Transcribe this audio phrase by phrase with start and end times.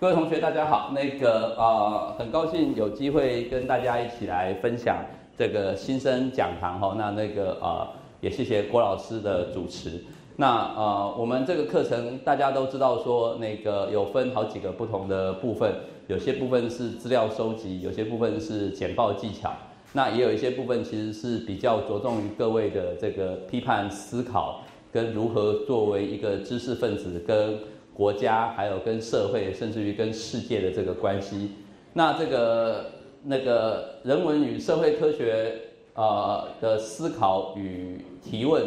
[0.00, 0.92] 各位同学，大家好。
[0.94, 5.04] 那个呃，很高兴有机会跟大家一起来分享
[5.36, 6.94] 这个新生讲堂哈。
[6.96, 7.84] 那那个呃，
[8.20, 10.00] 也谢谢郭老师的主持。
[10.36, 15.74] 那呃，我们这个课程大家都知道说，那个有分好几个不同的部分，
[16.06, 19.52] 有些部分是资料收集，有些部分是简报技巧。
[19.94, 24.60] 那也有一些部分其实是比较着重于各位的这个批判思考，
[24.92, 27.58] 跟如何作为一个知识分子跟。
[27.98, 31.50] 国家还有跟社会，甚至于跟世界的这个关系，
[31.94, 32.92] 那这个
[33.24, 35.62] 那个人文与社会科学
[35.94, 38.64] 啊的思考与提问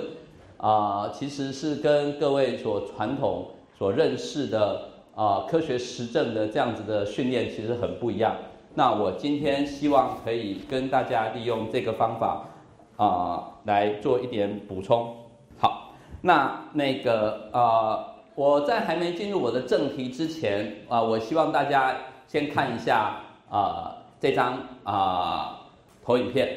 [0.57, 8.35] 啊，其实是跟各位所传统所认识的啊科学实证的这样子的训练其实很不一样。
[8.75, 12.49] 那我今天希望可以跟大家利用这个方法
[12.97, 15.15] 啊来做一点补充。
[15.57, 18.10] 好，那那个啊。
[18.41, 25.69] 我在还没进入我的正题之前啊，我希望大家先看一下啊这张啊
[26.03, 26.49] 投影片。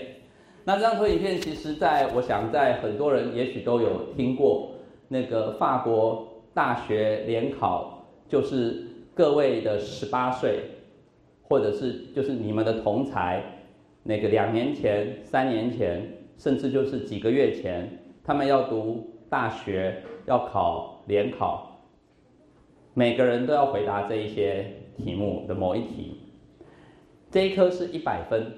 [0.65, 4.71] 那这张投影片，其实在我想，在很多人也许都有听过
[5.09, 10.61] 那个法国大学联考，就是各位的十八岁，
[11.43, 13.43] 或者是就是你们的同才，
[14.03, 16.01] 那个两年前、三年前，
[16.39, 17.87] 甚至就是几个月前，
[18.25, 20.93] 他们要读大学，要考。
[21.07, 21.73] 联考，
[22.95, 26.20] 每个人都要回答这一些题目的某一题，
[27.31, 28.53] 这一科是一百分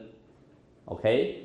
[0.85, 1.43] ，OK。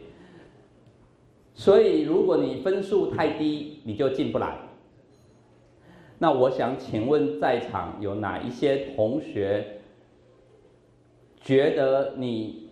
[1.54, 4.58] 所以如果你分数太低，你就进不来。
[6.18, 9.80] 那我想请问在场有哪一些同学
[11.42, 12.70] 觉得你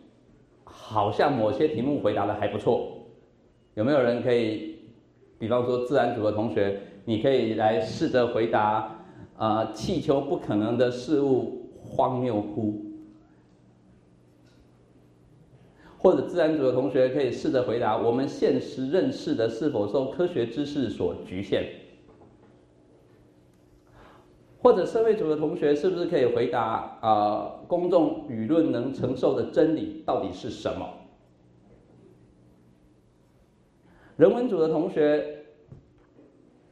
[0.65, 3.07] 好像某些题目回答的还不错？
[3.75, 4.79] 有没有人可以，
[5.39, 6.79] 比方说自然组的同学？
[7.05, 8.98] 你可以来试着回答，
[9.39, 12.73] 啊，气球不可能的事物，荒谬乎？
[15.97, 21.63] 或者自然组的同学可以试着回答，我们现实认识的是否受科学知识所局限？
[24.61, 30.85] 或者社会组的同学是不是可以回答，啊，公众舆论能承受的真理到底是什么？
[34.17, 35.38] 人文组的同学。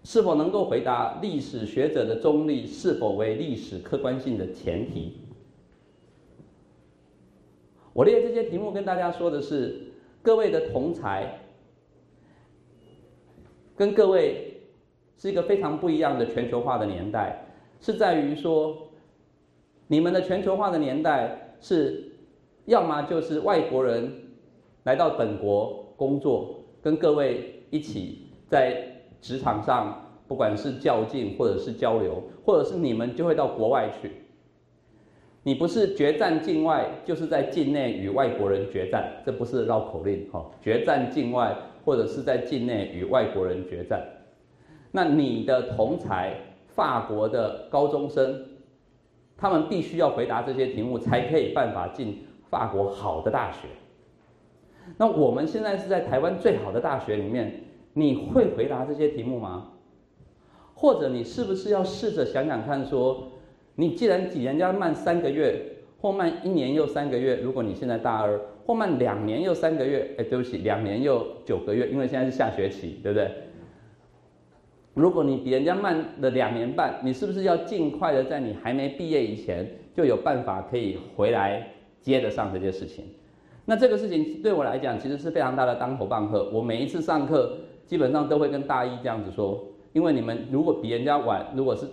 [0.08, 5.18] 是否能够回答历史学者的中立是否为历史客观性的前提？
[7.92, 9.92] 我列这些题目跟大家说的是，
[10.22, 11.38] 各位的同才
[13.76, 14.62] 跟各位
[15.18, 17.46] 是一个非常不一样的全球化的年代，
[17.82, 18.88] 是在于说，
[19.88, 22.14] 你们的全球化的年代是，
[22.64, 24.10] 要么就是外国人
[24.84, 28.94] 来到本国工作，跟各位一起在。
[29.22, 34.12] 职场上，不管是较劲或者是交流，或者是你们就会到国外去。
[35.44, 40.46] 你不是决战境外，就是在境内与外国人决战，这不是绕口令哈。
[40.62, 41.56] 决战境外，
[41.86, 44.06] 或者是在境内与外国人决战。
[44.92, 46.34] 那你的同才，
[46.68, 48.46] 法国的高中生，
[49.38, 53.70] 他们必须要回答这些题目，才可以办法进法国好的大学。
[54.98, 57.64] 那我们现在是在台湾最好的大学里面。
[57.98, 59.70] 你会回答这些题目吗？
[60.76, 63.30] 或者你是不是要试着想想看，说
[63.74, 65.60] 你既然比人家慢三个月，
[66.00, 73.32] 或慢一年又三个月，如果你现在大二，或慢两年又三个月，哎，对不起，两年又九个月，因为现在是下学期，对不对？
[74.94, 81.68] 如果你比人家慢了两年半，你是不是要尽快的在你还没毕业以前，就有办法可以回来
[82.00, 83.06] 接得上这件事情？
[83.66, 86.48] 那这个事情对我来讲，其实是非常大的当头棒喝。
[86.52, 87.58] 我每一次上课。
[87.88, 91.88] 基本上都会跟大一这样子说，因为你们如果比人家晚，如果是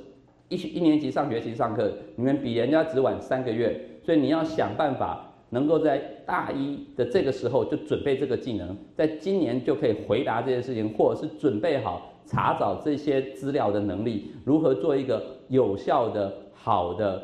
[0.48, 17.22] 一一年级上学期上课，你们比人家只晚三个月，所以你要想办法能够在大一的这个时候就准备这个技能，在今年就可以回答这些事情，或者是准备好查找这些资料的能力，如何做一个有效的、好的、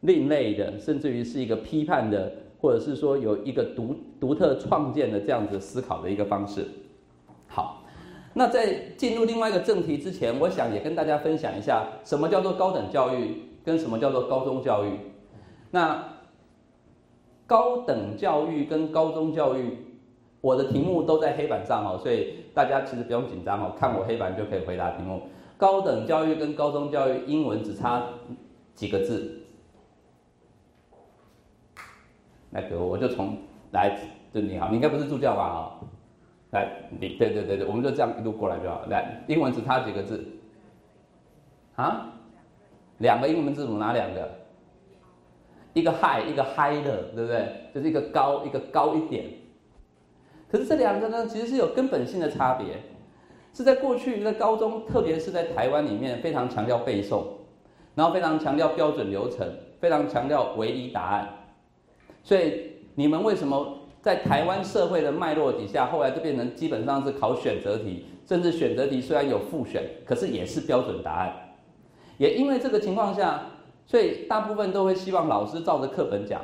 [0.00, 6.66] 另类的，甚至于是一个批判的，或者是说有一个独独特创建的这样子思考的一个方式。
[7.46, 7.77] 好。
[8.38, 14.92] 那在进入另外一个正题之前，我想也跟大家分享一下，什么叫做高等教育，跟什么叫做高中教育。
[15.72, 16.04] 那
[17.48, 19.76] 高等教育跟高中教育，
[20.40, 25.22] 我的题目都在黑板上哦，所以大家其实不用紧张哦，看我黑板就可以回答题目。
[25.56, 28.04] 高等教育跟高中教育，英文只差
[28.72, 29.42] 几个字。
[32.50, 33.36] 那个我就从
[33.72, 33.98] 来，
[34.32, 35.42] 就你好，你应该不是助教吧？
[35.42, 35.74] 啊。
[36.50, 36.68] 来，
[36.98, 38.86] 你对对对对，我们就这样一路过来就好。
[38.86, 40.24] 来，英文只差几个字？
[41.76, 42.12] 啊？
[42.98, 44.28] 两个英文字母哪两个？
[45.74, 47.70] 一个 high 一个 high 的，对不对？
[47.74, 49.26] 就是一个高一个高一点。
[50.50, 52.82] 可是这两个呢，其实是有根本性的差别，
[53.52, 57.22] 是在过去在高中，特别是在台湾里面，非常强调背诵，
[57.94, 59.46] 然后非常强调标准流程，
[59.78, 61.28] 非常强调唯一答案。
[62.24, 63.77] 所以你们为什么
[64.08, 71.30] 在台湾社会的脉络底下，后来就变成基本上是考选择题，甚至选择题虽然有复选，可是也是标准答案。
[72.16, 73.42] 也因为这个情况下，
[73.86, 76.40] 所以大部分都会希望老师照着课本讲，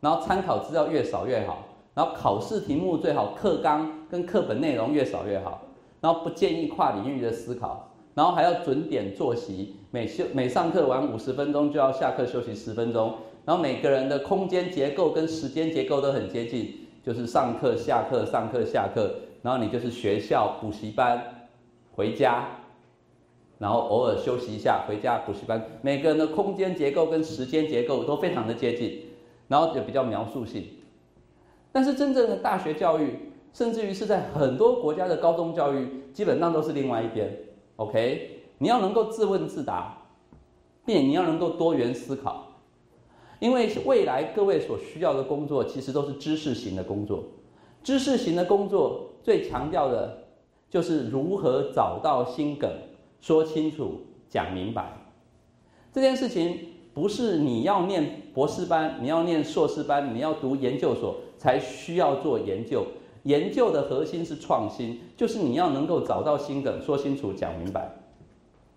[0.00, 1.68] 然后参考资料越少越好。
[1.92, 5.60] 然后考试题目最好课纲跟课本内容越少越好，
[6.00, 13.12] 然后不建议跨领域的思考，然后还要准点作息，每休每上课完五十分钟就要下课休息十分钟，
[13.44, 21.48] 然后每个人的空间结构跟时间结构都很接近，就是上课下课上课下课，然后你就是学校补习班，
[21.92, 22.46] 回家，
[23.58, 29.02] 然后偶尔休息一下回家补习班，每个人的空间结构跟时间结构都非常的接近，
[29.48, 30.66] 然后也比较描述性。
[31.70, 37.30] 但是真正的大学教育，甚至于是在很多国家的高中教育，基本上都是另外一边。
[37.76, 39.98] OK，你要能够自问自答，
[40.86, 42.43] 并你要能够多元思考，
[43.40, 47.24] 因为未来各位所需要的工作，其实都是知识型的工作。
[47.82, 50.24] 知识型的工作最强调的，
[50.70, 52.70] 就是如何找到心梗，
[53.20, 54.92] 说清楚，讲明白。
[55.92, 56.58] 这件事情
[56.92, 61.16] 不是你要念博士班，你要念硕士班，你要读研究所。
[61.36, 62.86] 才需要做研究，
[63.24, 67.96] 研究的核心是创新，就是你要能够找到新梗，说清楚，讲明白。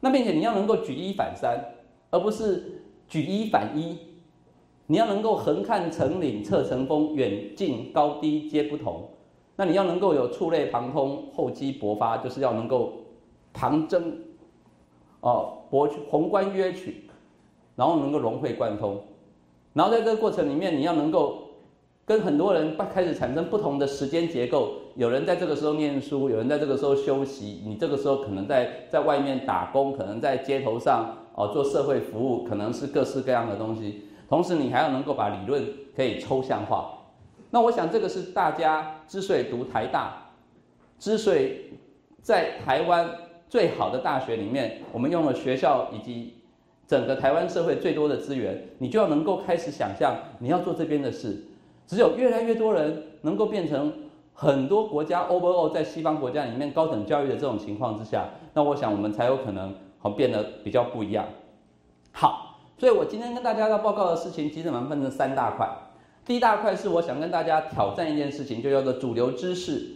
[0.01, 1.63] 那并且你要能够举一反三，
[2.09, 3.97] 而不是举一反一。
[4.87, 9.09] 你要能够横看成岭侧成峰，远近高低皆不同。
[9.55, 12.93] 那你要能够有触类旁通，厚积薄发，就是要能够
[13.53, 14.17] 旁征，
[15.21, 17.03] 哦，博取宏观约取，
[17.75, 18.99] 然后能够融会贯通。
[19.73, 21.43] 然后在这个过程里面，你要能够。
[22.05, 34.03] 跟很多人开始产生不同的时间结构，有人在这个时候念书，有人在这个时候休息，你这个时候可能在在外面打工，可能在街头上哦做社会服务，可能是各式各样的东西。
[34.27, 35.65] 同时，你还要能够把理论
[35.95, 36.93] 可以抽象化。
[37.49, 40.31] 那我想，这个是大家之所以读台大，
[40.99, 41.71] 之所以
[42.21, 43.09] 在台湾
[43.47, 46.33] 最好的大学里面，我们用了学校以及
[46.85, 51.45] 整个台湾社会最多的资源，你就要能够开始想象你要做这边的事。
[51.85, 53.93] 只有越来越多人能够变成
[54.33, 61.25] 很多国家 overall 在西方国家里面高等教育的这种情况之下，那我想我们才有可能好变得比较不一样。
[62.11, 62.46] 好，
[62.77, 65.67] 所以我今天跟大家要报告的事情，其实我们分成三大块。
[66.25, 69.95] 第一大块是我想跟大家挑战一件事情，就叫做主流知识。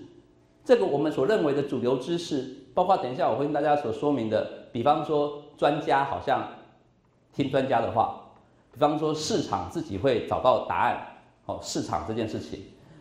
[0.63, 6.47] 这个我们所认为的主流知识，包括等一下我会跟大家所说明的，比方说专家好像
[7.33, 8.21] 听专家的话，
[8.71, 10.97] 比方说市场自己会找到答案。
[11.45, 12.59] 哦，市场这件事情，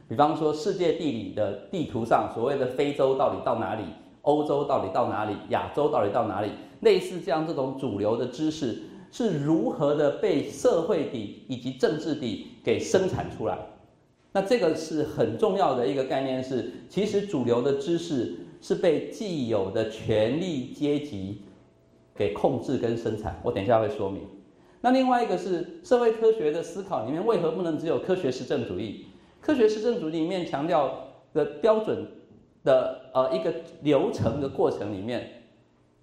[0.08, 3.84] 比方说世界地理的地图上所谓的非洲到底到哪里，
[4.22, 6.50] 欧洲到底到哪里，亚洲到底到哪里，
[6.80, 13.58] 类似这样这种主流的知识是如何的被社会底以及政治底给生产出来？
[14.32, 21.42] 那这个是很重要的一个概念，是其实主流的知识是被既有的权力阶级
[22.14, 23.40] 给控制跟生产。
[23.42, 24.22] 我等一下会说明。
[24.80, 29.06] 那另外一个是社会科学的思考里面，为何不能只有科学实证主义？
[29.40, 32.06] 科学实证主义里面强调的标准
[32.62, 33.52] 的呃一个
[33.82, 35.39] 流程的过程里面，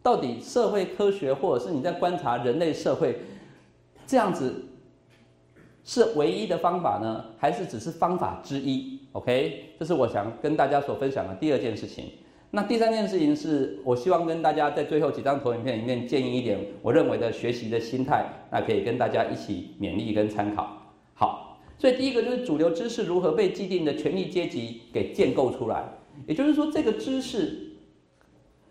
[0.08, 3.20] 到底社会科学或者是你在观察人类社会
[4.06, 4.64] 这样子
[5.84, 12.06] 是唯一的方法呢，还是只是方法之一？OK，这是我想跟大家所分享的第二件事情。
[12.52, 20.94] 那第三件事情是我希望跟大家在最后几张投影片里面建议一点，我认为的学习的心态，那可以跟大家一起勉励跟参考。
[21.16, 25.84] 好，所以第一个就是主流知识如何被既定的权力阶级给建构出来，
[26.26, 27.67] 也就是说这个知识，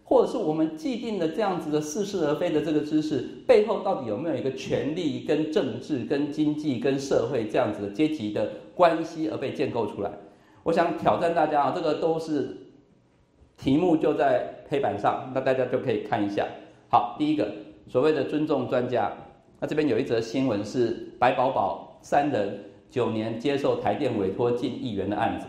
[0.06, 10.10] 或者是我们既定的这样子的似是而非的这个知识背后到底有没有一个权力跟政治跟经济跟社会这样子的阶级的关系而被建构出来？
[10.62, 12.62] 我想挑战大家啊，这个都是。
[13.58, 16.46] 题目就在黑板上，那大家就可以看一下。
[16.90, 17.50] 好，第一个
[17.88, 19.10] 所谓的尊重专家，
[19.60, 25.46] 那这边有一则新闻是白宝宝三人九年接受台电委托近亿元的案子。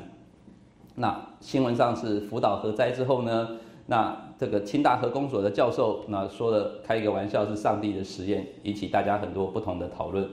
[0.95, 10.29] 那新闻上是福岛核灾之后呢，那这个清大核工所的教授那说了开一个玩笑是上帝的实验，引起大家很多不同的讨论。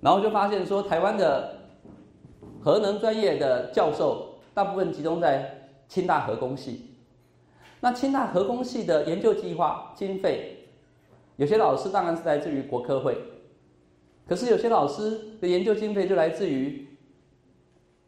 [0.00, 1.56] 然后就发现说台湾的
[2.60, 5.58] 核能专业的教授大部分集中在。
[5.88, 6.86] 清大核工系，
[7.80, 10.56] 那清大核工系的研究计划经费，
[11.36, 13.14] 有些老师当然是来自于国科会，
[14.26, 16.88] 可是有些老师的研究经费就来自于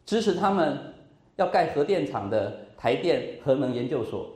[0.03, 0.95] 支持他们
[1.35, 4.31] 要盖核电厂的台电核能研究所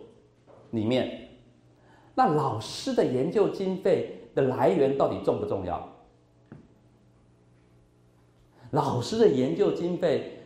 [0.72, 1.30] 里面。
[2.16, 5.88] 那老师的研究经费的来源到底重不重要？
[8.72, 10.44] 老师的研究经费，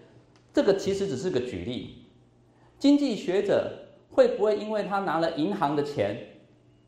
[0.53, 2.05] 这个其实只是个举例。
[2.79, 3.71] 经济学者
[4.11, 6.17] 会不会因为他拿了银行的钱，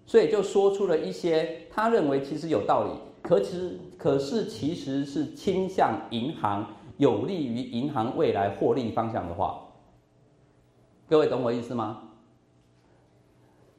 [0.05, 9.61] 所以就说出了一些他认为其实有道理，可其实可是其实是倾向银行有利于银行未来获利方向的话？
[11.09, 12.11] 各位懂我意思吗？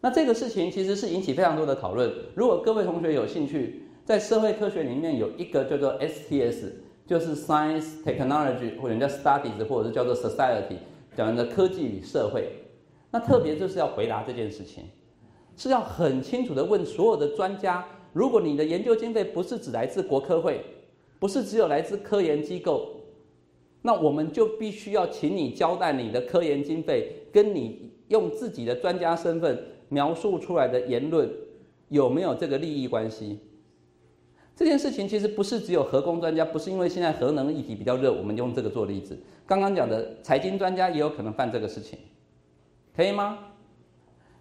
[0.07, 2.09] 那这个事情其实是引起非常多的讨论。
[2.37, 6.71] 如果各位同学有兴趣，在社会科学里面有一个叫做 STS，
[7.05, 10.77] 就是 Science Technology 或者叫 Studies，或者是叫做 Society，
[11.17, 12.53] 讲的科技与社会。
[13.11, 14.85] 那特别就是要回答这件事情，
[15.57, 20.61] 是要很清楚的问所有的专家：如果你的研究经费不是只来自国科会，
[21.19, 22.93] 不是只有来自科研机构，
[23.83, 29.61] 那我们就必须要请你交代你的科研经费，跟你用自己的专家身份。
[29.89, 31.31] 描述出来的言论
[31.89, 33.39] 有没有这个利益关系？
[34.55, 39.19] 这件事情其实不是只有核工专家，不是因为现在核能议题比较热，我们用这个做例子。
[39.47, 41.99] 刚刚讲的财经专家也有可能犯这个事情，
[42.97, 43.39] 可以吗？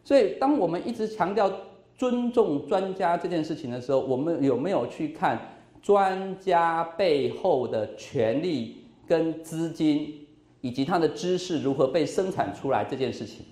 [0.06, 1.52] 所以，当我们一直强调
[1.98, 5.38] 尊重专家这件事情的时候，我们有没有去看
[5.82, 10.25] 专家背后的权利跟资金，
[10.62, 13.46] 以及他的知识如何被生产出来这件事情？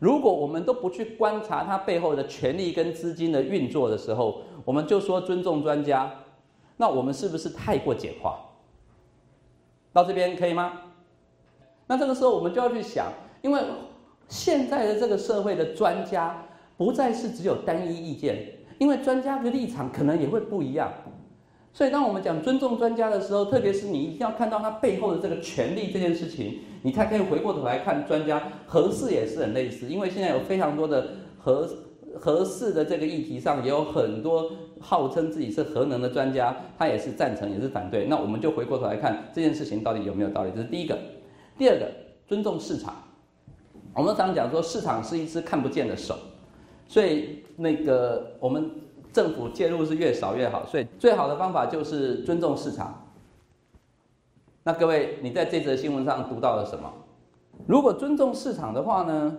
[0.00, 6.10] 如果我们都不去观察它背后的权力跟资金的运作的时候，我们就说尊重专家，
[6.78, 8.40] 那我们是不是太过简化？
[9.92, 10.72] 到这边可以吗？
[11.86, 13.60] 那这个时候我们就要去想，因为
[14.28, 16.46] 现在的这个社会的专家
[16.78, 20.90] 不再是只有单一意见，因为专家的立场可能也会不一样。
[21.72, 28.42] 所以，当我们讲尊重专家的时候，特别是你一定要看到他背后的这个权利这件事情，你才可以回过头来看专家。
[28.66, 31.68] 合适也是很类似，因为现在有非常多的合
[32.18, 34.50] 合适的这个议题上，也有很多
[34.80, 38.06] 号称自己是核能的专家，他也是赞成，也是反对。
[38.06, 40.98] 那我们就回过头来看这件事情到底有没有道理，这是第一个。
[41.56, 41.86] 第二个，
[42.26, 42.96] 尊重市场。
[43.94, 46.16] 我们常讲说，市场是一只看不见的手，
[46.88, 48.68] 所以那个我们。
[49.12, 53.06] 政府介入是越少越好，所以最好的方法就是尊重市场。
[54.62, 56.92] 那各位，你在这则新闻上读到了什么？
[57.66, 59.36] 如果尊重市场的话呢？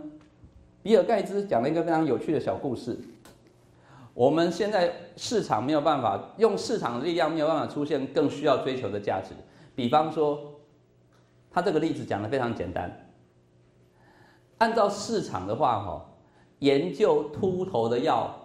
[0.84, 2.98] 比尔盖茨讲了一个非常有趣的小故事。
[4.16, 9.36] 我们现在市场没有办法用市场的力量，没有办法出现更需要追求的价值。
[9.76, 10.40] 比方说，
[11.52, 13.14] 他这个例子讲的非常简单。
[14.58, 16.06] 按照市场的话，哈，
[16.60, 18.36] 研究秃头的药。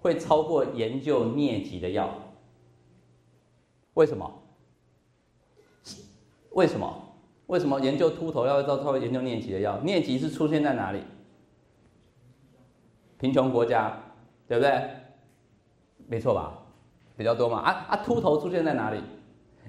[0.00, 2.10] 会超过研究疟疾的药，
[3.94, 4.42] 为什么？
[6.50, 7.04] 为什么？
[7.46, 9.78] 为什么研究秃头要超超过研究疟疾的药？
[9.80, 11.02] 疟疾是出现在哪里？
[13.18, 13.98] 贫穷国家，
[14.46, 14.90] 对不对？
[16.06, 16.58] 没错吧？
[17.16, 17.58] 比较多嘛。
[17.58, 19.02] 啊啊，秃头出现在哪里？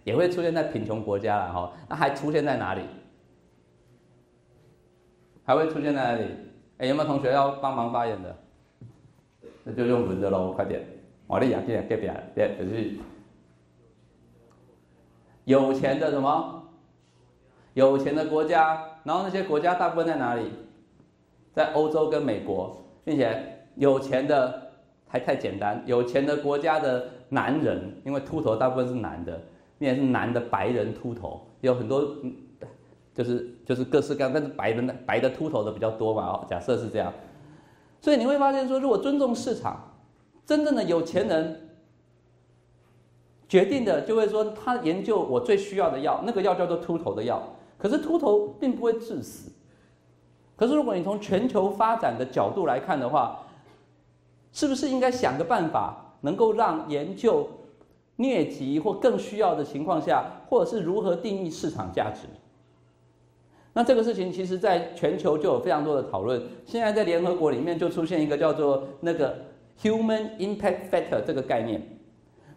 [0.04, 1.74] 也会出现在贫穷国家了哈。
[1.90, 2.82] 那还出现在哪里？
[5.44, 6.26] 还会出现在哪里？
[6.78, 8.38] 哎，有没有同学要帮忙发言的？
[9.70, 10.82] 那就用轮的喽，快点！
[11.28, 12.96] 我的眼镜给别别就是
[15.46, 16.64] 有钱的什么？
[17.76, 20.52] 有钱的国家，然后那些国家大部分在哪里？
[21.54, 24.72] 在欧洲跟美国，并且有钱的
[25.08, 29.40] 还太简单，有钱的国家的男人，因为秃头大部分是男的，
[29.78, 32.16] 并且是男的白人秃头，有很多，
[33.14, 37.14] 就是就是各式各样，但是白的白的秃头的比较多嘛，哦，假设是这样。
[38.02, 39.92] 所以你会发现，说如果尊重市场，
[40.46, 41.70] 真正的有钱人
[43.48, 47.42] 决定的就会说，他研究我最需要的药，那个药叫做秃头的药。
[47.78, 49.52] 可是秃头并不会致死。
[50.56, 53.40] 可是如果你从全球发展的角度来看的话，
[54.52, 57.48] 是不是应该想个办法，能够让研究
[58.18, 62.28] 疟疾或更需要的情况下，或者是如何定义市场价值？
[63.74, 66.42] 那这个事情其实在全球就有非常多的讨论。
[66.66, 69.38] 现在在联合国里面就出现一个叫做那个
[69.82, 71.82] human impact factor 这个概念。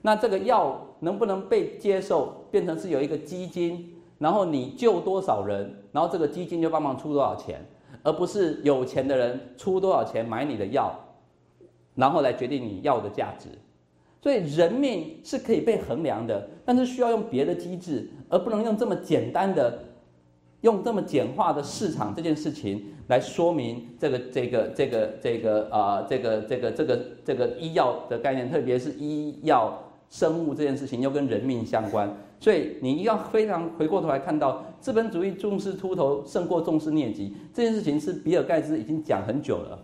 [0.00, 7.64] 那这个药能不能被接受，变成是有一个基金，然后你救多少人，然后这个基金就帮忙出多少钱，
[8.02, 10.98] 而不是有钱的人出多少钱买你的药，
[11.94, 13.48] 然后来决定你药的价值。
[14.22, 19.78] 所以人命是可以被衡量的，但是需要用别的机制，而不能用这么简单的。
[20.62, 39.78] 用这么简化的市场这件事情来说明这个这个这个这个啊这个这个这个这个医药的概念，特别是医药生物这件事情又跟人命相关，所以你要非常回过头来看到资本主义重视秃头胜过重视疟疾这件事情是比尔盖茨已经讲很久了。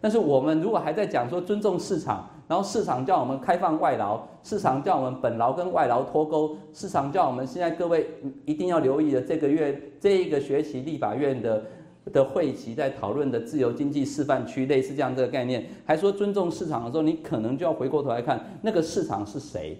[0.00, 8.06] 但是我们如果还在讲说尊重市场，然后市场叫我们开放外劳，市场叫我们本劳跟外劳脱钩，市场叫我们现在各位
[8.44, 11.64] 一定要留意的这个月这一个学期立法院的
[12.12, 19.76] 的会期在讨论的自由经济示范区类似这样这个概念，还说尊重市场的时候，你可能就要回过头来看那个市场是谁，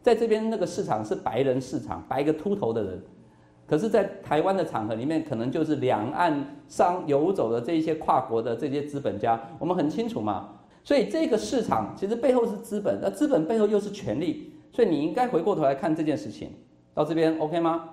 [0.00, 3.02] 在这边那个市场是白人市场，白一个秃头的人。
[3.68, 10.50] 可是，在台湾的场合里面，可能就是两岸上游走的这一些跨国的这些资本家，我们很清楚嘛。
[10.86, 16.52] 所以这个市场其实背后是资本，那资本背后又是权力，所以你应该回过头来看这件事情。
[16.94, 17.90] 到这边 OK 吗？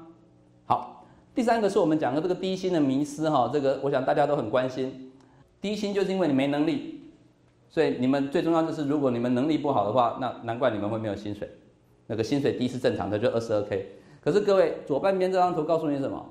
[0.66, 5.12] 好，第三个是我们讲的这个低薪的迷思哈，这个我想大家都很关心。
[5.60, 7.02] 低薪就是因为你没能力，
[7.68, 11.50] 所以你们最重要就是，如果你们能力不好的话，那难怪你们会没有薪水。
[12.06, 13.88] 那个薪水低是正常的，就二十二 K。
[14.22, 16.30] 可是各位，左半边这张图告诉你什么？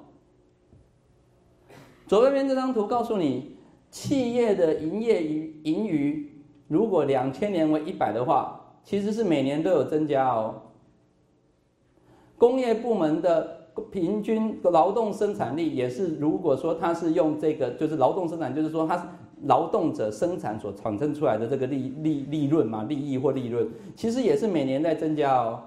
[2.06, 3.56] 左半边这张图告诉你，
[3.90, 6.31] 企业的营业余盈余，
[6.72, 10.54] 如果两千年为一百的话，其实是每年都有增加哦。
[12.38, 19.04] 工业部门的平均劳动生产力也是，如果说它是用这个，就是劳动生产，就是说它是
[19.42, 25.62] 劳动者生产所产生出来的这个利利利润嘛，利益或利润，其实也是每年在增加哦。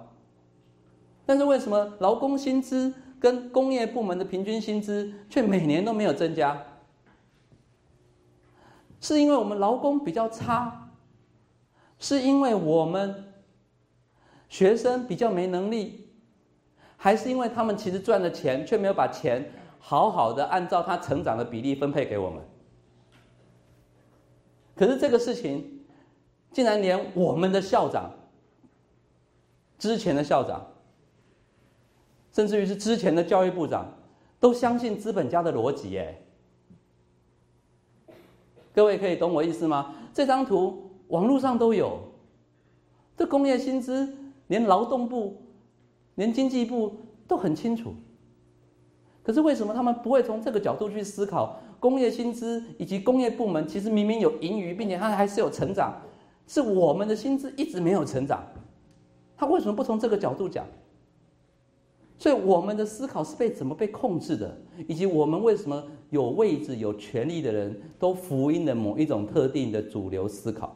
[1.24, 6.59] 但是为什么劳工薪资跟工业部门的平均薪资却每年都没有增加？
[9.00, 10.85] 是因为我们劳工比较差，
[12.00, 13.34] 是因为我们
[14.50, 16.10] 学生比较没能力，
[16.98, 22.44] 还是因为他们其实赚了钱却没有把钱好好的按照他成长的比例分配给我们？
[24.75, 25.86] 可是这个事情，
[26.51, 28.12] 竟然连我们的校长，
[29.77, 30.66] 之前的校长。
[32.34, 33.98] 甚至于是之前的教育部长
[34.42, 36.22] 都相信资本家的逻辑，耶，
[38.74, 39.96] 各位可以懂我意思吗？
[40.14, 42.00] 这张图网络上都有，
[43.15, 44.15] 这工业薪资
[44.48, 45.41] 连劳动部、
[46.15, 46.96] 连经济部
[47.27, 47.94] 都很清楚。
[49.24, 51.57] 可是为什么他们不会从这个角度去思考？
[51.79, 56.01] 工业薪资以及工业部门其实明明有盈余，并且它还是有成长，
[56.48, 58.44] 是我们的薪资一直没有成长，
[59.37, 60.65] 他为什么不从这个角度讲？
[62.18, 70.75] 所以我们的思考是被怎么被控制的，以及我们为什么有位置、有权利的人都福音的某一种特定的主流思考，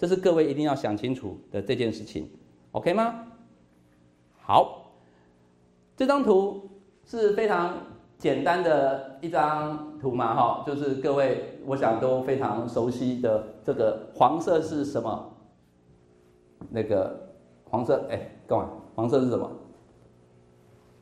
[0.00, 2.26] 这是各位一定要想清楚的这件事情
[2.72, 3.26] ，OK 吗？
[4.40, 4.92] 好，
[5.94, 6.70] 这张图
[7.04, 7.76] 是非常
[8.16, 15.36] 简单的一张图嘛，哈，就是各位我想都非常熟悉的这个黄色是什么？
[16.70, 17.34] 那个
[17.68, 18.70] 黄色，哎，干嘛？
[18.94, 19.52] 黄色是什么？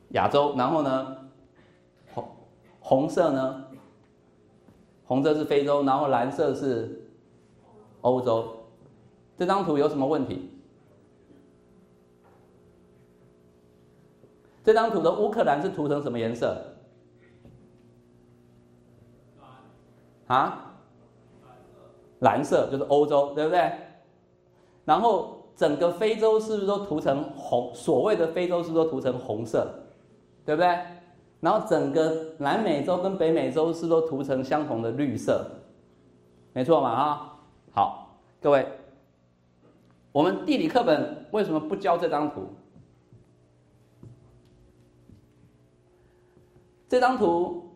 [0.09, 1.15] 亚洲，然后呢，
[2.13, 2.27] 红
[2.81, 3.63] 红色呢？
[5.05, 7.09] 红色是非洲，然后蓝色是
[8.01, 8.57] 欧洲。
[9.39, 10.51] 这张图有什么问题？
[14.65, 16.61] 这张图的乌克兰是涂成什么颜色？
[20.27, 20.75] 啊？
[22.19, 23.71] 蓝色就是欧洲，对不对？
[24.83, 27.73] 然后整个非洲是不是都涂成红？
[27.73, 29.65] 所谓的非洲是不是都涂成红色？
[30.45, 30.67] 对不对？
[31.39, 35.49] 然后整个南美洲跟北美洲是都涂成相同的绿色，
[36.51, 36.89] 没错嘛？
[36.89, 37.39] 啊，
[37.71, 38.67] 好，各位，
[40.11, 42.47] 我们地理课本为什么不教这张图？
[46.87, 47.69] 这张图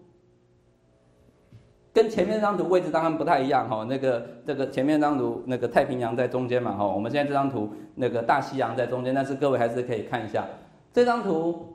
[1.94, 3.86] 跟前面这张图位置当然不太一样哈。
[3.88, 6.88] 那个这个前面那张图那个太平洋在中间嘛哈。
[6.88, 10.48] 我们现在这张图那个大西洋在中间，但是各位还是可以看一下
[10.92, 11.70] 这张图。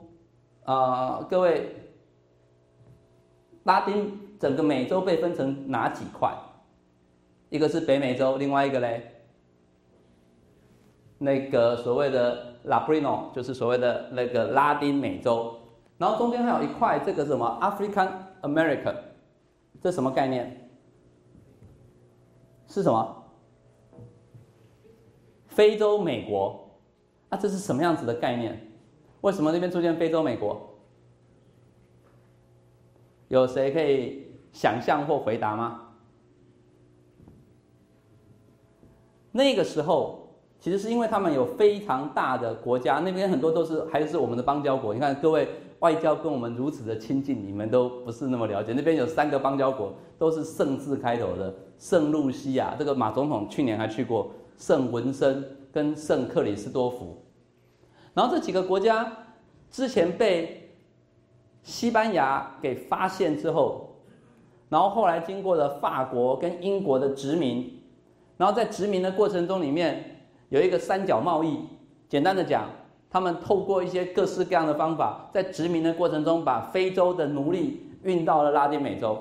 [0.65, 1.75] 啊，各位，
[3.63, 6.31] 拉丁整个美洲被分成哪几块？
[7.49, 9.18] 一个是北美洲，另外一个嘞，
[11.19, 15.55] 那个所谓的拉布里诺，就是所谓的那个拉丁美洲。
[15.97, 18.09] 然后中间还有一块，这个什么 African
[18.41, 18.95] America，
[19.81, 20.69] 这什么概念？
[22.67, 23.25] 是什么？
[25.47, 26.79] 非洲美国？
[27.29, 28.71] 啊，这是什么样子的概念？
[29.21, 30.79] 为什么那边出现非洲美国？
[33.27, 35.95] 有谁可以想象或回答吗？
[39.31, 40.18] 那个时候，
[40.59, 44.93] 其实是因为他们有非常大的国家，那边很多都是还是我们的邦交国。
[44.93, 45.47] 你看，各位
[45.79, 48.73] 外交跟我们如此的亲近，你们都不是那么了解。
[48.73, 57.23] 那边有三个邦交国，都是圣字开头的：圣露西亚，这个马总统去年还去过；圣文森跟圣克里斯多福。
[58.13, 59.09] 然后这几个国家
[59.71, 60.71] 之前被
[61.63, 63.95] 西班牙给发现之后，
[64.67, 67.81] 然后后来经过了法国跟英国的殖民，
[68.35, 70.08] 然后在殖民的过程中里面
[70.49, 71.59] 有一个三角贸易。
[72.07, 72.65] 简单的讲，
[73.09, 79.17] 他们透过一些各式各样的方法，在殖民的过程中把非洲的奴隶运到了拉丁美洲，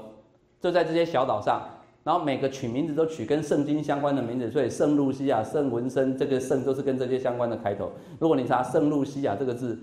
[0.61, 1.63] 就在这些小岛上。
[2.05, 7.93] 然后每个取名字都取跟圣经相关的名字，所以圣露西亚、圣文森，这个圣都是跟这些相关的开头。
[8.19, 9.79] 如果你查圣露西亚这个字，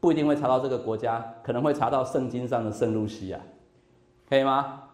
[0.00, 3.38] 不一定会查到这个国家，可能会查到圣经上的圣露西亚，
[4.28, 4.87] 可以吗？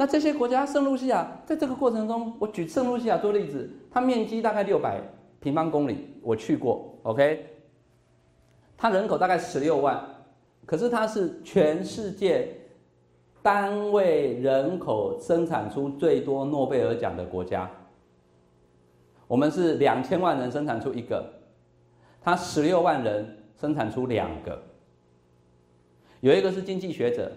[0.00, 4.98] 那这些国家，圣露西亚在这个过程中，我举圣露西亚做例子，它面积大概六百
[5.40, 7.46] 平方公里，我去过，OK。
[8.78, 10.02] 它人口大概十六万，
[10.64, 12.48] 可是它是全世界。
[13.42, 17.70] 单位人口生产出最多诺贝尔奖的国家，
[19.26, 21.24] 我们是两千万人生产出一个，
[22.22, 24.62] 他十六万人生产出两个，
[26.20, 27.30] 有一个是经济学者，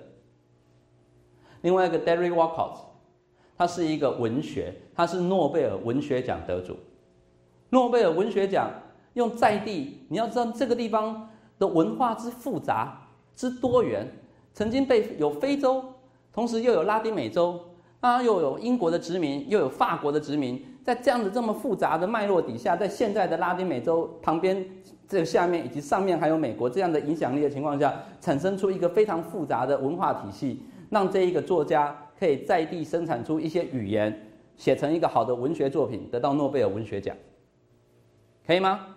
[1.63, 2.77] 另外一个 Derry Walcott，
[3.57, 6.77] 他是一个文学，他是诺贝尔文学奖得主。
[7.69, 8.69] 诺贝尔文学奖
[9.13, 13.01] 用在地，你要知道这个地方的文化之复杂
[13.35, 14.07] 之多元，
[14.53, 15.83] 曾经被有非洲。
[16.33, 17.59] 同时又有拉丁美洲，
[17.99, 24.65] 啊，又有英国的殖民，又有法国的殖民，在这样子这么复杂的脉络底下，在现在的拉丁美洲旁边
[25.07, 37.13] 这个下面以及上面还有美国这样的影响力的情况下，产生出一个非常复杂的文化体系，让这一个作家可以在地生产出一些语言，写成一个好的文学作品，得到诺贝尔文学奖，
[38.45, 38.95] 可以吗？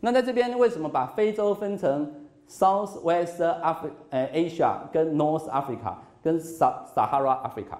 [0.00, 5.96] 那在这边为什么把非洲分成 South West Af 呃 Asia 跟 North Africa？
[6.22, 7.78] 跟撒撒哈拉 Africa，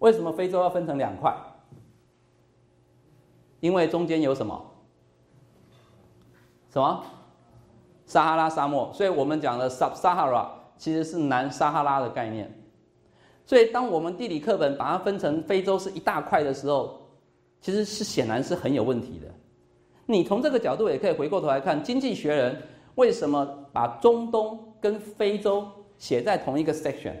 [0.00, 1.34] 为什么非洲要分成两块？
[3.60, 4.62] 因为中间有什么？
[6.68, 7.02] 什么？
[8.04, 8.92] 撒哈拉沙漠。
[8.92, 10.46] 所以我们讲的 Sub-Sahara
[10.82, 12.52] 其实是南撒哈拉的概念。
[13.46, 17.00] 所以当我们地理课本把它分成非洲是一大块的时候，
[17.60, 19.28] 其实是显然是很有问题的。
[20.06, 22.52] 你从这个角度也可以回过头来看，《经济学人》
[22.96, 25.64] 为什么把中东跟非洲？
[25.98, 27.14] 写在同一个 section，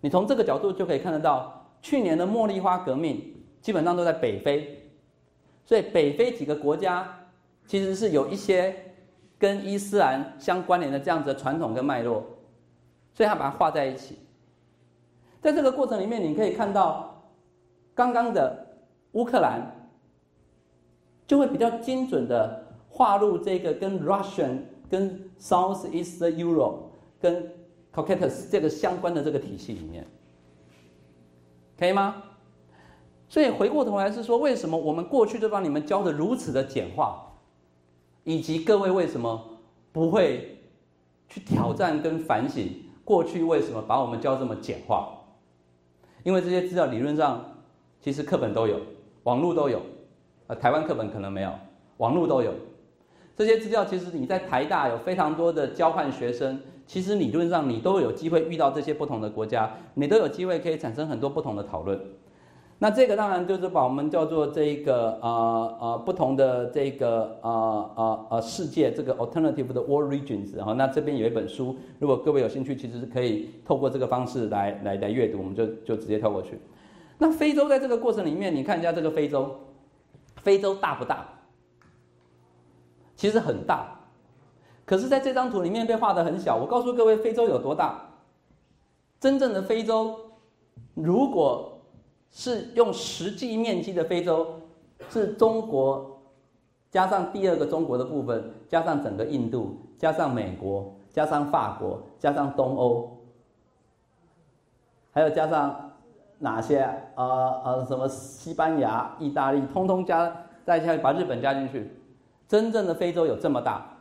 [0.00, 4.82] 你从这个角度就可以看得到，去年的茉莉花革命基本上都在北非，
[5.64, 7.08] 所以北非几个国家
[7.68, 8.74] 其实是有一些
[9.40, 12.22] 跟伊斯兰相关联的这样子的传统跟脉络，
[13.12, 14.16] 所以他把它画在一起。
[15.40, 17.24] 在这个过程里面，你可以看到
[17.94, 18.76] 刚刚的
[19.12, 19.90] 乌克兰
[21.26, 26.90] 就会比较精准的划入这个跟 Russian 跟 South East Europe。
[27.22, 27.52] 跟
[27.92, 30.06] Caucasus 这个相关的这个体系里面，
[31.78, 32.22] 可以吗？
[33.28, 37.29] 所以回过头来是说，为什么我们过去就把你们教的如此的简化，
[38.24, 39.60] 以及各位为什么
[39.92, 40.58] 不会
[41.28, 42.68] 去挑战跟反省
[43.04, 45.08] 过去为什么把我们教这么简化？
[46.22, 47.44] 因为这些资料理论上
[48.00, 48.80] 其实课本都有，
[49.24, 49.80] 网络都有，
[50.46, 51.52] 呃，台湾课本可能没有，
[51.96, 52.52] 网络都有。
[53.36, 56.60] 这些资料其实你在台大有非常多的交换学生。
[56.86, 61.98] 其实理论上，你都有机会遇到这些不同的国家，你都有机会可以产生很多不同的讨论。
[62.82, 76.58] 那这个当然就是把我们叫做这个呃呃不同的这个呃呃呃世界这个 alternative 的 world regions 哈那这边有一本书，如果各位有兴趣，其实是可以透过这个方式来来来阅读，我们就就直接跳过去。
[77.18, 79.54] 那非洲在这个过程里面，你看一下这个非洲，
[80.36, 81.28] 非洲大不大？
[83.14, 83.94] 其实很大。
[84.86, 86.56] 可是，在这张图里面被画的很小。
[86.56, 88.00] 我告诉各位，非洲有多大？
[89.20, 90.18] 真正的非洲，
[90.94, 91.69] 如果
[92.30, 94.46] 是用实际面积的非洲，
[95.10, 96.20] 是中国
[96.90, 103.18] 加上第二个中国的部分，加上整个印度，加上美国，加上法国，加上东欧，
[105.12, 105.92] 还有加上
[106.38, 106.78] 哪些？
[107.16, 111.90] 呃呃，什么西班牙、意大利，通通加再加，把日本加进去，
[112.48, 113.96] 真正的非洲有这么大。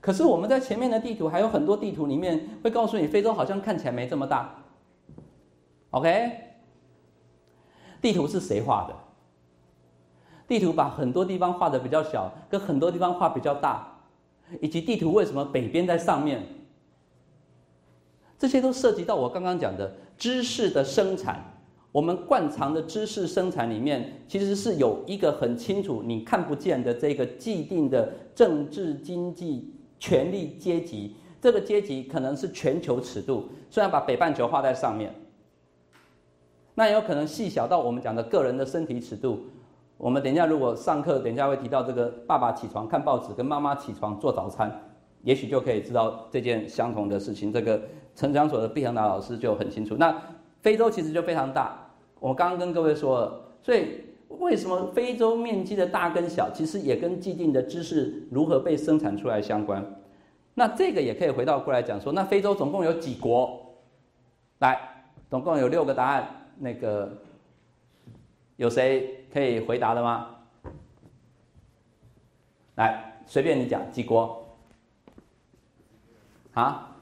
[0.00, 4.54] 可是我们在前面的地图还有很多地图里面会告诉你，非洲好像看起来没这么大。
[5.90, 6.30] OK，
[8.00, 8.94] 地图是谁画的？
[10.46, 13.86] 地图把很多地方画的比较小，跟很多地方画比较大，
[14.60, 16.42] 以及地图为什么北边在上面，
[18.38, 21.54] 这些都涉及到我刚刚讲的知识的生产。
[21.90, 29.74] 我们惯常的知识生产里面，其实是有一个很清楚你看不见的这个既定的政治经济。
[30.00, 35.12] 权力阶级，这个阶级可能是全球尺度，虽然把北半球画在上面。
[36.78, 39.40] 那有可能细小到我们讲的个人的身体尺度。
[39.96, 44.72] 我们等一下如果上课，等一下会提到这个爸爸起床看报纸，跟妈妈起床做早餐，
[45.24, 47.52] 也许就可以知道这件相同的事情。
[47.52, 47.82] 这个
[48.14, 49.96] 成长所的毕恒达老师就很清楚。
[49.96, 50.16] 那
[50.60, 59.84] 非洲其实就非常大，我刚刚跟各位说了，所以为什么非洲面积的大跟小，其实也跟既定的知识如何被生产出来相关。
[60.54, 63.74] 那这个也可以回到过来讲说，那非洲总共有几国？
[64.60, 64.78] 来，
[65.28, 66.24] 总共有六个答案。
[66.58, 67.10] 那个
[68.56, 70.34] 有谁可以回答的吗？
[72.74, 74.44] 来，随便你讲几国？
[76.54, 76.96] 啊？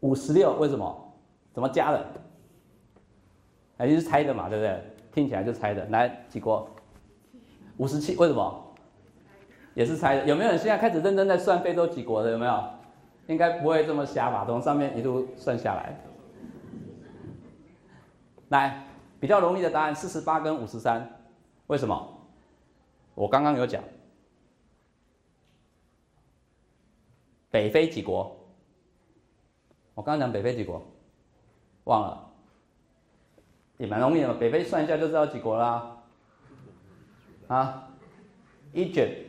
[0.00, 0.56] 五十六？
[0.58, 1.14] 为什么？
[1.52, 2.06] 怎么加的？
[3.76, 4.82] 还是猜的嘛，对不对？
[5.12, 5.84] 听起来就猜的。
[5.86, 6.68] 来，几国？
[7.76, 8.16] 五十七？
[8.16, 8.74] 为什么？
[9.74, 10.24] 也是猜的。
[10.24, 12.30] 有没有人现在开始认真在算非洲几国的？
[12.30, 12.64] 有没有？
[13.26, 14.44] 应该不会这么瞎吧？
[14.46, 15.94] 从上面一路算下来。
[18.48, 18.84] 来，
[19.20, 21.20] 比较容易的答案，四十八跟五十三，
[21.66, 22.20] 为什么？
[23.14, 23.82] 我刚刚有讲，
[27.50, 28.36] 北非几国？
[29.94, 30.80] 我刚刚讲北非几国，
[31.84, 32.30] 忘了，
[33.78, 35.96] 也蛮容易的，北非算一下就知道几国啦。
[37.48, 37.88] 啊
[38.74, 39.24] ，Egypt、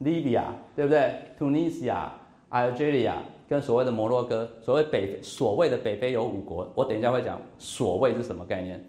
[0.00, 0.44] Libya，
[0.76, 2.10] 对不对？Tunisia、
[2.50, 3.14] Algeria。
[3.50, 8.88] 跟所谓的摩洛哥，所谓北所谓的北非有五国，我等一下会讲所谓是什么概念。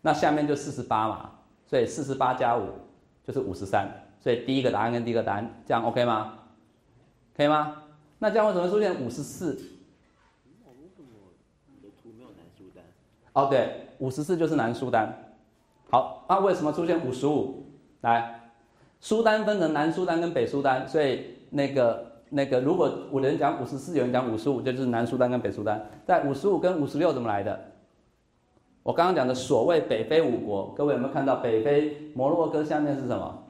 [0.00, 1.32] 那下面就四十八嘛，
[1.66, 2.68] 所以四十八加五
[3.26, 3.90] 就是五十三，
[4.20, 6.38] 所以第一个答案跟第一个答案这样 OK 吗？
[7.36, 7.82] 可以吗？
[8.20, 9.60] 那这样为什么出现五十四？
[13.32, 15.34] 哦，对，五十四就是南苏丹。
[15.90, 17.66] 好，那为什么出现五十五？
[18.02, 18.52] 来，
[19.00, 22.05] 苏丹分成南苏丹跟北苏丹，所以那个。
[22.28, 25.88] 那个，如果有人讲五十四，有人讲五十五，就是南苏丹跟北苏丹。
[26.04, 27.72] 在五十五跟五十六怎么来的？
[28.82, 33.44] 我刚刚讲的所谓北非五国，各位有没有看到北非摩洛哥下面是什么？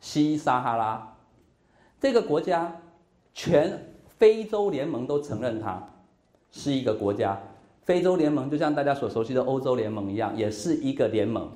[0.00, 1.16] 西撒哈拉
[2.00, 2.74] 这个国家，
[3.34, 5.82] 全非洲联盟都承认它
[6.50, 7.38] 是一个国家。
[7.82, 11.50] 非洲联盟就像大家所熟悉的欧洲联盟一样，也是一个联盟。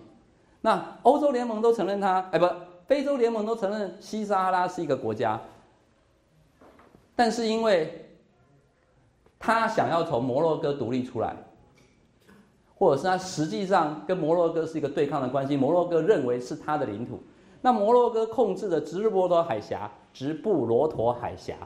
[0.60, 2.46] 那欧洲联盟都承认它，哎不。
[2.86, 5.40] 非洲联盟都承认西撒哈拉是一个国家，
[7.16, 8.06] 但是因为
[9.38, 11.34] 他想要从摩洛哥独立出来，
[12.74, 17.22] 或者是他实际上跟摩洛哥是一个对抗的关系，摩洛哥认为是他的领土，
[17.62, 21.56] 那摩洛哥控制的直布罗陀海峡，直布罗陀海峡，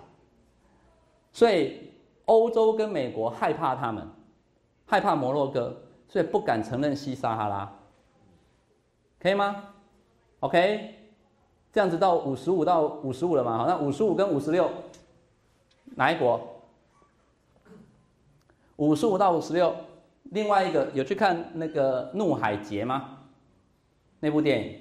[1.33, 1.91] 所以
[2.27, 4.07] 欧洲跟美国害怕他们，
[4.87, 5.77] 害怕摩洛哥，
[6.09, 7.73] 所以不敢承认西撒哈拉，
[9.19, 9.65] 可以吗
[10.41, 10.95] ？OK。
[11.79, 13.57] 这样子到五十五到五十五了嘛？
[13.57, 14.69] 好，那五十五跟五十六，
[15.95, 16.61] 哪一国？
[18.79, 19.73] 五十五到五十六，
[20.25, 23.19] 另外一个有去看那个《怒海劫》吗？
[24.19, 24.81] 那部电影，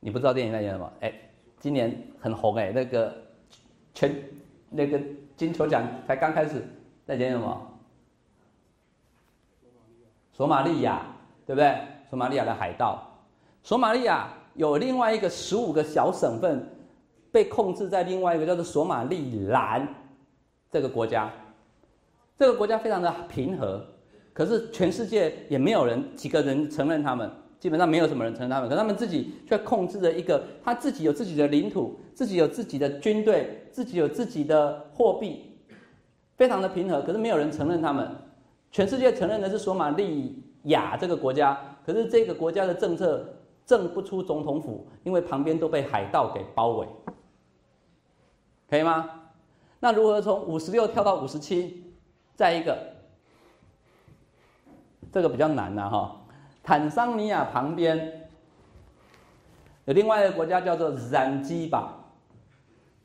[0.00, 0.90] 你不知道电影在演什么？
[1.00, 1.12] 哎，
[1.60, 3.14] 今年很红哎，那个
[3.92, 4.24] 全
[4.70, 4.98] 那个
[5.36, 6.66] 金球奖才刚开始，
[7.04, 7.78] 在演什么？
[10.32, 11.02] 索马利亚，
[11.44, 11.76] 对不对？
[12.08, 13.06] 索马利亚的海盗，
[13.62, 14.30] 索马利亚。
[14.54, 16.68] 有另外一个十五个小省份
[17.30, 19.88] 被控制在另外一个叫做索马利兰
[20.70, 21.30] 这个国家，
[22.38, 23.82] 这个国家非常的平和，
[24.32, 35.56] 可是全世界也没有人几个人承认他们，基本上没有什么人承认他们，可他们自己却控制着一个，他自己有自己的领土，自己有自己的军队，自己有自己的货币，
[36.36, 38.06] 非常的平和，可是没有人承认他们，
[38.70, 43.26] 全世界承认的是索马利亚这个国家，可是这个国家的政策。
[43.64, 46.88] 正不出总统府，因为旁边都被海盗给包围，
[48.68, 49.08] 可以吗？
[49.80, 51.84] 那如何从五十六跳到五十七？
[52.34, 52.76] 再一个，
[55.12, 56.20] 这个比较难呐哈。
[56.62, 58.28] 坦桑尼亚旁边
[59.84, 61.94] 有另外一个国家叫做赞吉巴，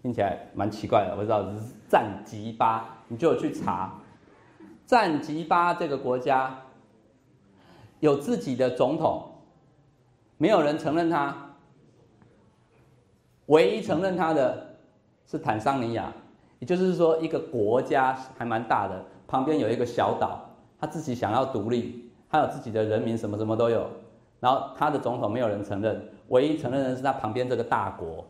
[0.02, 1.46] 听起来蛮奇怪的，我知道
[1.88, 4.00] 赞吉巴，你就有去查，
[4.86, 6.62] 赞吉巴这个国家
[8.00, 9.32] 有自己的总统。
[10.38, 11.36] 没有人承认他，
[13.48, 14.76] 唯一承认他的
[15.26, 16.14] 是坦桑尼亚，
[16.60, 20.48] 也就是说，一个国家还蛮大的，旁边有一个小岛，
[20.80, 23.90] 他自己想要独立，他有自己的人民，什么什么都有，
[24.40, 28.24] 然后他的总统没有人承认，唯一承认的是他旁边这个大国，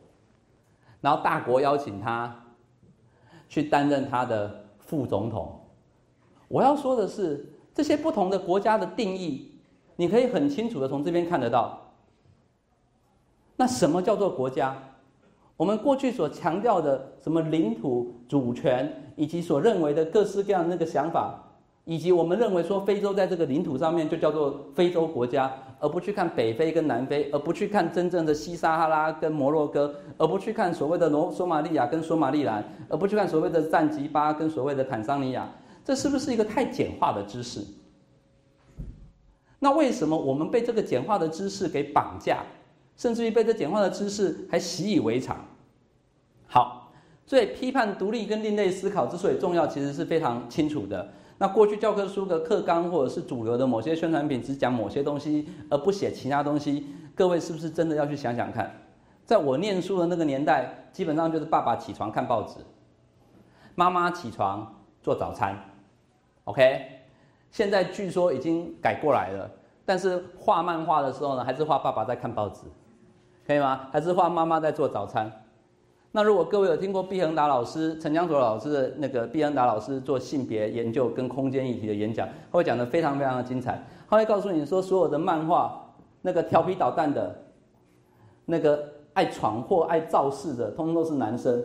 [1.01, 2.33] 然后大国邀请他
[3.49, 5.59] 去担任他的副总统。
[6.47, 9.51] 我要说的是，这些不同的国家的定义，
[9.97, 11.81] 你可以很清楚的从这边看得到。
[13.57, 14.77] 那什么叫做国家？
[15.57, 21.43] 我们过去所强调的什么领土主权，以及所认为的各式各样那个想法，
[21.83, 35.49] 以及我们认为说非洲在这个领土上面就叫做非洲国家，而不去看北非跟南非，而不去看真正的西撒哈拉跟摩洛哥，而不去看所谓的罗索马利亚跟索马利兰，而不去看所谓的赞吉巴跟所谓的坦桑尼亚，
[35.83, 37.65] 这是不是一个太简化的知识？
[39.57, 42.43] 那为什么我们被这个简化的知识给绑架，
[42.97, 45.38] 甚至于被这简化的知识还习以为常？
[46.47, 46.91] 好，
[47.25, 51.07] 所以批判独立跟另类思考之所以重要，其实是非常清楚的。
[51.38, 58.75] 那过去教科书的课纲或者是主流的某些宣传品只讲某些东西，而不写其他东西，各位是不是真的要去想想看？
[59.23, 62.55] 在我念书的那个年代，基本上就是爸爸起床看报纸，
[63.75, 65.55] 妈妈起床做早餐
[66.45, 66.81] ，OK？
[67.51, 69.51] 现在据说已经改过来了，
[69.86, 72.62] 但是画漫画的时候呢，还是画爸爸在看报纸，
[73.47, 73.88] 可以吗？
[73.93, 75.31] 还是画妈妈在做早餐？
[76.12, 83.81] 那如果各位有听过毕恒达老师、陈江卓老师的那个毕恒达老师做性别研究跟空间议题的演讲，他会讲的非常非常的精彩。
[84.10, 85.79] 他会告诉你说，所有的漫画，
[86.21, 87.43] 那个调皮捣蛋的，
[88.45, 88.83] 那个
[89.13, 91.63] 爱闯祸、爱造势的，通通都是男生。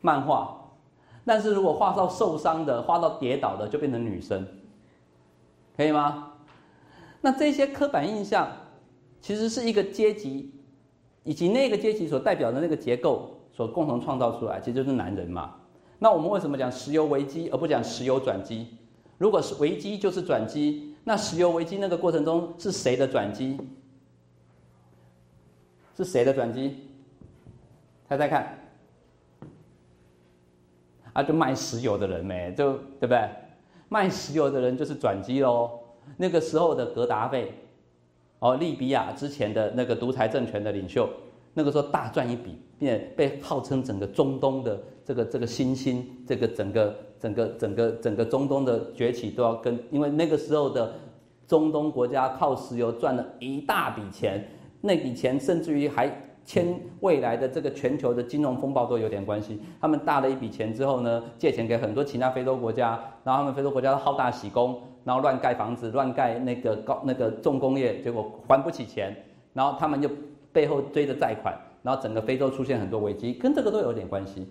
[0.00, 0.56] 漫画，
[1.24, 4.46] 但是如果画到受伤的、画到跌倒的，就变成女生，
[5.76, 6.32] 可以吗？
[7.20, 8.48] 那这些刻板印象，
[9.20, 10.54] 其实是一个阶级。
[11.24, 15.56] 以及那个阶级所代表的那个结构所共同创造出来，其实就是男人嘛。
[15.98, 18.68] 那我们为什么讲石油危机而不讲石油转机？
[19.18, 23.58] 如果是危机就是转机，那石油危机那个过程中是谁的转机？
[25.98, 26.78] 是谁的转机？
[28.08, 28.58] 猜猜看。
[31.12, 33.28] 啊，就卖石油的人呗，就对不对？
[33.90, 35.78] 卖石油的人就是转机喽。
[36.16, 37.52] 那个时候的格达费。
[38.40, 41.08] 哦，利比亚之前的那个独裁政权的领袖，
[41.54, 50.94] 那个时候大赚一笔，并被号称整个中东的这个这个新兴，这个整个整个整个整个中东的崛起都要跟，因为那个时候的
[51.48, 54.46] 中东国家靠石油赚了一大笔钱，
[54.80, 56.08] 那笔钱甚至于还
[56.44, 59.60] 牵未来的这个全球的金融风暴都有点关系。
[59.80, 64.80] 他们大了一笔钱之后呢，借钱给很多其他非洲国家，然后他们非洲国家好大喜功。
[65.08, 69.16] 然后乱盖房子，乱盖那个高那个重工业，结果还不起钱，
[69.54, 70.10] 然后他们就
[70.52, 74.46] 背后追着贷款，然后整个非洲出现很多危机，跟这个都有点关系。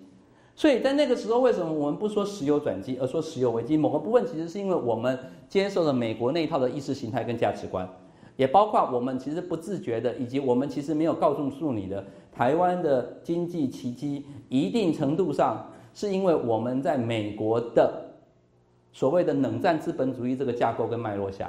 [0.56, 3.76] 所以在那个时候，为什么我们不说石油转机，而说石油危机？
[3.76, 5.16] 某个部分其实是因为我们
[5.48, 7.88] 接受了美国那一套的意识形态跟价值观，
[8.34, 18.06] 也包括我们其实不自觉的，以及我们其实没有告诉你的，台湾的经济奇迹，一定程度上是因为我们在美国的。
[18.98, 21.48] 所谓的冷战资本主义这个架构跟脉络下，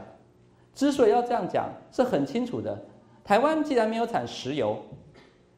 [0.75, 2.79] 之所以要这样讲，是很清楚的。
[3.23, 4.79] 台湾既然没有产石油，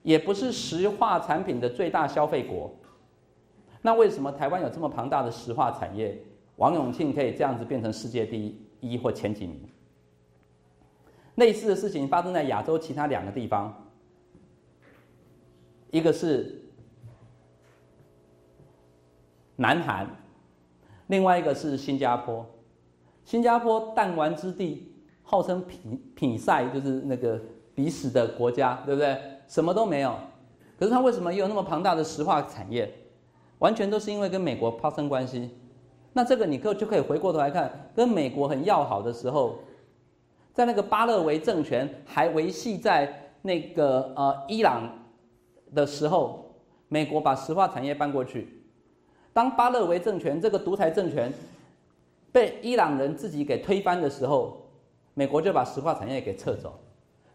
[0.02, 2.74] 也不是石化产品的最大消费国，
[3.82, 6.18] 那为什么台湾有这么庞大的石化产业？
[6.56, 9.60] 王永庆可以这样子变成世界第一或前几名？
[11.36, 13.92] 类似的事情发生在亚洲其他两个地方，
[15.90, 16.64] 一个是
[19.58, 20.21] 南韩。
[21.12, 22.46] 另外一个是新加坡，
[23.26, 24.94] 新加坡弹丸之地，
[25.24, 25.78] 号称比
[26.16, 27.38] 比赛就是那个
[27.76, 29.18] 比死的国家，对不对？
[29.46, 30.16] 什么都没有，
[30.80, 32.90] 可是它为什么有那么庞大的石化产业？
[33.60, 35.50] 完全都是因为跟美国发生关系。
[36.14, 39.60] 那这个你可就可以回过头来看，跟美国很要好的时候，
[40.54, 44.90] 在那个巴勒维政权还维系在那个呃伊朗
[45.76, 46.56] 的时候，
[46.88, 48.61] 美国把石化产业搬过去。
[49.34, 51.32] 当巴勒维政权这个独裁政权
[52.32, 54.58] 被伊朗人自己给推翻的时候，
[55.14, 56.74] 美国就把石化产业给撤走。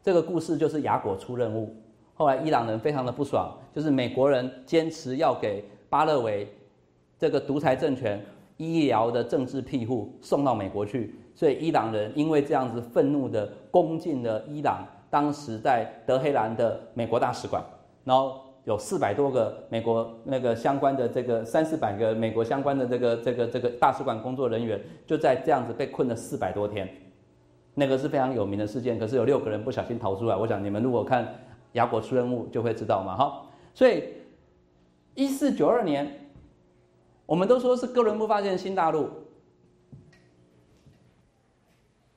[0.03, 1.75] 这个故事就是雅果出任务。
[2.15, 6.47] 后来伊朗人非常的不爽，就是美国人坚持要给巴勒维
[7.19, 8.25] 这个独裁政权
[8.57, 17.65] 医疗的政治庇护送到美国去，所以伊朗人因为这样子愤怒的攻进了伊朗当时在德黑兰的美国大使馆，
[18.05, 18.46] 然后。
[18.67, 26.89] 有四百多个美国那个相关的这个三四百个美国相关的这个这个这个大使馆工作人员，就在这样子被困了四百多天，
[27.75, 28.99] 那个是非常有名的事件。
[28.99, 31.25] 可是有六个人不小心逃出来，我想你们如果看
[31.75, 33.43] 《雅果出任务》就会知道嘛，哈。
[33.73, 34.03] 所以
[35.15, 36.29] 一四九二年，
[37.25, 39.09] 我们都说是哥伦布发现新大陆，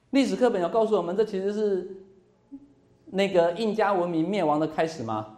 [0.10, 1.98] 历史课本有告诉我们，这其实是
[3.06, 5.36] 那个印加文明灭亡的开始吗？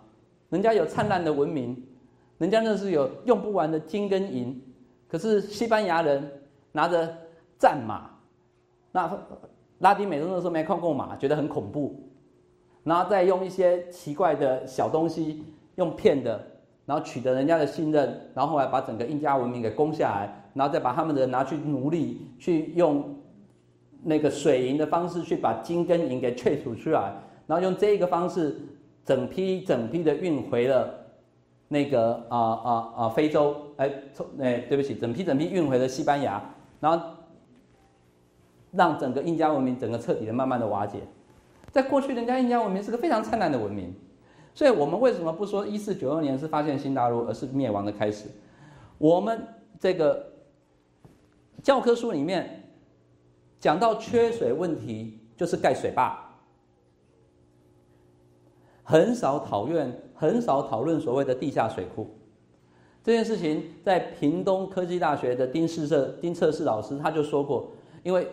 [0.52, 1.84] 人家有灿烂的文明，
[2.38, 4.62] 人家那是有用不完的金跟银，
[5.10, 6.30] 可是西班牙人
[6.72, 7.12] 拿着
[7.58, 8.10] 战马，
[8.92, 9.10] 那
[9.80, 11.96] 拉丁美洲那时候没看过马，觉得很恐怖，
[12.84, 15.44] 然后再用一些奇怪的小东西
[15.76, 16.40] 用骗的，
[16.86, 23.16] 然后取得人家的信任，然后后来把整个印加文明给攻下来，然后再把他们的人拿去奴隶，去用
[24.04, 27.14] 那个水银的方式去把金跟银给萃取出来，
[27.48, 28.60] 然后用这一个方式
[29.06, 30.94] 整批整批的运回了
[31.68, 36.44] 那个啊啊啊非洲，哎，从哎对不起，整批整批运回了西班牙，
[36.80, 37.06] 然后
[38.72, 41.00] 让整个印加文明整个彻底的慢慢的瓦解。
[41.72, 43.94] 在过去，人家印加文明是个非常灿烂的文明，
[44.54, 48.28] 所以我们为什么不说一四九二年是发现新大陆，而是灭亡的开始？
[48.98, 49.48] 我们
[49.80, 50.34] 这个
[51.64, 52.70] 教科书里面
[53.60, 56.31] 讲到缺水问题，就是盖水坝，
[58.92, 62.06] 很少讨论，很少讨论所谓的地下水库
[63.02, 63.64] 这件事情。
[63.86, 67.72] 在屏东科技大学的丁世社丁策士老师他就说过，
[68.04, 68.28] 因为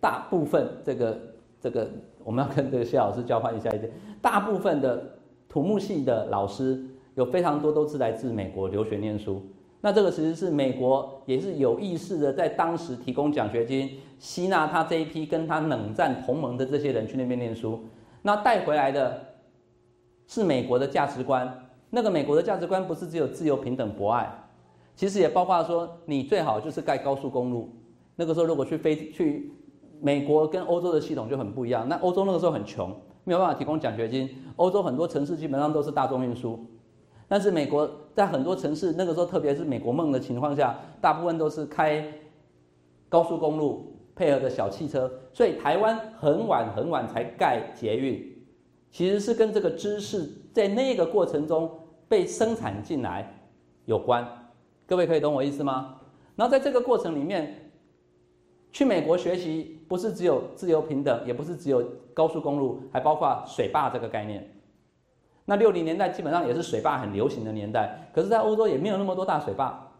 [0.00, 1.18] 大部分这个
[1.60, 1.88] 这个。
[2.26, 3.90] 我们要跟这个谢老师交换一下意见。
[4.22, 5.14] 大部分的
[5.46, 6.82] 土木系的老师
[7.16, 9.42] 有非常多都是来自美国留学念书。
[9.82, 17.78] 那这个其实是美国也是有意识的，在当时提供奖学金，吸纳他这一批跟他冷战同盟的这些人去那边念书。
[18.22, 19.20] 那带回来的
[20.26, 21.66] 是美国的价值观。
[21.90, 24.28] 那个美国的价值观不是只有自由、平等、博爱，
[24.96, 27.70] 其实也包括说你最好就是盖高速公路。
[28.16, 29.52] 那个时候如果去飞去。
[30.00, 31.88] 美国跟欧洲的系统就很不一样。
[31.88, 34.28] 那欧洲那个时候很穷，没有办法提供奖学金。
[34.56, 36.62] 欧洲很多城市基本上都是大众运输，
[37.26, 42.04] 但是美国在很多城市那个时候，特别是美国梦的情况下，大部分都是开
[43.08, 45.10] 高速公路配合的小汽车。
[45.32, 48.33] 所以台湾很晚很晚才盖捷运，
[48.94, 51.68] 其实是跟这个知识在那个过程中
[52.06, 53.28] 被生产进来
[53.86, 54.24] 有关。
[54.86, 55.96] 各位可以懂我意思吗？
[56.36, 57.60] 然后在这个过程里面。
[58.74, 61.80] 去美国学习不是只有自由平等，也不是只有
[62.12, 64.44] 高速公路，还包括水坝这个概念。
[65.44, 69.92] 那六零年代基本上也是水坝很流行的年代，可是，在欧洲也没有那么多大水坝。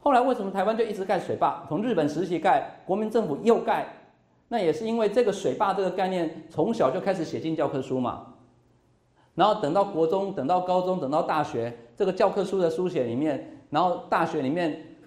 [0.00, 1.64] 后来为什么台湾就一直盖水坝？
[1.66, 3.86] 从日本时期盖，国民政府又盖，
[4.52, 8.34] 那也是因为这个水坝这个概念从小就开始写进教科书嘛。
[9.34, 14.98] 然后等到国中，等到高中，等到大学，这个教科书的书写里面，然后大学里面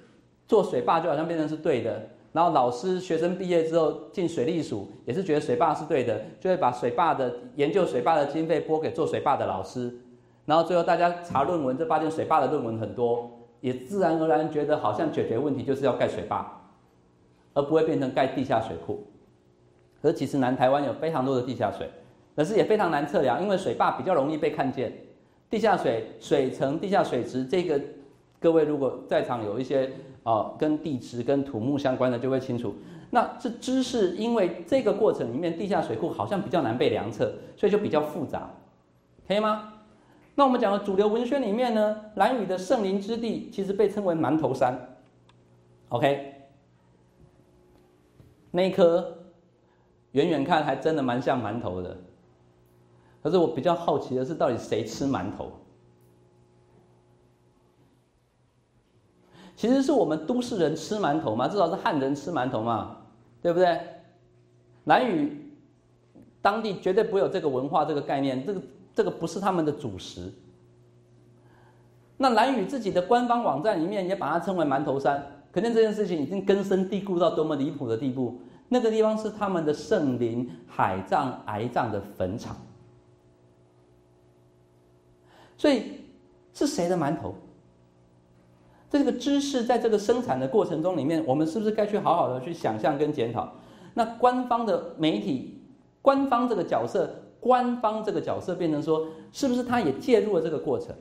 [0.47, 2.09] 做水坝就好像变成是对的。
[2.33, 9.95] 然后老师、学生毕业之后进水利署，也是觉得水坝是对的，就会把水坝的研究水坝的经费拨给做水坝的老师。
[10.47, 13.29] 然后最后大家查论文，就发现水坝的论文很多，
[13.61, 16.63] 也自然而然觉得好像解决问题就是要盖水坝，
[17.53, 19.05] 而不会变成盖地下水库。
[20.05, 21.89] 可是其实南台湾有非常多的地下水，
[22.35, 24.93] 可是也非常难测量，因为水坝比较容易被看见。
[25.49, 27.81] 地下水水层、地下水质，这个
[28.39, 29.89] 各位如果在场有一些。
[30.25, 32.73] 啊，跟地质、跟土木相关的就会清楚。
[33.11, 38.49] 那这知识，因为这个过程里面，地下水库好像比较难被量测，所以就比较复杂，
[39.27, 39.73] 可以吗？
[40.33, 44.97] 那我们讲的主流文宣里面呢，蓝屿的圣灵之地其实被称为馒头山。
[45.89, 46.33] OK，
[48.49, 49.24] 那一颗
[50.15, 51.97] 远远看还真的蛮像馒头的，
[53.21, 55.51] 可是我比较好奇的是，到底谁吃馒头？
[59.57, 62.95] 其实是我们都市人吃馒头嘛，至少是汉人吃馒头嘛，
[63.41, 63.77] 对不对？
[64.85, 65.51] 南语
[66.41, 68.61] 当地绝对不会有这个文化这个概念，这个
[68.93, 70.31] 这个不是他们的主食。
[72.15, 78.39] 那南语自己的官方网站里面也把它称为馒头山，可见这件事情已经根深蒂固到多么离谱的地步。
[78.67, 82.57] 那个地方是他们的圣灵海葬癌葬的坟场，
[85.55, 86.01] 所以
[86.53, 87.35] 是谁的馒头？
[88.89, 93.51] 这个知识在这个生产的过程中里面，我们是不是该去好好的去想象跟检讨？
[93.93, 95.61] 那官方的媒体，
[96.01, 100.95] 官方这个角色，官方这个角色变成说，是不是他也介入了这个过程？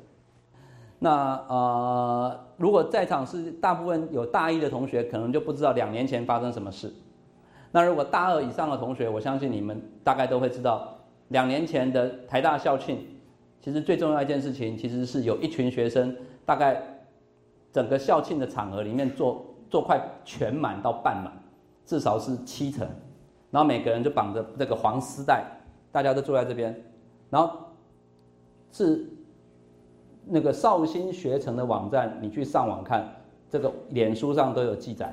[0.98, 6.92] 那呃，如果在场是大部分有大一的同学，可能就不知道两年前发生什么事。
[7.74, 10.96] 那如果大二以上的同学，我相信你们大概都会知道，
[11.30, 13.04] 两年前的台大校庆，
[13.60, 16.16] 其实最重要一件事情，其实是有一群学生
[16.46, 16.80] 大概。
[17.72, 21.32] 整个校庆的场合里面，坐坐快全满到半满，
[21.84, 22.86] 至少是七成，
[23.50, 25.44] 然后每个人就绑着这个黄丝带，
[25.90, 26.72] 大家都坐在这边，
[27.30, 27.58] 然后
[28.70, 29.04] 是
[30.24, 33.12] 那个绍兴学城的网站，你去上网看，
[33.50, 35.12] 这个脸书上都有记载，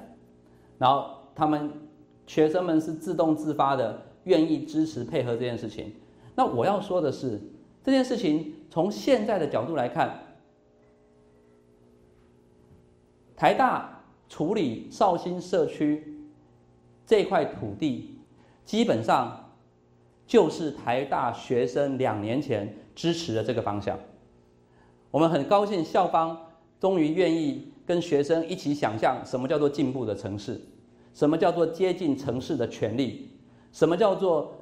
[0.77, 1.67] 然后他们
[2.31, 5.93] 学生们是自动自发的，愿意支持配合这件事情。
[6.33, 7.37] 那我要说的是，
[7.83, 10.17] 这件事情从现在的角度来看。
[13.35, 16.21] 台大处理绍兴社区
[17.05, 18.15] 这块土地，
[18.63, 19.51] 基本上
[20.25, 23.99] 就是台大学生两年前支持的这个方向。
[25.09, 26.47] 我们很高兴校方
[26.79, 30.61] 终于愿意跟学生一起想象什么叫做进步的城市，
[31.13, 33.29] 什么叫做接近城市的权利，
[33.71, 34.53] 什么叫做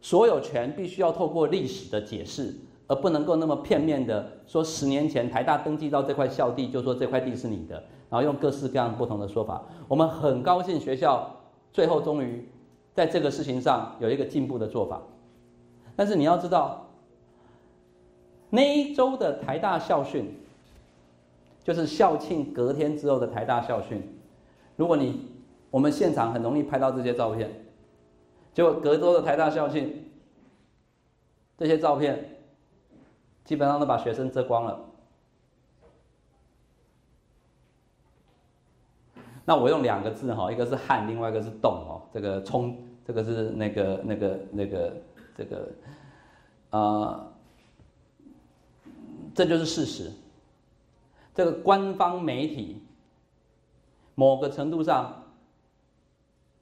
[0.00, 2.54] 所有权必须要透过历史的解释，
[2.86, 7.74] 而不能够那么片面的说十年前台大登记到这块校地就说这块地是你的，
[8.10, 9.64] 然后用各式各样不同的说法。
[9.86, 11.34] 我们很高兴学校
[11.72, 12.48] 最后终于
[12.94, 15.02] 在这个事情上有一个进步的做法，
[15.94, 16.84] 但是你要知道。
[18.50, 20.34] 那一周的台大校训，
[21.62, 24.02] 就是校庆隔天之后的台大校训。
[24.74, 25.26] 如果你
[25.70, 27.50] 我们现场很容易拍到这些照片，
[28.54, 30.04] 结果隔周的台大校庆，
[31.56, 32.38] 这些照片
[33.44, 34.84] 基本上都把学生遮光了。
[39.44, 42.02] 那我用两个字哈，一个是汗，另外一个是冻哦。
[42.12, 44.96] 这个冲，这个是那个那个那个
[45.36, 45.68] 这个，
[46.70, 47.32] 啊。
[49.34, 50.10] 这就是事实。
[51.32, 52.82] 这个官方媒体，
[54.16, 55.22] 某个程度上，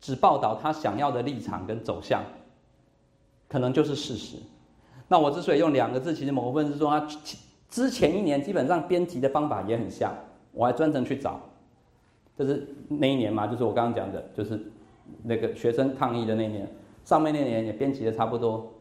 [0.00, 2.22] 只报道他想要的立场跟走向，
[3.48, 4.36] 可能就是事实。
[5.08, 7.06] 那我之所以用两个字，其实某部分是说，他
[7.68, 10.14] 之前一年基本上编辑的方法也很像，
[10.52, 11.40] 我还专程去找，
[12.38, 14.60] 就是那一年嘛，就是我刚刚讲的，就是
[15.22, 16.68] 那个学生抗议的那年，
[17.04, 18.72] 上面那年也编辑的差不多，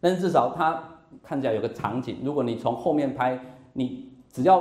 [0.00, 0.88] 但是至少他。
[1.22, 3.38] 看起来有个场景，如果你从后面拍，
[3.74, 4.60] 你只要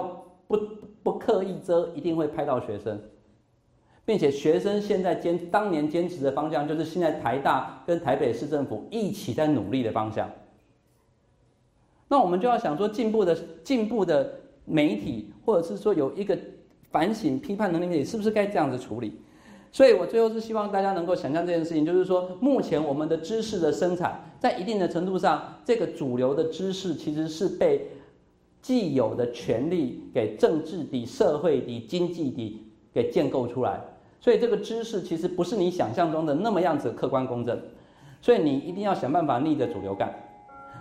[0.49, 0.59] 不
[1.01, 3.01] 不刻意遮，一定会拍到学生，
[4.05, 10.29] 并且学生现在坚当年坚持的方向，就是现在台大跟台北市政府一起在努力的方向。
[12.07, 16.37] 那我们就要想说，进步的进步的媒体，或者是说有一个
[16.89, 19.13] 反省批判能力，是不是该这样子处理？
[19.71, 27.87] 所以我最后是希望大家能够想象这件事情，就是说，目前我们的知识的生产，在一定的程度上，这个主流的知识其实是被
[28.61, 32.61] 既有的权利给政治的、社会的、经济的
[32.93, 33.79] 给建构出来。
[34.21, 37.59] 所以这个知识其实不是你想象中的那么样子客观公正。
[38.21, 40.13] 所以你一定要想办法逆着主流干。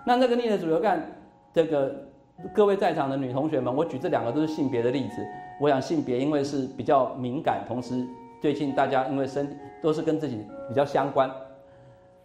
[0.06, 1.10] 那那个逆着主流干，
[1.52, 2.06] 这个
[2.54, 5.26] 各位在场的女同学们，我举这两个都是性别的例子。
[5.60, 8.06] 我想性别因为是比较敏感，同时。
[8.40, 11.30] 最近大家因为身体都是跟自己比较相关，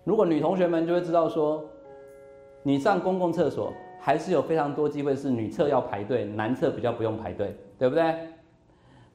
[0.05, 1.61] 如果女同学们就会知道说，
[2.63, 8.16] 你上公共厕所还是有非常多机会是女厕要排队，男厕比较不用排队，对不对？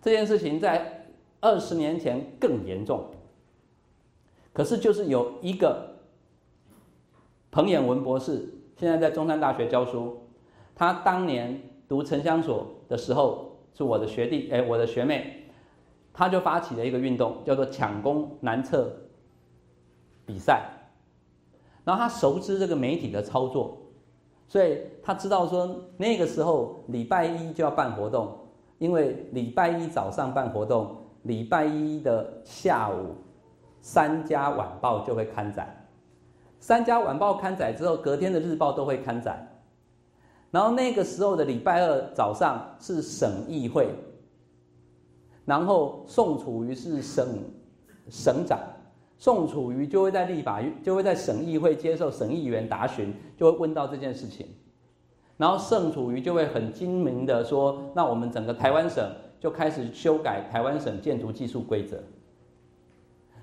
[0.03, 1.00] 这件事情在
[1.41, 3.05] 二十年前更严重，
[4.53, 5.97] 可是就是有一个
[7.51, 10.19] 彭衍文博士，现在在中山大学教书，
[10.75, 15.37] 他当年读城乡所的时候是我的学弟，哎，我的学妹。
[16.13, 18.93] 他就发起了一个运动，叫做抢攻男厕
[20.27, 20.69] 比赛。
[21.85, 23.79] 然后他熟知这个媒体的操作，
[24.49, 28.37] 所以他知道说那个时候礼拜一就要办活动，
[28.79, 33.15] 因为礼拜一早上办活动，礼拜一的下午
[33.81, 35.89] 三家晚报就会刊载，
[36.59, 39.47] 三家晚报刊载之后，隔天的日报都会刊载。
[40.51, 43.89] 然后那个时候的礼拜二早上是省议会。
[45.47, 47.27] 然后宋楚瑜是省
[48.09, 48.59] 省长，
[49.19, 54.47] 宋楚瑜就会在立法就会在省议会接受省议员答询，就会问到这件事情，
[55.37, 59.05] 然后宋楚瑜就会很精明的说：“那我们整个台湾省
[59.41, 61.99] 就开始修改台湾省建筑技术规则。”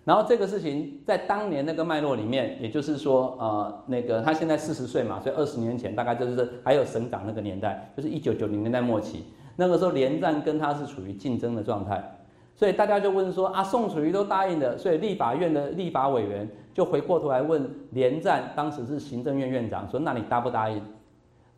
[0.05, 9.25] 然后这个事情在当年那个脉络里面，也就是说，呃，那个他现在四十岁嘛，所以二十年前大概就是还有省长那个年代，就是一九九零年代末期。
[9.57, 12.01] 那个时候连战跟他是处于竞争的状态，
[12.55, 20.81] 所以大家就问说啊，宋楚瑜都答应了，所以立法院的立法委员就回过头来问连战，当时是行政院院长，说那你答不答应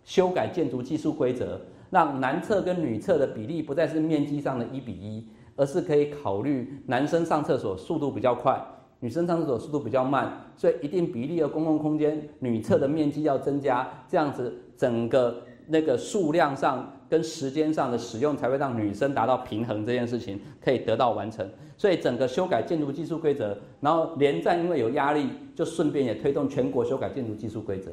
[0.04, 1.60] 修改建筑技术规则，
[1.90, 8.60] 让男厕跟女厕的比例不再是面积上的一比一，而是可以考虑男生上厕所速度比较快，
[9.00, 16.94] 女生上厕所速度比较慢，所以一定比例的公共空间女厕的面积要增加，这样子整个那个数量上。
[17.10, 21.44] 跟时间上的使用才会让女生达到平衡这件事情可以得到完成，
[21.76, 27.92] 所以整个修改建筑技术规则，然后连战因为有压力，就顺便也推动全国修改建筑技术规则。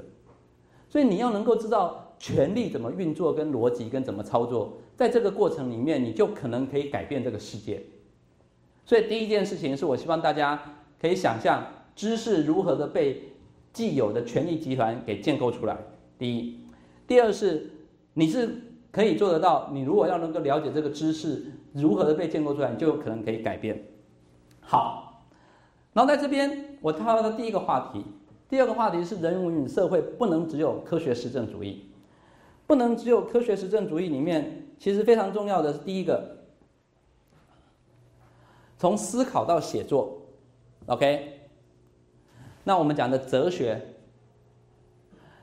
[0.87, 7.83] 所以你要能够知道权力怎么运作、跟逻辑跟怎么操作，在这个过程里面，你就可能可以改变这个世界。
[8.85, 11.65] 所以第一件事情是我希望大家可以想象
[11.95, 13.33] 知识如何的被
[13.73, 15.77] 既有的权力集团给建构出来。
[16.19, 16.61] 第一，
[17.07, 17.71] 第二是
[18.15, 18.63] 你是。
[18.93, 19.69] 可以做得到。
[19.75, 23.89] 你如果要能够了解这个知识如何的被建构出来，你就有可能可以改变。
[24.59, 25.23] 好，
[25.93, 28.03] 然后在这边我套的第一个话题，
[28.49, 31.91] 第二个话题是人文与社会不能只有科学实证主义。
[32.67, 36.39] 不能只有科学实证主义里面，其实非常重要的是第一个，
[38.77, 40.23] 从思考到写作
[40.87, 41.49] ，OK。
[42.65, 43.95] 那我们讲的哲学，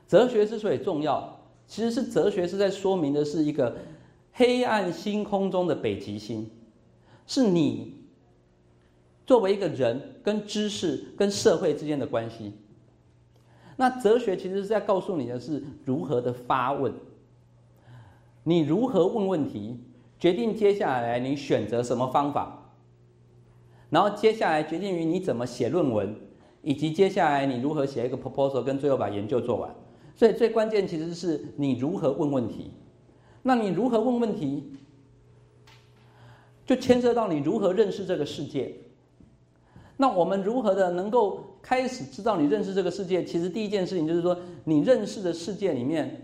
[0.06, 3.74] 哲学之所以重要，其实是哲学是在说明的是一个
[4.32, 6.50] 黑暗星空中的北极星，
[7.26, 8.04] 是你
[9.24, 12.52] 作为一个人跟知识跟社会之间的关系。
[13.76, 16.92] 那哲学其实是在告诉你的是如何的发问。
[18.44, 19.80] 你如何问问题，
[20.18, 22.72] 决定接下来你选择什么方法，
[23.88, 26.14] 然后接下来决定于你怎么写论文，
[26.62, 29.74] 以及接下来你如何写一个 proposal，跟最后把研究做完。
[30.14, 32.70] 所以最关键其实是你如何问问题。
[33.42, 34.72] 那你如何问问题，
[36.66, 38.74] 就牵涉到你如何认识这个世界。
[39.96, 43.24] 那我们如何的能够开始知道你认识这个世界？
[43.24, 46.23] 其实第一件事情就是说，你认识的世界里面。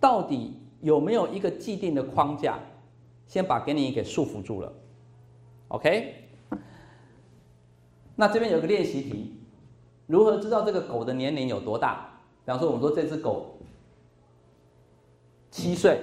[0.00, 2.58] 到底有没有一个既定的框架，
[3.26, 4.72] 先把给你给束缚住了
[5.68, 6.14] ，OK？
[8.14, 9.34] 那这边有个练习题，
[10.06, 12.08] 如何知道这个狗的年龄有多大？
[12.44, 13.58] 比方说，我们说这只狗
[15.50, 16.00] 七岁，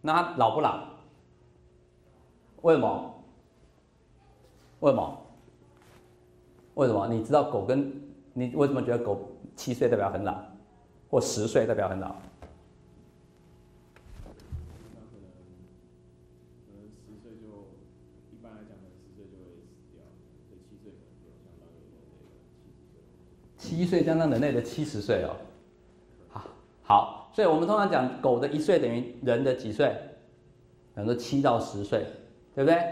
[0.00, 0.88] 那它老不老？
[2.62, 3.14] 为什么？
[4.80, 5.22] 为什么？
[6.74, 7.06] 为什么？
[7.08, 7.92] 你知道狗跟
[8.34, 10.36] 你为什么觉得狗七岁代表很老，
[11.08, 12.14] 或十岁代表很老？
[23.68, 25.36] 七岁相当人类的七十岁哦，
[26.30, 26.42] 好，
[26.82, 29.94] 好，所以我们通常讲狗的一岁等于人的几岁？
[30.94, 32.06] 等于七到十岁，
[32.54, 32.82] 对不对？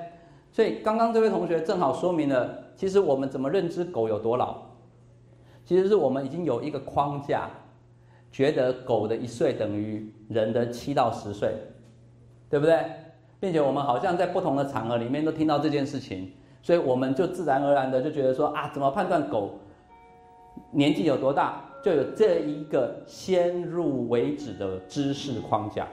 [0.53, 4.59] 所以刚刚这位同学正好说明了，其实我们怎么认知狗有多老？
[5.65, 7.49] 其实是我们已经有一个框架，
[8.31, 11.55] 觉得狗的一岁等于人的七到十岁，
[12.51, 12.85] 对不对？
[13.41, 19.59] 并且我们好像在不同的场合里面都听到这件事情，所以我们就自然而然的就觉得说啊，怎么判断狗？
[20.71, 25.87] 年纪有多大，就有这一个先入为主的知识框架。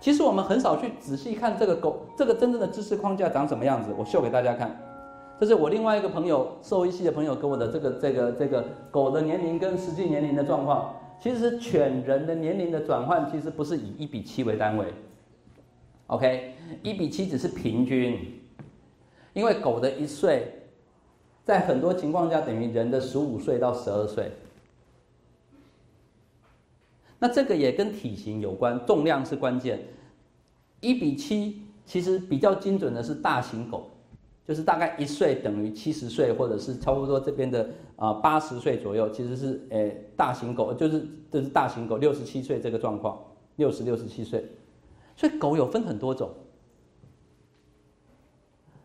[0.00, 3.94] 其实我们很少去仔细看这个狗，这个真正的知识框架长什么样子。
[3.96, 4.78] 我秀给大家看，
[5.40, 10.94] 这是我另外一个朋友兽医系的朋友给我的这个这个这个狗的年龄跟实际年龄的状况。
[11.20, 14.86] 其实犬人的年龄的转换其实不是以一比七为单位
[16.08, 18.40] ，OK，一比七只是平均，
[19.32, 20.60] 因为狗的一岁。
[21.44, 24.32] 在很多情况下，等于人的十五岁到十二岁。
[27.18, 29.78] 那这个也跟体型有关，重量是关键。
[30.80, 33.90] 一比七，其实比较精准的是大型狗，
[34.48, 43.22] 就是大概一岁等于七十岁，或者是差不多这边的啊八十岁左右，其实是诶大型狗，就是这是大型狗六十七岁这个状况，
[43.56, 44.44] 六十六十七岁。
[45.14, 46.30] 所以狗有分很多种，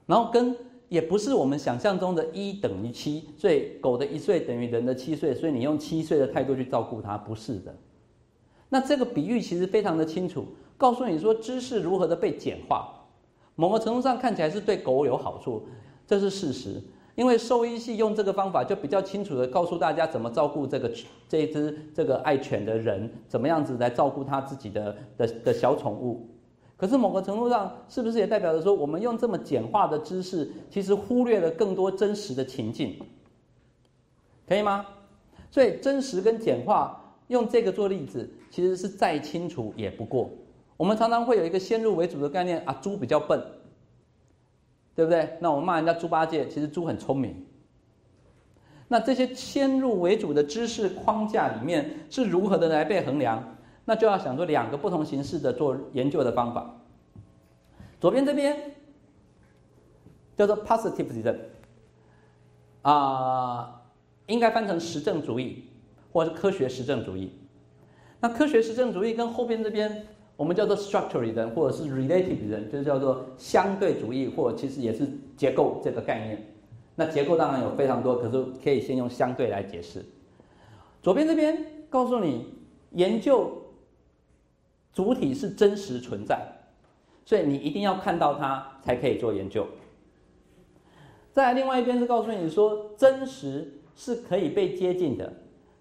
[0.05, 0.53] 然后跟。
[0.90, 7.74] 也不是我们想象中的一等于七，所以狗的一岁等于人的七岁，所以你用七岁的态度去照顾它，不是的。
[8.70, 10.46] 那这个比喻其实非常的清楚，
[10.78, 13.08] 告诉你说知识如何的被简化，
[13.56, 15.64] 某个程度上看起来是对狗有好处，
[16.06, 16.82] 这是事实。
[17.16, 20.90] 因为兽医系用这个方法，就比较清楚的告诉大家怎么照顾这个
[21.28, 26.29] 这一只这个爱犬的人，怎么样子来照顾他自己的的的小宠物。
[26.80, 32.98] 可是某个程度上，是不是也代表着说，我们用这么简化的知识，其实忽略了更多真实的情境，
[34.48, 34.86] 可以吗？
[35.52, 40.30] 所以真实跟简化，用这个做例子，其实是再清楚也不过。
[40.78, 43.44] 我们常常会有一个先入为主的概念啊，猪比较笨，
[44.96, 45.38] 对不对？
[45.42, 47.46] 那我们骂人家猪八戒，其实猪很聪明。
[48.88, 53.58] 那这些先入为主的知识框架里面，是如何的来被衡量？
[53.90, 56.76] 那就要想出两个不同形式的做研究的方法。
[58.00, 58.56] 左边这边
[60.38, 61.36] 叫做 positivism，
[62.84, 63.82] 啊，
[64.28, 65.64] 应该翻成实证主义，
[66.14, 67.34] 或者是科学实证主义。
[68.20, 70.06] 那科学实证主义跟后边这边
[70.38, 76.46] 我们叫做 structuralism，或者是 relativism，就叫做相对主义，或者其实也是结构这个概念。
[76.96, 80.06] 那结构当然有非常多，可是可以先用相对来解释。
[81.02, 82.54] 左边这边告诉你
[82.92, 83.52] 研究。
[84.94, 86.46] 主体是真实存在，
[87.26, 89.66] 所以你一定要看到它才可以做研究。
[91.32, 95.32] 再来，另外一边是告诉你说，真实是可以被接近的，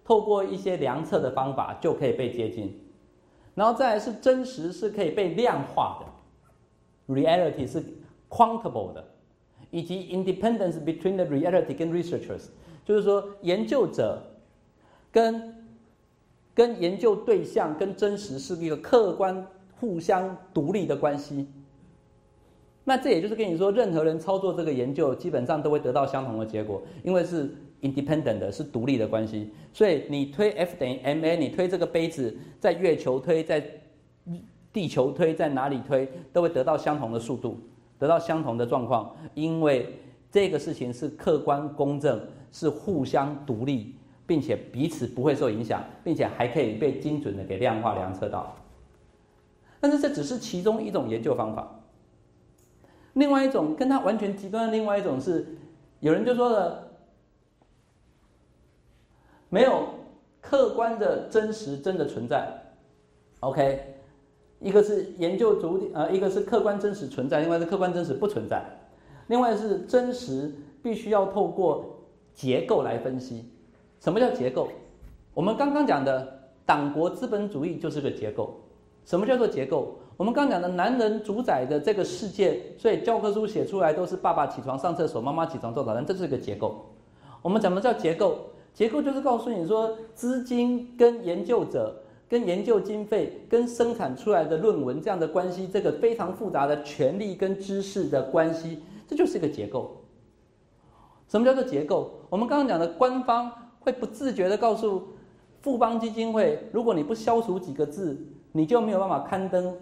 [0.05, 2.79] 透过一些量测的方法就可以被接近。
[3.55, 7.83] 然后再来是真实是可以被量化的，reality 是
[8.29, 9.05] quantable 的，
[9.69, 12.45] 以及 independence between the reality 跟 researchers，
[12.85, 14.21] 就是说研究者
[15.11, 15.58] 跟
[16.59, 19.47] 跟研究对象跟真实是一个客观
[19.79, 21.47] 互相独立的关系。
[22.83, 27.49] 那这也就是跟你说，任何人操作这个研究，基本上都会得到相同的结果，因为是
[27.81, 29.53] independent 的，是独立的关系。
[29.71, 33.63] 所以你推 F 等于 ma，你推这个杯子在月球推，在
[34.73, 37.57] 地球推，在哪里推，都会得到相同的速度，
[37.97, 39.97] 得到相同的状况，因为
[40.29, 43.95] 这个事情是客观公正，是互相独立，
[44.29, 48.55] 并且彼此不会受影响，并且还可以被精准的给量化量测到。
[49.79, 51.81] 但是这只是其中一种研究方法。
[53.13, 55.57] 另外一种跟它完全极端的另外一种是，
[55.99, 56.91] 有人就说了，
[59.49, 59.87] 没有
[60.39, 62.75] 客观的真实真的存在
[63.39, 63.95] ，OK，
[64.59, 68.63] 一个是研究主体，呃，一个是客观真实存在，另外是客观真实不存在，
[69.25, 70.53] 另外是真实
[70.83, 72.05] 必须要透过
[72.35, 73.53] 结构来分析。
[73.99, 74.69] 什么叫结构？
[75.33, 78.59] 我们刚刚讲的党国资本主义就是个结构。
[79.05, 79.95] 什么叫做结构？
[80.17, 86.85] 我们刚讲的男人主宰的这个世界，所以教科书写出来都是爸爸起床上厕所，妈妈起床做早餐，这是个结构。
[87.41, 88.37] 我们怎么叫结构？
[88.73, 99.97] 结构就是告诉你说，资金跟研究者、跟研究经费、跟生产出来的论文这样的关系，这个非常复杂的权力跟知识的关系，这就是一个结构。
[101.27, 102.11] 什么叫做结构？
[102.29, 103.51] 我们刚刚讲的官方
[103.89, 105.07] 会不自觉的告诉
[105.61, 108.15] 富邦基金会，如果你不消除几个字，
[108.51, 109.75] 你就没有办法刊登。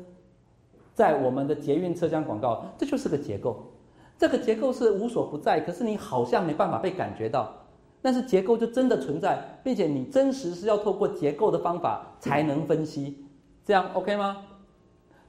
[0.94, 3.72] 在我们的捷运车厢广告，这就是个结构。
[4.18, 7.54] 这个结构是无所不在，可是你好像没办法被感觉到。
[8.02, 13.26] 但是结构就真的存在，并且你真实是要透过结构的方法才能分析，
[13.66, 14.46] 这样 OK 吗？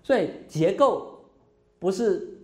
[0.03, 1.18] 所以结构
[1.79, 2.39] 不是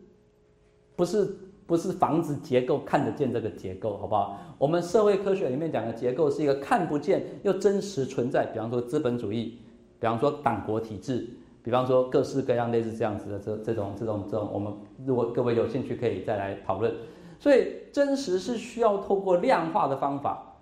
[0.96, 1.34] 不是
[1.66, 4.38] 不是房子结构看得见这个结构，好不好？
[4.58, 9.58] 我们社会科学里面讲的结构是一个看不见又真实存在，比方说资本主义，
[9.98, 11.28] 比方说党国体制。
[11.62, 14.70] 比方说各式各样类似这样子的这这种这种这种，我们
[15.06, 16.94] 如果各位有兴趣可以再来讨论。
[17.38, 20.58] 所以真实是需要透过量化的方法，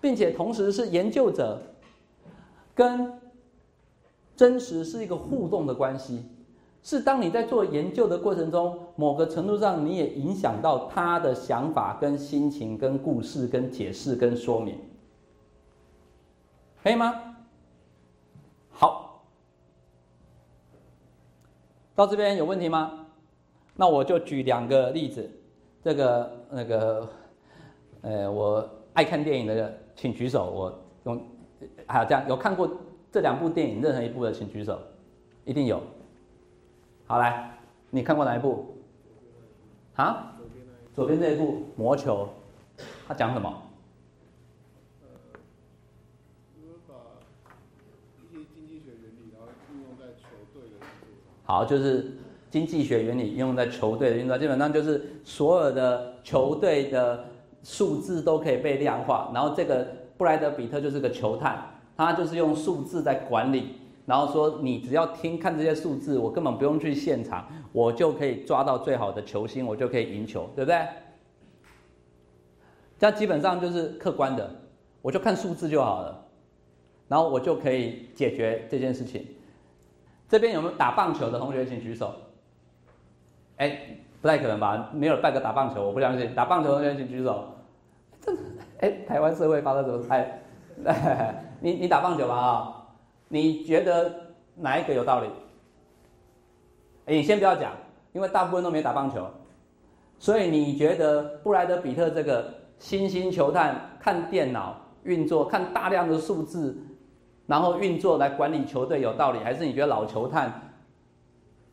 [0.00, 1.60] 并且同时是研究者
[2.74, 3.20] 跟
[4.34, 6.24] 真实是一个互动的关系。
[6.86, 14.78] 是当你在做研究的过程中，某个程度上你也影响到他的想法、跟心情、跟故事、跟解释、跟说明，
[16.80, 17.34] 可以吗？
[18.70, 19.24] 好。
[21.96, 23.06] 到这边有问题吗？
[23.74, 25.28] 那我就举两个例子，
[25.82, 27.08] 这个那个，
[28.02, 30.52] 呃，我爱看电影的请举手。
[30.52, 31.20] 我用，
[31.88, 32.70] 还有这样有看过
[33.10, 34.78] 这两部电影任何一部的请举手，
[35.44, 35.82] 一定有。
[37.08, 37.58] 好来，
[37.90, 38.74] 你看过哪一部？
[39.94, 40.32] 啊？
[40.92, 42.28] 左边这一部《魔球》，
[43.06, 43.62] 它讲什么？
[51.44, 52.16] 好，就是
[52.50, 57.26] 经济学原理应用在球队的运作，基本上就是所有的球队的
[57.62, 59.30] 数字都可以被量化。
[59.32, 59.86] 然后这个
[60.18, 63.76] 布莱德比特就是个球探，他就是用数字在管理，
[64.06, 70.86] 然后说你只要听看这些数字，我根本不用去现场，我就可以抓到最好的球星，我就可以赢球，对不对？
[72.98, 74.48] 这样基本上就是客观的，
[75.02, 76.24] 我就看数字就好了，
[77.08, 79.26] 然后我就可以解决这件事情。
[80.28, 82.14] 这边有没有打棒球的同学，请举手。
[83.56, 84.90] 哎，不太可能吧？
[84.94, 86.34] 没有半个打棒球，我不相信。
[86.34, 87.44] 打棒球的同学请举手。
[88.20, 88.32] 这，
[88.78, 90.04] 哎，台湾社会发生什么？
[90.10, 92.75] 哎， 你你打棒球吧啊？
[93.28, 94.12] 你觉得
[94.54, 95.28] 哪一个有道理？
[97.06, 97.72] 哎，你先不要讲，
[98.12, 99.26] 因为大部分都没打棒球，
[100.18, 106.76] 所以你觉得布莱德比特这个新星球探看电脑运作，看大量的数字？
[107.46, 110.52] 然后运作来管理球队有道理，还是你觉得老球探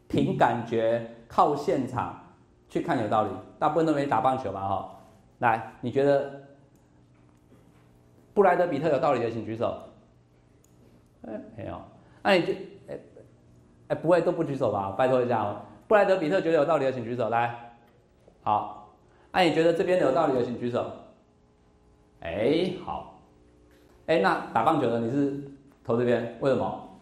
[0.07, 2.35] 凭感觉靠现场
[2.69, 3.29] 去看有道理？
[3.57, 4.61] 大部分都没打棒球吧？
[4.61, 4.99] 哈，
[5.39, 6.31] 来，你觉得
[8.35, 9.75] 布莱德比特有道理的，请举手。
[11.27, 11.81] 哎，没有。
[12.21, 12.53] 那你就
[12.87, 12.99] 哎
[13.87, 14.91] 哎不会都不举手吧？
[14.97, 15.61] 拜托一下哦。
[15.87, 17.29] 布莱德比特觉得有道理的，请举手。
[17.29, 17.75] 来，
[18.41, 18.95] 好。
[19.31, 20.91] 那你觉得这边有道理的，请举手。
[22.21, 23.21] 哎，好。
[24.05, 25.51] 哎，那打棒球的你是？
[25.85, 26.97] 投这边为什么？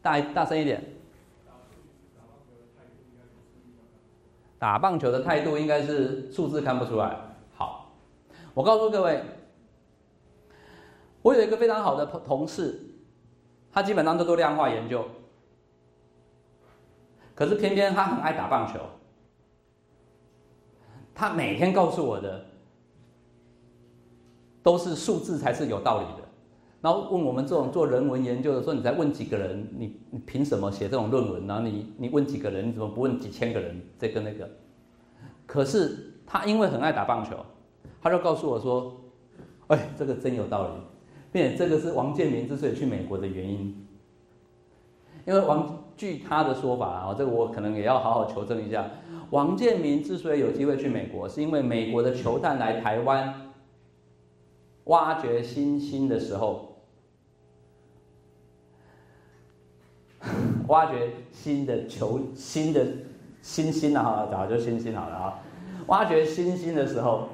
[0.00, 0.82] 大大声一点。
[4.58, 7.14] 打棒球的态度应该是数字看不出来。
[7.54, 7.92] 好，
[8.54, 9.22] 我告诉各位，
[11.22, 12.78] 我有一个非常好的同事，
[13.72, 15.04] 他基本上都做量化研究，
[17.34, 18.80] 可是偏偏他很爱打棒球，
[21.14, 22.46] 他每天告诉我的。
[24.64, 26.22] 都是数字才是有道理的。
[26.80, 31.48] 然后问我们这种做人文研究的说，你再问几个人，你你凭什么写这种论文？
[31.48, 33.82] 然后你你问几个人，你怎么不问几千个人？
[33.98, 34.48] 这个那个。
[35.46, 37.44] 可是他因为很爱打棒球，
[38.00, 39.00] 他就告诉我说
[39.66, 40.74] ：“哎，这个真有道理，
[41.32, 43.86] 并且这个是王建民之所以去美国的原因。
[45.24, 48.90] 因为王据他的说法啊，这个我可能也要好好求证一下。
[49.30, 53.52] 王建民之所以有机会去美国，是因为美国的球探来台湾
[54.84, 56.68] 挖掘新星的时候。
[60.68, 62.86] ”挖掘新的球、新的
[63.42, 65.38] 新星了哈，早就新星好了啊。
[65.88, 67.28] 挖掘新星的时候，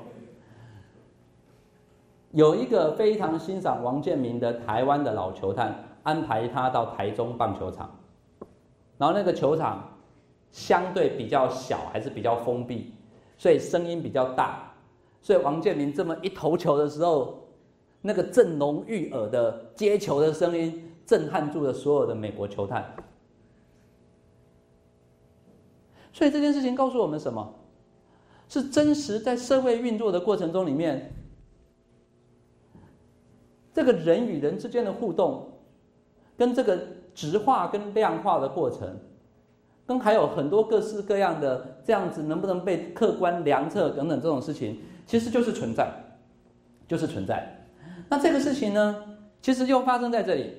[2.33, 7.91] 有一个非常欣赏王建民的台湾的老球探，安排他到台中棒球场。
[8.97, 9.97] 然后那个球场
[10.51, 12.93] 相对比较小，还是比较封闭，
[13.37, 14.73] 所以声音比较大。
[15.21, 17.49] 所以王建民这么一投球的时候，
[18.01, 20.85] 那个震聋欲耳的接球的声音。
[21.09, 22.85] 震撼住了所有的美国球探，
[26.13, 27.55] 所以这件事情告诉我们什么？
[28.47, 31.15] 是真实在社会运作的过程中里面，
[33.79, 35.53] 这个人与人之间的互动，
[36.37, 36.77] 跟这个
[37.15, 38.99] 直化跟量化的过程，
[39.87, 45.89] 跟还有很多各式各样的这样子能不能被客观量测等等这种事情，其实就是存在，
[46.89, 47.69] 就是存在。
[48.09, 48.97] 那这个事情呢，
[49.41, 50.55] 其实又发生在这里。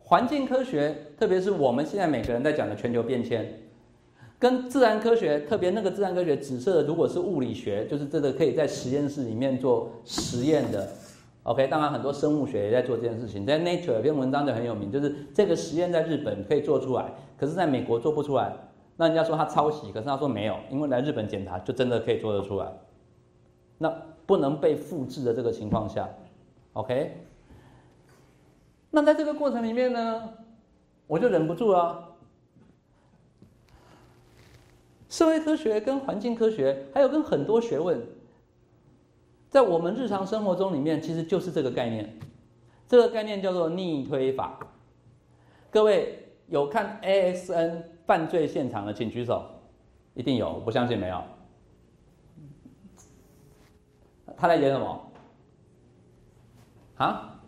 [0.00, 3.70] 环境科学，特别是我们现在每个人在讲的全球变迁，
[4.36, 10.88] 跟自然科学，特别那个自然科学紫色的，如果是物理学，就是这个可以在实验室里面做实验的。
[11.48, 18.54] OK，当然很多生物学也在做这件事情，在 Nature 有篇文章就很有名，就是这个实验在日本可以做出来，可是在美国做不出来。
[18.98, 22.70] 那人家说他抄袭，可是他说没有，因为来日本检查就真的可以做得出来。
[23.78, 23.90] 那
[24.26, 26.06] 不能被复制的这个情况下
[26.74, 27.24] ，OK。
[28.90, 30.28] 那在这个过程里面呢，
[31.06, 32.08] 我就忍不住了。
[35.08, 37.98] 社会科学跟环境科学，还有跟很多学问，
[39.48, 42.18] 在我们日常生活中里面，其实就是这个概念。
[42.86, 44.58] 这个概念叫做逆推法。
[45.70, 49.44] 各位有看 A X N 犯罪现场的，请举手。
[50.14, 51.22] 一定有，不相信没有。
[54.36, 55.10] 他在演什么？
[56.96, 57.40] 啊？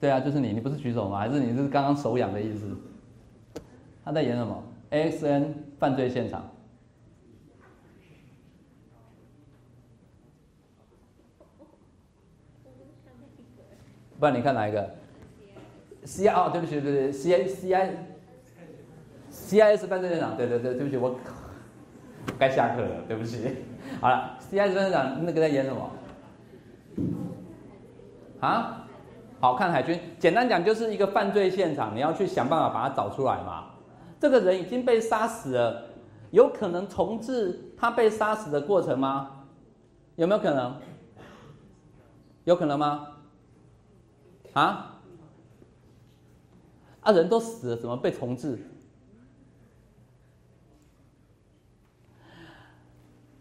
[0.00, 1.18] 对啊，就是你，你不是举手吗？
[1.18, 2.76] 还是你是刚刚手痒的意思？
[4.04, 6.50] 他在演什么？A X N 犯罪现场。
[14.18, 14.88] 不然你看哪一个
[16.04, 17.96] ？C I 哦，对不起，对不起，C I C I
[19.30, 21.14] C I S 犯罪现场，对对对，对不起，我
[22.38, 23.56] 该下课了，对不起。
[24.00, 25.90] 好了，C I S 犯罪现场那个在演什么？
[28.40, 28.82] 啊？
[29.38, 33.66] 好看海军，简单讲就是一个犯罪现场，你要去想办法把它找出来嘛。
[34.18, 35.82] 这个人已经被杀死了，
[36.30, 39.44] 有可能重置他被杀死的过程吗？
[40.16, 40.74] 有没有可能？
[42.44, 43.08] 有可能吗？
[44.60, 44.98] 啊？
[47.02, 48.58] 啊，人都死了，怎么被重置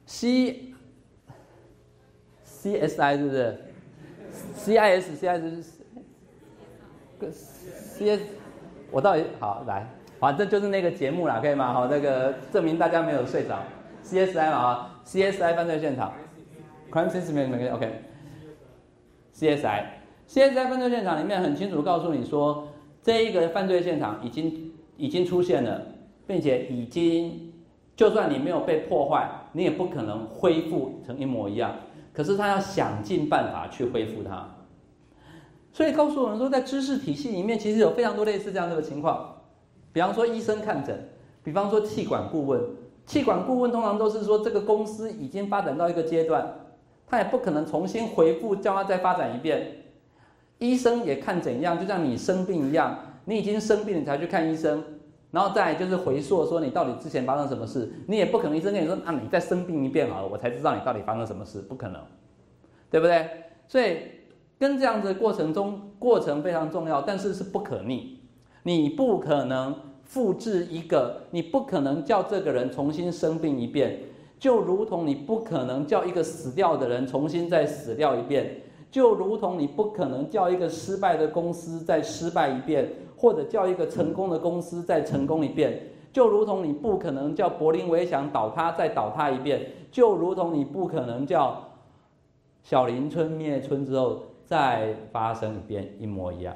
[0.05, 0.74] ？C
[2.43, 3.57] C S I 是不是
[4.55, 5.82] ？C I S C I S。
[7.63, 8.24] C S，
[8.91, 9.88] 我到底好来，
[10.20, 11.74] 反正就是那个节目啦，可以吗？
[11.74, 13.63] 好，那个证明大家没有睡着。
[14.03, 16.13] C S I 嘛啊，C S I 犯罪现场
[16.91, 18.03] ，Crime Scene 没没 OK。
[19.32, 19.95] C S I
[20.28, 22.67] S I，C S I 犯罪现场里面很清楚告诉你说，
[23.01, 25.82] 这一个犯罪现场已经已经出现了，
[26.26, 27.53] 并且已经，
[27.95, 31.76] 就算你没有被破坏，你也不可能恢复成一模一样。
[32.13, 34.49] 可是他要想尽办法去恢复它。
[35.73, 39.36] 所以告诉我们说，在知识体系里面，其实有非常多类似这样的情况。
[39.91, 41.09] 比方说医生看诊，
[41.43, 42.61] 比方说气管顾问，
[43.05, 46.53] 气管顾问通常都是说这个公司已经发展到一个阶段，
[47.05, 49.84] 他也不可能重新回复叫他再发展一遍。
[50.60, 54.84] 医生也看怎样，就像你生病一样，你已经生病你才去看医生，
[55.32, 62.01] 然后再就是回溯说你到底之前发生什么事，你也不可能医生跟你说啊你再生病一遍好了，我才知道你到底发生什么事，不可能，
[62.89, 63.30] 对不对？
[63.68, 63.97] 所以。
[64.58, 68.22] 跟这样子的过程中，过程非常重要，但是是不可逆。
[68.64, 69.76] 你不可能
[70.06, 73.99] 复制一个，你不可能叫这个人重新生病一遍，
[74.39, 91.61] 就如同你不可能叫一个死掉的人重新再死掉一遍，就如同你不可能叫一个失败的公司再失败一遍，或者叫一个成功的公司再成功一遍，就如同你不可能叫柏林围墙倒塌再倒塌一遍，就如同你不可能叫。
[92.63, 96.55] 小林村灭村之后再发生一遍一模一样。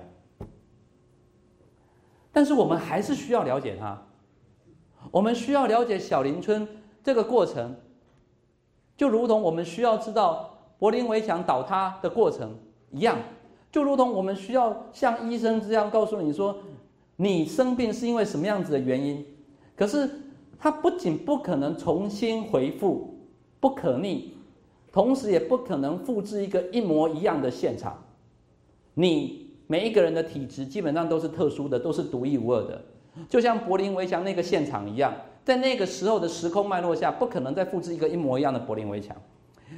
[2.31, 4.07] 但是我们还是需要了解它，
[5.11, 6.67] 我们需要了解小林村
[7.03, 7.75] 这个过程，
[8.97, 10.48] 就如同我们需要知道
[10.79, 12.57] 柏林围墙倒塌的过程
[12.91, 13.17] 一样，
[13.71, 16.55] 就如同我们需要像医生这样告诉你说，
[17.17, 19.23] 你生病是因为什么样子的原因。
[19.75, 20.09] 可是
[20.57, 23.13] 它不仅不可能重新回复，
[23.59, 24.33] 不可逆，
[24.91, 28.01] 同时也不可能复制一个一模一样的现场。
[28.95, 29.47] 你。
[29.71, 32.81] 每一个人的体质基本上都是特殊的，都是独一无二的，
[33.29, 35.13] 就像柏林围墙那个现场一样，
[35.43, 39.15] 在那个时候的时空脉络下，不可能再复制一个一模一样的柏林围墙，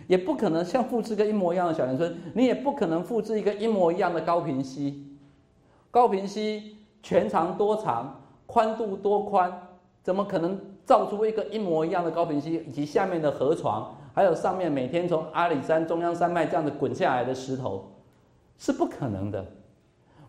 [0.07, 5.07] 也不可能像复制个一模一样的小林村，你也不可能复制一个一模一样的高平溪。
[5.89, 9.51] 高平溪全长多长，宽度多宽，
[10.01, 12.63] 怎么可能造出一个一模一样的高平溪？
[12.67, 17.91] 以及下面的河床，还有上面每天从阿里山中央山脉这样子滚下来的石头，
[18.57, 19.45] 是不可能的。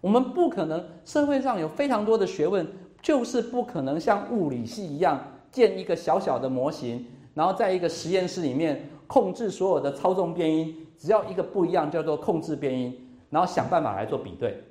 [0.00, 2.66] 我们不可能，社会上有非常多的学问，
[3.00, 5.20] 就是不可能像物理系一样
[5.52, 14.64] 建一个小小的模型，然后在一个实验室里面控制所有的操纵变音，只要一个不一样叫做控制变音，然后想办法来做比对。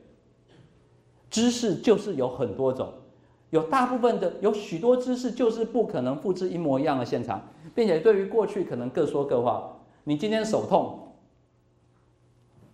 [1.29, 2.91] 知识就是有很多种，
[3.51, 7.39] 有大部分的有许多知识就是不可能复制一模一样的现场，
[7.75, 9.77] 并且对于过去可能各说各话。
[10.05, 11.13] 你今天手痛，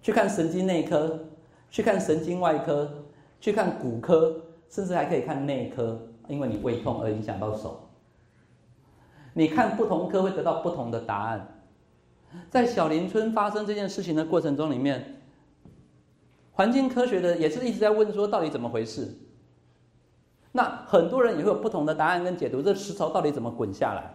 [0.01, 1.19] 去看神经内科。
[1.69, 2.89] 去看神经外科，
[3.41, 4.33] 去看骨科，
[4.69, 5.99] 甚至还可以看内科，
[6.29, 7.89] 因为你胃痛而影响到手。
[9.33, 11.56] 你看不同科会得到不同的答案。
[12.49, 15.21] 在小林村发生这件事情的过程中，里面
[16.51, 19.13] 环境科学的也是一直在问说到底怎么回事。
[20.51, 24.13] 那很多人也会有不同的答案跟解读，这石头到底怎么滚下来？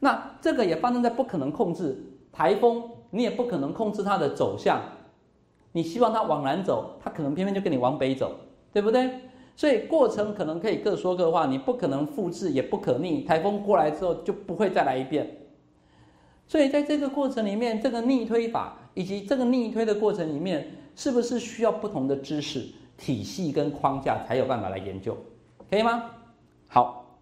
[0.00, 1.96] 那这个也发生在不可能控制
[2.30, 4.82] 台风，你也不可能控制它的走向。
[5.72, 8.32] 你希望它往南走，它可能偏偏就跟你往北走，
[8.72, 9.10] 对不对？
[9.56, 13.22] 所以过程可能可以各说各话，你不可能复制，也不可逆。
[13.22, 15.43] 台风过来之后就不会再来一遍。
[16.46, 22.66] 所以在这个过程里面，这个逆推法以及这个逆推的过程里面，是不是需要不同的知识
[22.96, 25.16] 体系跟框架才有办法来研究？
[25.70, 26.10] 可以吗？
[26.68, 27.18] 好，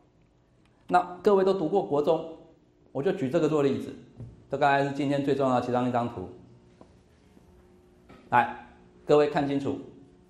[0.88, 2.36] 那各位都读过国中，
[2.90, 3.94] 我就举这个做例子，
[4.50, 6.28] 这刚才是今天最重要的其中一张图。
[8.30, 8.66] 来，
[9.06, 9.78] 各位看清楚，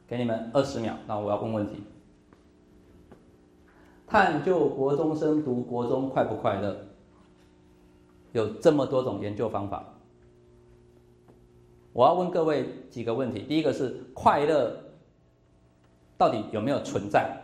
[0.07, 0.97] 给你们二十秒。
[1.07, 1.83] 那我要问问题：
[4.07, 6.77] 探究国中生读国中快不快乐？
[8.33, 9.95] 有这么多种研究方法。
[11.93, 14.77] 我要问各位几个问题：第一个是快乐
[16.17, 17.37] 到底有没有存在，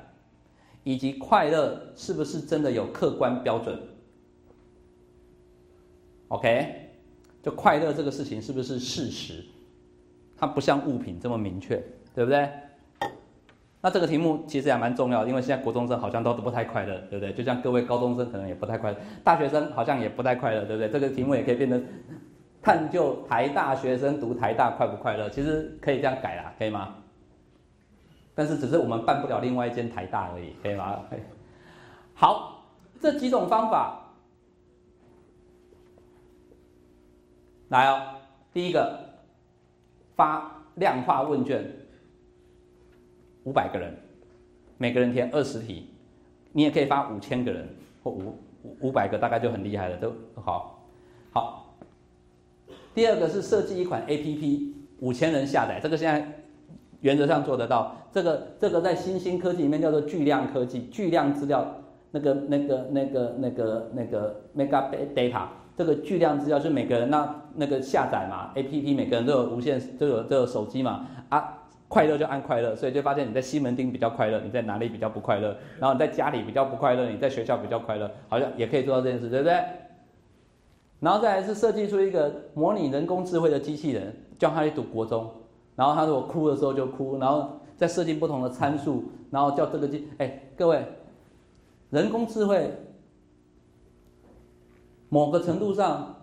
[0.85, 3.79] 以及快乐是不是真的有客观标准
[6.29, 6.91] ？OK，
[7.43, 9.45] 就快乐这个事情是不是事实？
[10.37, 11.77] 它不像物品这么明确，
[12.15, 12.49] 对不对？
[13.81, 17.33] 那这个题目其实也蛮重要，因为现在国中生好像都不太快乐，对不对？
[17.33, 20.89] 就像各位高中生可能也不太快乐，大学生好像也不太快乐，对不对？
[20.89, 21.85] 这个题目也可以变成
[22.61, 26.97] 探究台大学生读台大快不快乐，其实可以这样改啦，可以吗？
[28.35, 31.03] 但是只是我们办不了另外一间台大而已，可以吗？
[32.15, 32.65] 好，
[33.01, 34.13] 这几种方法，
[37.69, 38.17] 来哦，
[38.53, 39.07] 第一个。
[40.19, 41.65] 发量化问卷，
[43.49, 43.95] 五百个人，
[44.77, 45.87] 每个人填二十题，
[46.53, 47.67] 你也可以发五千个人
[48.03, 50.85] 或五五五百个，大概就很厉害了，都好。
[51.33, 51.75] 好，
[52.95, 56.31] 第二个是设计一款 A P P，五千人下载，这个现在
[57.01, 57.97] 原则上做得到。
[58.13, 61.75] 这个这个在新兴科技里面叫做巨量科技，巨量资料，
[62.11, 65.47] 那个那个那个那个那个 mega data。
[65.75, 71.58] 这个巨量资料是每个人那那个下载嘛，A P P 每个人都有无线都有都有手机嘛啊，
[71.89, 79.55] 快乐就按快乐，所以就发现你在西门町比较快乐，你在哪里比较不快乐，然后你在家里比较不快乐，你在学校比较快乐，好像也可以做到这件事，对不对？
[81.01, 85.31] 然后再来是设计出一个模拟人工智慧的机器人，叫他去读国中，
[85.77, 90.85] 然后他如果哭的时候就哭，然后再设定不同的参数，然后叫这个机，哎，各位，
[91.91, 92.71] 人工智慧。
[95.11, 96.17] 某个程度上，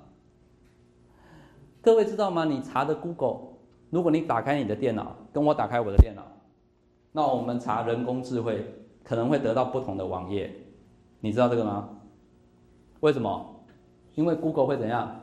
[1.82, 2.46] 各位知道吗？
[2.46, 3.55] 你查的 Google，
[3.96, 6.22] 如果你打开你的电脑，跟我打开我的电脑，
[7.14, 10.54] 那我们查人工智慧可能会得到不同的网页，
[11.22, 11.88] 你知道这个吗？
[13.00, 13.64] 为什么？
[14.16, 15.22] 因为 Google 会怎样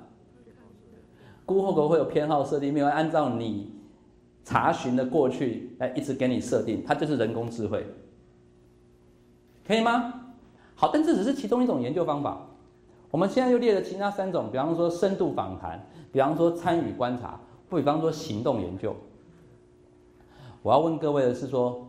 [1.45, 3.75] ？Google 会有偏好设定，没有按照你
[4.43, 7.87] 查询的过去来一直给你设定，它就是人工智慧，
[9.67, 10.15] 可以吗？
[10.75, 12.41] 好，但这只是其中一种研究方法。
[13.11, 17.39] 我们现在又列了其他三种，比方说深度访谈，比方说参与观察，
[17.73, 18.95] 不比方说行动研究。
[20.61, 21.89] 我要问各位的是说，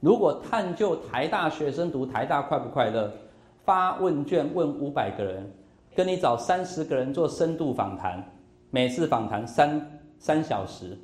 [0.00, 3.12] 如果探究台大学生读台大快不快乐，
[3.64, 5.48] 发问卷问五百个人，
[5.94, 8.32] 跟你找三十个人做深度访谈，
[8.70, 10.98] 每次访谈三三小时，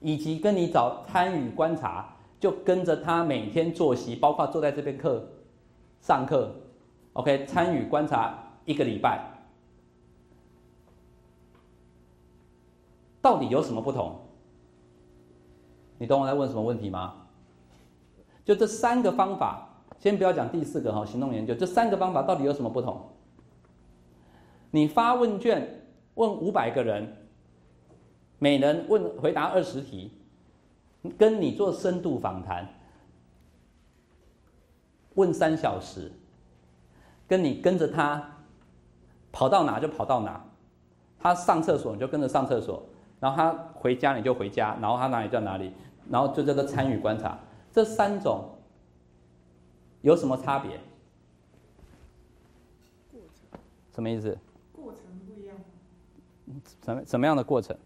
[0.00, 5.26] 以及跟你找参与观察，就跟着他每天作息，包括坐在这边课。
[6.02, 6.54] 上课
[7.14, 9.22] ，OK，参与观察一个礼拜，
[13.22, 14.18] 到底有什么不同？
[15.98, 17.14] 你懂我在问什么问题吗？
[18.44, 19.68] 就这三个方法，
[19.98, 23.10] 先不要讲第四个哈，行动研究，这三个方法到底有什么不同？
[24.70, 27.28] 你发问卷问五百个人，
[28.38, 30.10] 每人问回答二十题，
[31.18, 32.66] 跟你做深度访谈。
[35.14, 36.10] 问三小时，
[37.28, 38.38] 跟你跟着他
[39.32, 40.44] 跑到哪就跑到哪，
[41.18, 42.82] 他上厕所你就跟着上厕所，
[43.20, 45.72] 然后他回家你就回家，然后他哪里就哪里，
[46.08, 47.38] 然后就叫做参与观察。
[47.70, 48.58] 这三种
[50.00, 50.80] 有什么差别？
[53.12, 53.60] 过程
[53.92, 54.38] 什么意思？
[54.72, 55.56] 过程不一样，
[56.84, 57.76] 什么什么样的过程？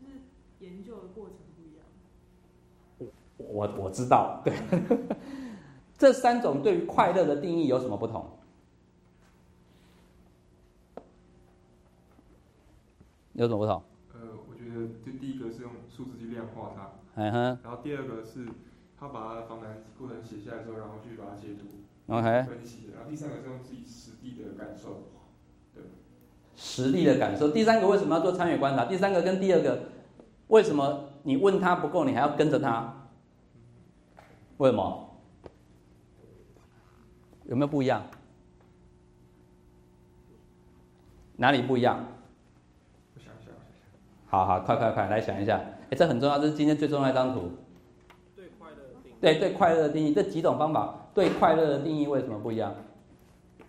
[0.00, 0.20] 就是
[0.60, 3.12] 研究的过程不一样。
[3.38, 4.54] 我我知道，对。
[5.98, 8.30] 这三种对于快乐的定义有什么不同？
[13.32, 13.82] 有什么不同？
[15.04, 18.46] 就第一个是用数字去量化它，嗯哼，然后第二个是
[18.98, 25.08] 他把他的访谈过程写下来之后，然后去把它解读，OK，分析，然后第三个是用自己实地的感受，
[25.74, 25.82] 对，
[26.54, 27.50] 实地的感受。
[27.50, 28.84] 第三个为什么要做参与观察？
[28.86, 29.88] 第三个跟第二个，
[30.48, 33.08] 为什么你问他不够，你还要跟着他？
[34.58, 35.18] 为什么？
[37.44, 38.02] 有没有不一样？
[41.36, 42.15] 哪里不一样？
[44.36, 45.58] 好好，快快快，来想一下。
[45.88, 47.52] 哎，这很重要，这是今天最重要一张图。
[48.34, 49.16] 对快乐的定义。
[49.18, 52.74] 对对，快乐的定义，这几种方法对快乐的定义为什么不一样？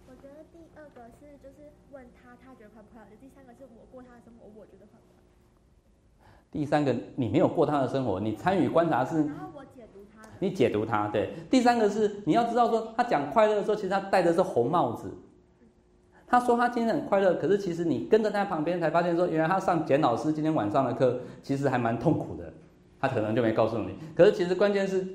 [0.09, 6.28] 我觉得第二个是就是问他，他觉得快不快乐；第三个是我过他的生活，我觉得快不快乐。
[6.51, 9.26] 第三个，你没有过他的生活，你参与观察是。
[9.26, 10.28] 然后我解读他。
[10.39, 11.32] 你解读他，对。
[11.49, 15.09] 第三个是你要知道说，他讲快乐的时候，其实他戴的是红帽子。
[16.30, 22.51] 他说他今天很快乐，可是其实你跟着他旁边才发现说，原来他上简老师今天晚上的课，其实还蛮痛苦的。
[22.99, 23.95] 他可能就没告诉你。
[24.13, 25.07] 可是其实关键是，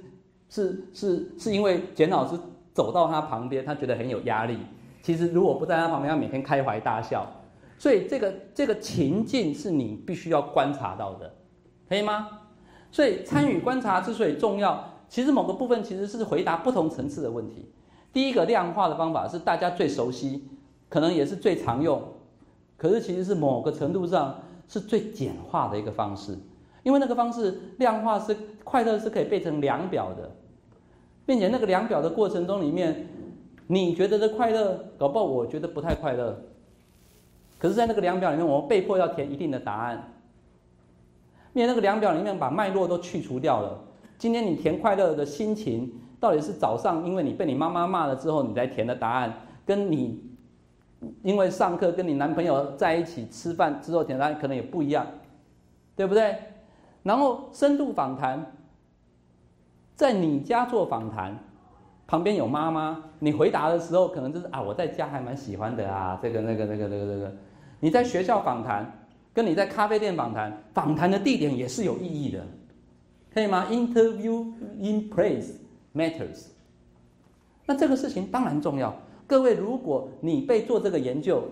[0.48, 2.38] 是是是因为简老师
[2.72, 4.56] 走到他旁边，他觉得很有压力。
[5.02, 7.26] 其实如果不在他旁边，他每天开怀大笑。
[7.76, 11.30] 所以这个这个情境是你必须要观察到的，
[11.88, 12.28] 可以吗？
[12.90, 17.70] 所以参与观察之所以重要，其实某个部分其实是回答不同层次的问题。
[18.12, 20.48] 第一个量化的方法是大家最熟悉。
[20.92, 22.02] 可能也是最常用，
[22.76, 24.38] 可是其实是某个程度上
[24.68, 26.36] 是最简化的一个方式，
[26.82, 30.30] 因为那个方式量化是快乐是可以变成量表的，
[31.24, 33.06] 并且那个量表的过程中里面，
[33.68, 36.38] 你觉得的快乐，搞不好我觉得不太快乐，
[37.58, 40.12] 可是，在那个量表里面，我们被迫要填一定的答案，
[41.54, 43.82] 因为那个量表里面把脉络都去除掉了。
[44.18, 45.90] 今天你填快乐的心情，
[46.20, 49.32] 到底是早上因为你被你妈妈骂了之后你才填的答案，
[49.64, 50.30] 跟你。
[51.22, 55.06] 因为上课跟你男朋友在一起吃饭之后，简单可能也不一样，
[55.96, 56.36] 对不对？
[57.02, 58.52] 然后深度访谈，
[59.96, 61.36] 在你家做访谈，
[62.06, 67.32] 旁边有妈妈，你回答的时候可能就是啊，我在家还蛮喜欢的啊，这个那个那个那个那个。
[67.80, 68.90] 你在学校访谈，
[69.34, 72.44] 跟你在咖啡店访谈，访谈的地点也是有意义的，
[73.34, 75.54] 可以吗？Interview in place
[75.94, 76.46] matters。
[77.66, 78.94] 那这个事情当然重要。
[79.32, 81.44] 各位，如果你被做这个研究，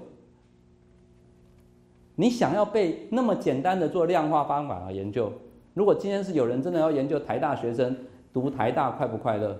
[2.14, 5.32] 你想要被那么简单的做量化方法而研究，
[5.72, 7.96] 如果今天是有人真的要研究台大学生
[8.34, 9.58] 读台大快不快乐，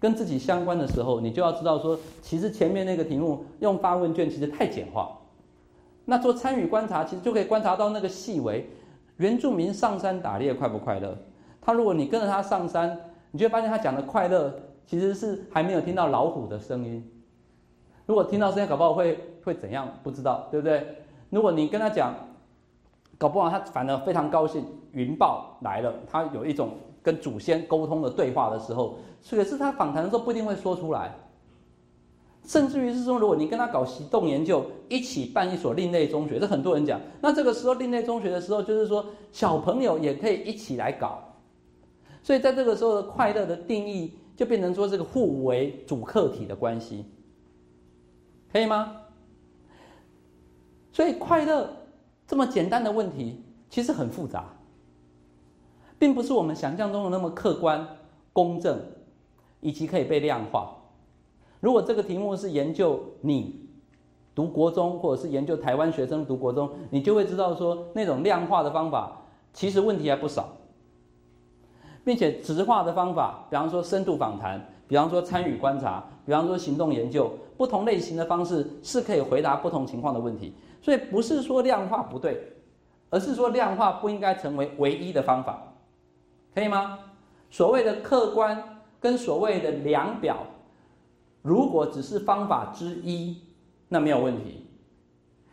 [0.00, 5.18] 跟自己相关的时候，你就要知道说，其实前面那个题目用发问卷其实太简化。
[6.06, 8.66] 那做参与观察，其实就可以观察到那个细微。
[9.18, 11.14] 原住民上山打猎快不快乐？
[11.60, 12.98] 他如果你跟着他上山，
[13.30, 14.58] 你就会发现他讲的快乐。
[14.86, 17.02] 其实是还没有听到老虎的声音，
[18.06, 19.88] 如果听到声音，搞不好会会怎样？
[20.02, 20.86] 不知道，对不对？
[21.30, 22.14] 如果你跟他讲，
[23.16, 28.98] 搞不好他反而非常高兴，云豹来了，他有一种跟祖先沟通的对话的时候，
[29.30, 31.14] 可是他访谈的时候不一定会说出来。
[32.44, 37.00] 甚至于是说，如果你跟他搞行动研究，一起办一所另类中学，这很多人讲。
[37.22, 41.20] 那这个时候另类中学的时候，就是说小朋友也可以一起来搞。
[42.22, 44.18] 所以在这个时候的快乐的定义。
[44.36, 47.04] 就变成说这个互为主客体的关系，
[48.52, 49.02] 可以吗？
[50.92, 51.68] 所以快乐
[52.26, 54.56] 这么简单的问题，其实很复杂，
[55.98, 57.86] 并不是我们想象中的那么客观、
[58.32, 58.80] 公正，
[59.60, 60.76] 以及可以被量化。
[61.60, 63.68] 如果这个题目是研究你
[64.34, 70.56] 读国中，或者是研究台湾学生读国中，你就会知道说那种量化的方法，其实问题还不少。
[72.04, 80.52] 并且直化的方法，比方说深度访谈，比方说参与观察，比方说行动研究，不同类型的方式是可以回答不同情况的问题。
[80.82, 82.52] 所以不是说量化不对，
[83.08, 85.72] 而是说量化不应该成为唯一的方法，
[86.54, 86.98] 可以吗？
[87.50, 90.36] 所谓的客观跟所谓的量表，
[91.40, 93.38] 如果只是方法之一，
[93.88, 94.66] 那没有问题，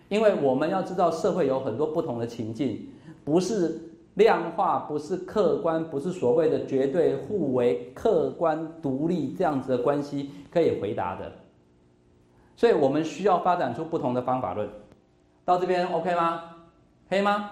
[0.10, 2.90] 因为我们要知道社会有很多不同的情境，
[3.24, 3.88] 不是。
[4.16, 11.32] 量化不是客观，不是所谓的绝对互为客观独立这样子的关系可以回答的，
[12.56, 14.68] 所以我们需要发展出不同的方法论。
[15.46, 16.44] 到这边 OK 吗？
[17.10, 17.52] 可以吗？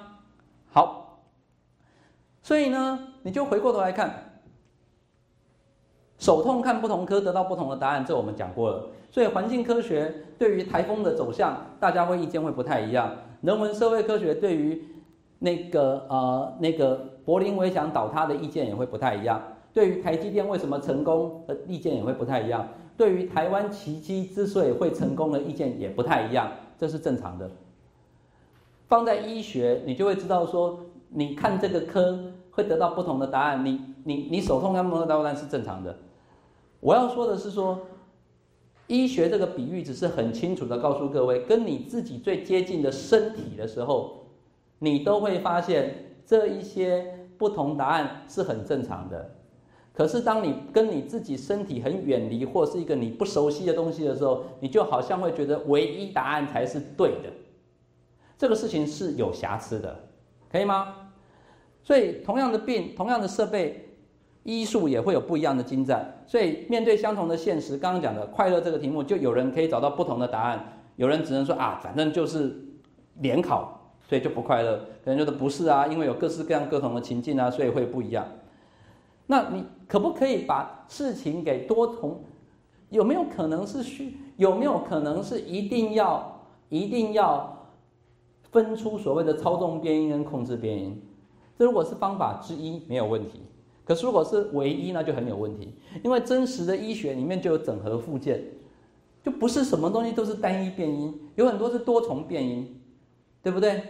[0.71, 1.21] 好。
[2.41, 4.41] 所以呢，你就回过头来看，
[6.17, 8.89] 手痛看不同科得到不同的答案，这我们讲过了。
[9.11, 13.11] 所以环境科学对于台风的走向，大家会意见会不太一样。
[13.41, 14.83] 人文社会科学对于
[15.39, 16.95] 那个呃，那个
[17.25, 19.41] 柏林围墙倒塌的意见也会不太一样。
[19.73, 22.67] 对于台积电为什么成功的意见也会不太一样。
[22.97, 27.49] 对于台湾奇迹之所以会成功的意见也不太一样，这是正常的。
[28.89, 30.79] 放在医学，你就会知道说，
[31.09, 32.19] 你看这个科
[32.51, 33.63] 会得到不同的答案。
[33.63, 35.95] 你你你手痛看不同的答案是正常的。
[36.81, 37.79] 我要说的是说，
[38.87, 44.15] 医学这个比喻只是很清楚的告诉各位，跟你自己最接近的身体的时候。
[44.79, 49.35] 你都会发现这一些不同答案是很正常的，
[49.93, 57.29] 可是当你跟你自己身体很远离或是一个你不熟悉的东西的时候，你就好像会觉得唯一答案才是对的，
[58.37, 60.09] 这个事情是有瑕疵的，
[60.51, 60.95] 可以吗？
[61.81, 63.95] 所以同样的病，同样的设备，
[64.43, 66.23] 医术也会有不一样的精湛。
[66.27, 72.53] 所以面对相同的现实，刚刚讲的快乐这个题目，就有人可以找到不同的答案，有人只能说啊，反正就是
[73.15, 73.78] 联考。
[74.09, 74.75] 所以就不快乐，
[75.05, 78.25] 可能觉得不是啊，因为有各式各样各同的情境啊，所以会不一样。
[79.27, 82.23] 那你可不可以把事情给多重？
[82.89, 84.17] 有没有可能是需？
[84.37, 87.67] 有没有可能是一定要一定要
[88.51, 90.99] 分出所谓的操纵变音跟控制变音？
[91.55, 93.41] 这如果是方法之一没有问题，
[93.85, 95.75] 可是如果是唯一那就很有问题。
[96.03, 98.43] 因为真实的医学里面就有整合附件，
[99.21, 102.81] 就不是什么东西都是单一变音，有很多是多重变音，
[103.43, 103.83] 对不对？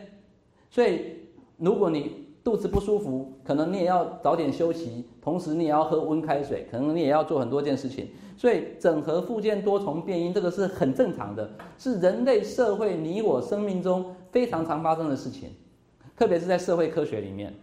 [0.69, 1.15] 所以，
[1.57, 8.07] 如果你肚子不舒服，可能你也要早点休息，同时你也要喝温开水，可能你也要做很多件事情。
[8.37, 15.49] 所以，整合附件多重变音，这个是很正常的，是人类社会你我生命中非常常发生的事情，
[16.15, 17.53] 特别是在社会科学里面，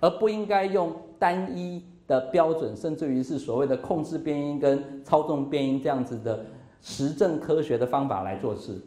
[0.00, 6.44] 而不应该用单一的标准，甚至于是所谓的控制变音跟操纵变音这样子的
[6.82, 8.78] 实证科学的方法来做事。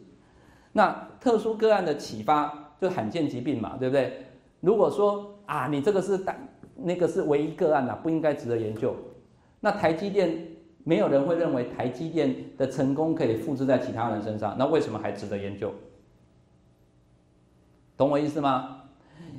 [0.72, 2.62] 那特殊个案的启发。
[2.80, 4.26] 就罕见疾病嘛，对不对？
[4.60, 6.36] 如果说啊，你这个是单
[6.76, 8.94] 那个是唯一个案呐，不应该值得研究。
[9.60, 10.46] 那台积电
[10.84, 15.72] 没有人会认为台积电的成功可以复制在其他人身上，那为什么还值得研究？
[17.96, 18.82] 懂我意思吗？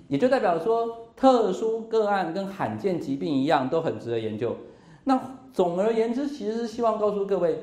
[0.08, 4.56] 也就代表说，特殊个案跟罕见疾病一样，都很值得研究。
[5.04, 5.20] 那
[5.54, 7.60] 总而言之，其实是希望告诉各位，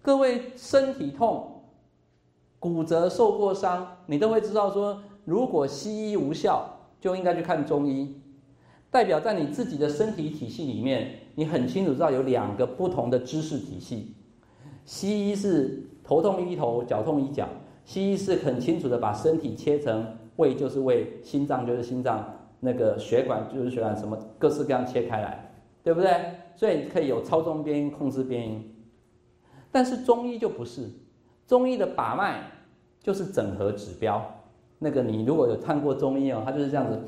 [0.00, 1.51] 各位身体痛。
[2.62, 6.64] 骨折受过伤，你都会知道说，如果西医无效，
[7.00, 8.22] 就应该去看中医。
[8.88, 14.14] 代表在你自己的身体体系里面，你很清楚知道有两个不同的知识体系。
[14.84, 17.48] 西医是头痛医头，脚痛医脚。
[17.84, 22.24] 西医是很清楚的把身体切成胃就是胃，心脏就是心脏，
[22.60, 25.52] 那个血管就是血管，什么各式各样切开来，
[25.82, 26.12] 对不对？
[26.54, 28.72] 所以可以有操纵边音、控制边音。
[29.72, 30.88] 但是中医就不是。
[31.46, 32.44] 中医的把脉
[33.00, 34.24] 就是整合指标，
[34.78, 37.02] 那个你如果有看过中医哦，他就是这样子。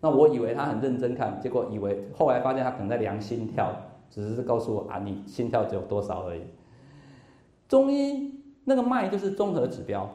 [0.00, 3.72] 那我以为他很认真看，结果以为后来发现他可能在量心跳，
[4.10, 6.42] 只是告诉我啊，你心跳只有多少而已。
[7.68, 8.34] 中医
[8.64, 10.08] 那个脉就是综合指标，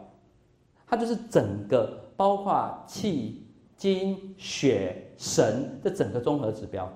[0.86, 6.92] 它就是整个包括气、精、血、神的整个综合指标。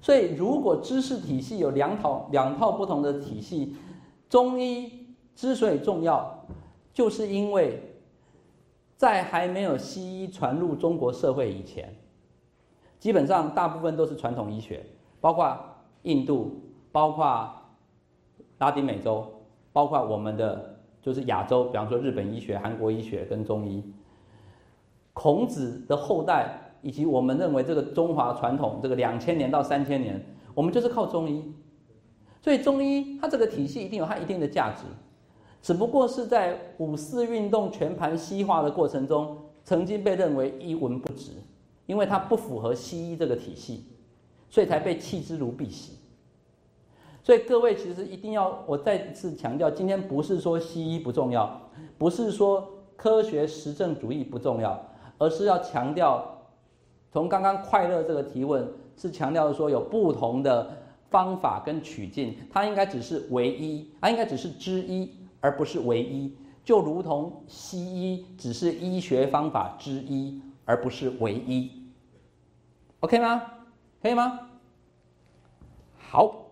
[0.00, 3.76] 所以如果知识体系有两套两套不同的体系。
[4.28, 6.46] 中医之所以重要，
[6.92, 7.80] 就是因为
[8.96, 11.94] 在还没有西医传入中国社会以前，
[12.98, 14.84] 基本上大部分都是传统医学。
[15.20, 15.56] 包括
[16.02, 16.60] 印度，
[16.92, 17.50] 包括
[18.58, 19.26] 拉丁美洲，
[19.72, 23.82] 包括我们的就是亚洲，比方说日本医学、韩国医学跟中医。
[25.12, 30.24] 孔子的后代以及我们认为这个中华传统，这个两千年到三千年，
[30.54, 31.52] 我们就是靠中医。
[32.40, 34.84] 所以中医它这个体系一定有它一定的价值，
[35.60, 41.32] 只不过是在五四运动全盘西化的过程中，曾经被认为一文不值，
[41.86, 43.84] 因为它不符合西医这个体系，
[44.48, 45.90] 所以才被弃之如敝屣。
[47.24, 51.60] 所以各位其实一定要，我再次强调，今天不是说西医不重要，
[51.98, 52.66] 不是说
[52.96, 54.80] 科学实证主义不重要，
[55.18, 56.38] 而是要强调，
[57.12, 58.66] 从刚刚快乐这个提问
[58.96, 60.77] 是强调说有不同的。
[61.10, 65.10] 方法跟取径，它应该只是唯一，它应该只是之一，
[65.40, 66.36] 而不是唯一。
[66.64, 71.70] 就如同西医只是医学方法之一，而不是唯一。
[73.00, 73.42] OK 吗？
[74.02, 74.40] 可以吗？
[75.96, 76.50] 好，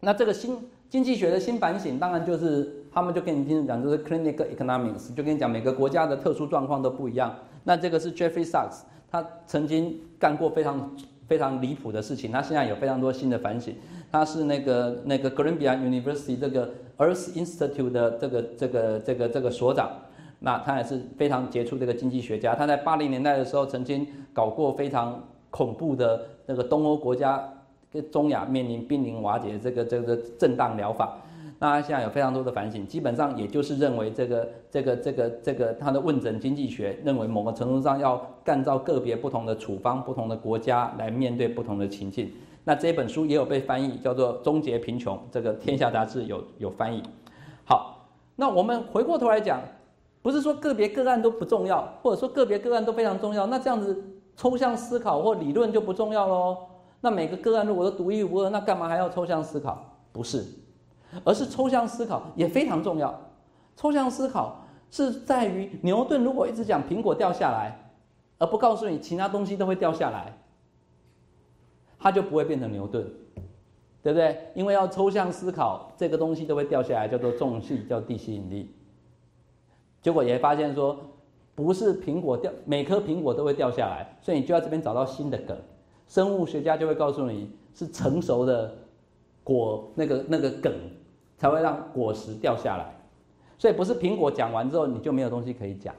[0.00, 0.58] 那这个新
[0.90, 7.34] 经济学的新反省，当然就是他们就跟你听讲，就是 clinical economics，就跟你讲每个国家的特殊状况都不一样。
[7.64, 10.94] 那这个是 Jeffrey Sachs，他曾经干过非常。
[11.28, 13.74] 非常离谱的事情，他现在有非常多新的反省。
[14.10, 19.90] 他是那个那个哥伦比亚 University 这个 Earth Institute 的这个这个这个这个所长，
[20.40, 22.54] 那他也是非常杰出的一个经济学家。
[22.54, 27.46] 他在八零年代的时候曾经搞过非常恐怖的那个东欧国家
[27.92, 31.18] 跟中亚面临濒临瓦解这个这个震荡疗法。
[31.60, 42.30] 那他现在有非常多的反省，基本上也就是认为这个这个这个这个他的问诊经济学认为某个程度上要干照个别不同的处方、不同的国家来面对不同的情境。
[42.62, 47.02] 那这本书也有被翻译，叫做《终结贫穷》，这个天下杂志有有翻译。
[47.64, 48.06] 好，
[48.36, 49.60] 那我们回过头来讲，
[50.22, 54.04] 不是说个别个案都不重要，或者说个别个案都非常重要，那这样子
[54.36, 56.56] 抽象思考或理论就不重要喽？
[57.00, 59.84] 那每个个案如果都独一无二，那干嘛还要抽象思考？
[60.12, 60.44] 不是。
[61.24, 63.18] 而是抽象思考也非常重要。
[63.76, 67.90] 抽象思考是在于牛顿如果一直讲苹果掉下来，
[68.38, 70.36] 而不告诉你其他东西都会掉下来，
[71.98, 73.04] 他就不会变成牛顿，
[74.02, 74.50] 对不对？
[74.54, 78.74] 因为要抽象思考，这个东西都会掉下来，叫做重力，叫地吸引力。
[80.00, 80.96] 结果也发现说，
[81.54, 85.56] 不是苹果掉，每颗苹果都会掉下来，所以你就在这边找到新的梗。
[86.06, 88.74] 生物学家就会告诉你是成熟的
[89.44, 90.72] 果那个那个梗。
[91.38, 92.94] 才会让果实掉下来，
[93.56, 95.94] 所以不是苹果讲完之后你就没有东西可以讲，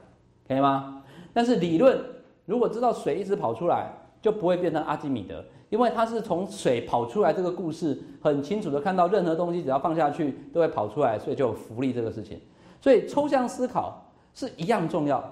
[0.46, 1.02] 可以吗？
[1.32, 1.98] 但是理论
[2.44, 3.90] 如果知道水一直跑出来，
[4.20, 12.38] 就不会变成阿基米德，因为它是从水跑出来这个故事很清楚的看到任何东西只要放下去都会跑出来，所以就有浮力这个事情。
[12.80, 15.22] 所以抽象思考是一样重要，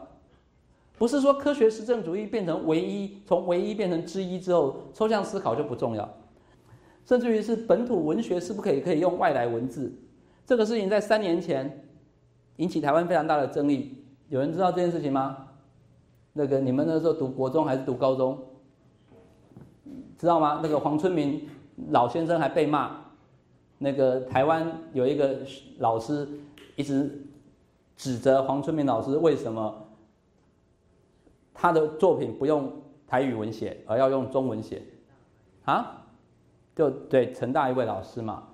[0.97, 6.09] 不是说科学实证主义变成唯一，从唯一变成之一之后，抽象思考就不重要。
[7.09, 9.91] 甚至于是本土文学是不可以可以用外来文字，
[10.45, 11.89] 这个事情在三年前
[12.57, 14.05] 引起台湾非常大的争议。
[14.29, 15.49] 有人知道这件事情吗？
[16.35, 18.39] 那个你们那时候读国中还是读高中？
[20.19, 20.61] 知道吗？
[20.63, 21.49] 那个黄春明
[21.89, 22.95] 老先生还被骂，
[23.79, 25.39] 那个台湾有一个
[25.79, 26.29] 老师
[26.77, 27.11] 一直
[27.97, 29.89] 指责黄春明老师为什么
[31.55, 32.71] 他的作品不用
[33.07, 34.83] 台语文写，而要用中文写
[35.65, 35.98] 啊？
[36.79, 38.45] 就对陈大一位老师嘛，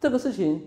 [0.00, 0.60] 这个事情，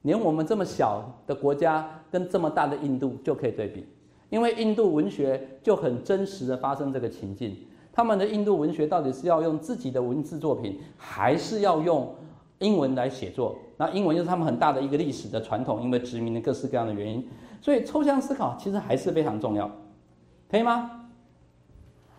[0.00, 3.86] 连我们这么小的国家跟这么大的印度就可以对比，
[4.30, 7.54] 因为印度文学就很真实的发生这个情境。
[7.92, 12.14] 他们的印度文学到底是要用自己的文字作品，还是要用
[12.60, 13.58] 英文来写作？
[13.76, 17.28] 那英文又是他们很大的一个历史的传统，因为殖民的各式各样的原因，
[17.60, 19.70] 所以抽象思考其实还是非常重要，
[20.50, 21.10] 可以吗？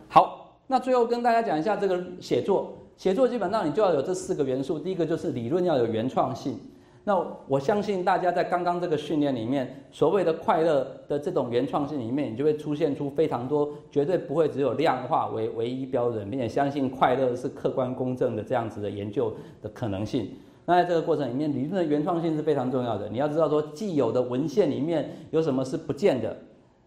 [0.09, 2.77] 好，那最后跟大家讲一下这个写作。
[3.03, 6.57] 写作基本上你就要有这四个元素，第一个就是理论要有原创性。
[7.03, 20.29] 那我相信大家在刚刚这个训练里面，所谓的快乐的这种原创性里面，你就会出现出非常多，绝对不会只有量化为唯一标准，并且相信快乐是客观公正的这样子的研究的可能性。
[20.65, 23.09] 那在这个过程里面，理论的原创性是非常重要的。
[23.09, 26.37] 你要知道说，既有的文献里面有什么是不见的，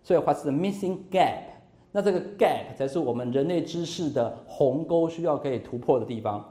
[0.03, 1.56] 所以 What's the missing gap？
[1.97, 6.45] 那这个 gap 才是我们人类知识的鸿沟需要可以突破的地方，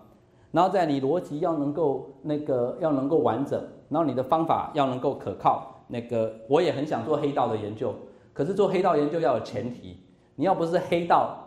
[0.51, 5.84] 然后在你逻辑要能够那个要能够完整，然后你的方法要能够可靠。
[5.88, 7.93] 那个我也很想做黑道的研究，
[8.34, 9.99] 可是做黑道研究要有前提，
[10.35, 11.38] 你要不是黑道，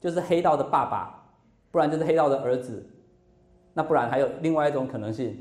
[0.00, 1.22] 就是黑道的爸爸，
[1.70, 2.82] 不然就是黑道的儿子，
[3.74, 5.36] 那不然还有另外一种可能性，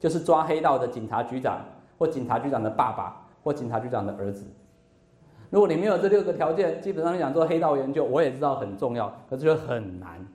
[0.00, 1.64] 就是抓黑道的警察局长
[1.96, 4.44] 或警察局长的爸爸或警察局长的儿子。
[5.50, 10.26] 如果你没有这六个条件，基本上想做黑道研究，我也知道很重要，可是就很难。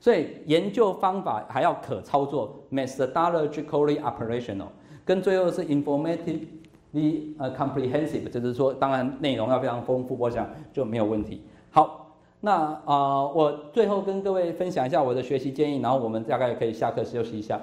[0.00, 4.66] 所以研究方法还要可操作，methodologically operational，
[5.04, 11.42] 跟最后是 informatively 呃 comprehensive，就是说当然内容要非常丰富，我想就没有问题。
[11.70, 12.52] 好，那
[12.84, 17.60] 啊、我最后跟各位分享一下我的学习建议，然后我们大概可以下课休息一下。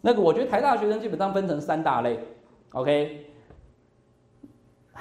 [0.00, 2.18] 那个我觉得台大学生基本上分成三大类
[2.72, 3.26] ，OK，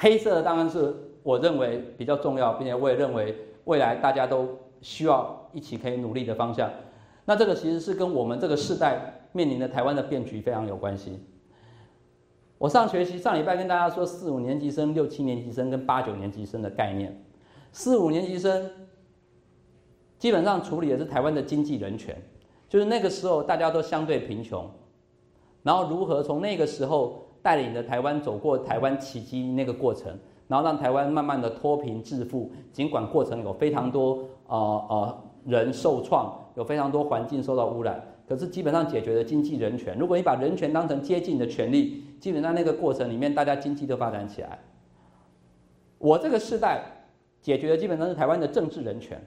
[0.01, 3.35] 黑色当然是我认为比较重要，并且我也认为
[3.65, 4.47] 未来大家都
[4.79, 6.71] 需要一起可以努力的方向。
[7.25, 11.19] 那这个其实是跟我们这个世代面临的台湾的变局非常有关系。
[12.57, 17.21] 我上学期上礼拜跟大家说四五年级生、六七年级生跟八九年级生的概念。
[17.71, 18.69] 四五年级生
[20.17, 22.15] 基本上处理的是台湾的经济人权，
[22.67, 24.69] 就是那个时候大家都相对贫穷，
[25.61, 30.17] 然后如何从那个时候带领着台湾走过台湾奇迹那个过程，
[30.47, 32.51] 然后让台湾慢慢的脱贫致富。
[32.71, 34.57] 尽管过程有非常多呃
[34.89, 39.97] 呃人受创，有非常多环境受到污染，可是基本上解决了经济人权。
[39.97, 44.59] 如果你把人权当成接近的权利，基本上那个过程里面大家经济都发展起来。
[45.97, 46.81] 我这个世代
[47.41, 49.21] 解决的基本上是台湾的政治人权，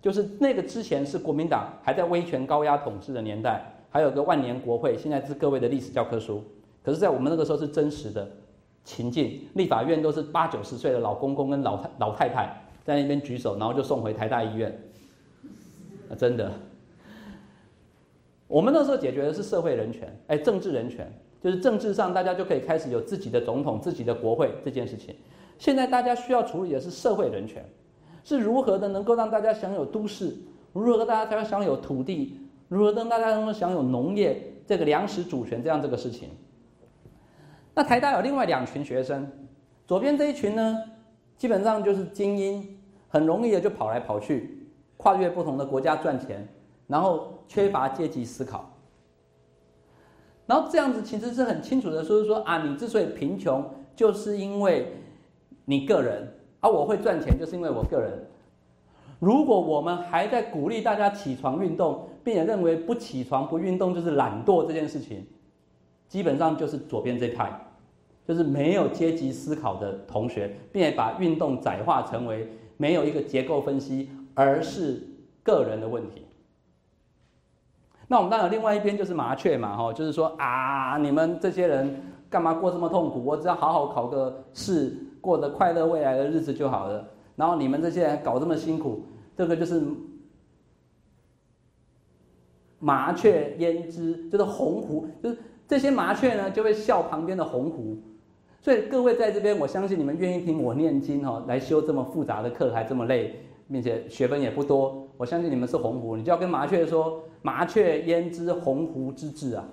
[0.00, 6.42] 就是那个之前是国民党还在威权高压统治的年代，还有个万年国会，现在是各位的历史教科书。
[6.88, 8.26] 可是，在我们那个时候是真实的
[8.82, 14.74] 情境，立法院都是八九十岁的老公公跟老太老太太在那边举手，然后就送回台大医院。
[16.10, 16.50] 啊，真的，
[18.46, 21.12] 我们那时候解决的是社会人权，哎，政治人权，
[21.42, 25.14] 就是政治上大家就可以开始有自己的总统、自己的国会这件事情。
[25.58, 27.62] 现在大家需要处理的是社会人权，
[28.24, 30.34] 是如何的能够让大家享有都市，
[30.72, 32.38] 如何大家才能享有土地，
[32.68, 36.30] 如何让大家能够享有农业这个粮食主权这样这个事情。
[37.78, 39.24] 那台大有另外两群学生，
[39.86, 40.82] 左边这一群呢，
[41.36, 42.76] 基本上就是精英，
[43.06, 46.44] 很容易的就跑来跑去，跨越不同的国家赚钱，
[46.88, 48.68] 然后缺乏阶级思考。
[50.44, 53.64] 然后这样子其实是很清楚的说，是说啊，你之所以贫穷，
[53.94, 54.92] 就是因为
[55.64, 56.26] 你个人，
[56.58, 58.26] 而、我会赚钱，就是因为我个人。
[59.20, 65.24] 如果我们还在鼓励大家起床运动，并且认为不起床不运动就是懒惰这件事情，
[66.08, 67.66] 基本上就是左边这派，
[68.28, 72.46] 就是没有阶级思考的同学，并且把运动窄化成为
[72.76, 75.02] 没有一个结构分析，而是
[75.42, 76.26] 个人的问题。
[78.06, 83.24] 那我们当然另外一边就是麻雀嘛，哈，就是说啊，你们这些人干嘛过这么痛苦？
[83.24, 87.08] 我只要好好考个试，过得快乐未来的日子就好了。
[87.34, 89.82] 然后你们这些人搞这么辛苦，这个就是
[92.78, 97.96] 麻雀焉知，就是鸿鹄，就是这些麻雀呢就会笑旁边的鸿鹄。
[98.68, 103.34] 所以各位在这边，我相信你们愿意听我念经哈，来修这么复杂的课还这么累，
[103.72, 105.08] 并且学分也不多。
[105.16, 109.64] 我相信你们是鸿鹄，你就要跟麻雀说：“麻雀焉知鸿鹄之志啊！”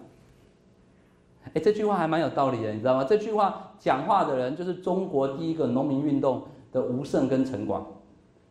[1.53, 3.03] 哎，这句话还蛮有道理的，你知道吗？
[3.03, 7.85] 这句话讲话的人就是中国第一个农民运动的吴胜跟陈广。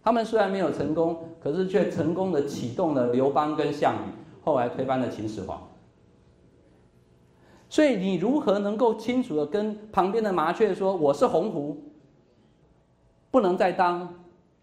[0.02, 4.12] 他们虽然没有成功，可是却成功的启动了刘邦跟项羽，
[4.44, 5.58] 后来推翻了秦始皇。
[7.74, 11.74] 所以你如何能够清楚的跟旁边的麻雀说：“我是鸿鹄，
[13.32, 14.08] 不能再当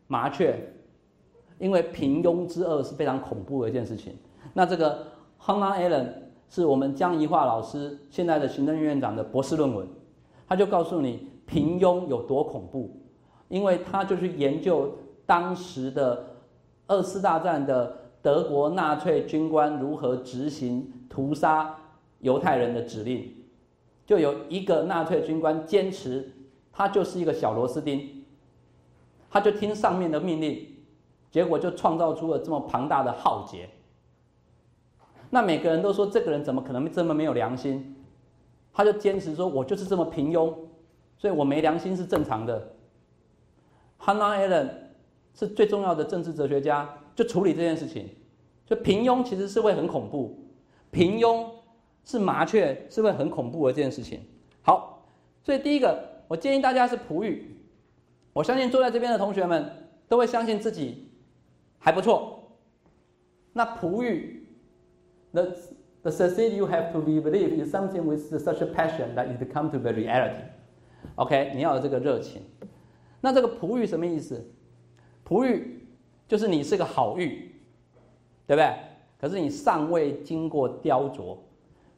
[0.08, 0.58] 麻雀。”
[1.60, 4.16] 因为平庸之恶是非常恐怖的一件事情。
[4.54, 5.08] 那这个
[5.42, 6.08] Hannah Allen
[6.48, 9.86] 是我们江宜桦老师现在的行政院院长的博士论文，
[10.48, 12.96] 他就告诉你平庸有多恐怖，
[13.50, 14.90] 因为他就去研究
[15.26, 16.28] 当时的
[16.88, 21.76] 二次大战的德国纳粹军官如何执行屠杀
[22.22, 23.36] 犹太人的指令，
[24.06, 26.32] 就有一个纳粹军官坚持
[26.72, 28.24] 他就是一个小螺丝钉，
[29.30, 30.68] 他就听上面的命令。
[31.32, 33.70] 结果就创造出了这么庞大的浩劫。
[35.30, 37.96] 那每个人都说这个人怎么可能这么没有良心？
[38.74, 40.54] 他就坚持说：“我就是这么平庸，
[41.18, 42.76] 所以我没良心是正常的。
[43.98, 44.70] ”Hannah Allen
[45.34, 48.10] 是最重要的政治哲学家，就处理这件事情。
[48.66, 50.50] 就平庸其实是会很恐怖，
[50.92, 51.50] 平庸
[52.04, 54.22] 是麻雀是不是很恐怖的这件事情。
[54.62, 55.08] 好，
[55.44, 57.56] 所以第一个我建议大家是璞玉。
[58.34, 61.10] 我相信坐在这边的同学们都会相信自己。
[61.84, 62.60] 还不错。
[63.54, 64.46] 那璞玉
[65.32, 65.52] ，the
[66.04, 69.52] the succeed you have to be believe is something with such a passion that it
[69.52, 70.44] come to the reality.
[71.16, 72.44] OK，你要有这个热情。
[73.20, 74.46] 那这个璞玉什么意思？
[75.24, 75.88] 璞玉
[76.28, 77.52] 就是你是个好玉，
[78.46, 78.76] 对不对？
[79.20, 81.36] 可是你尚未经过雕琢，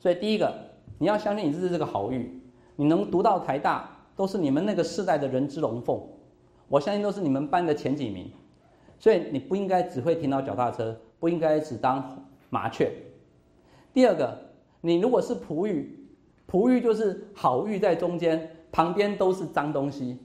[0.04, 0.54] 所以第一个
[0.98, 2.42] 你要相信你是这个好玉，
[2.76, 5.98] 你能读到台大，都是你们那个世代的人之龙凤，
[6.68, 8.30] 我相信都是你们班的前几名。
[9.00, 12.92] 所以你不应该只会听到脚踏车，不应该只当麻雀。
[13.94, 14.38] 第二个，
[14.82, 16.06] 你如果是璞玉，
[16.48, 20.20] 璞玉就是好玉在中间，旁边都是脏东西，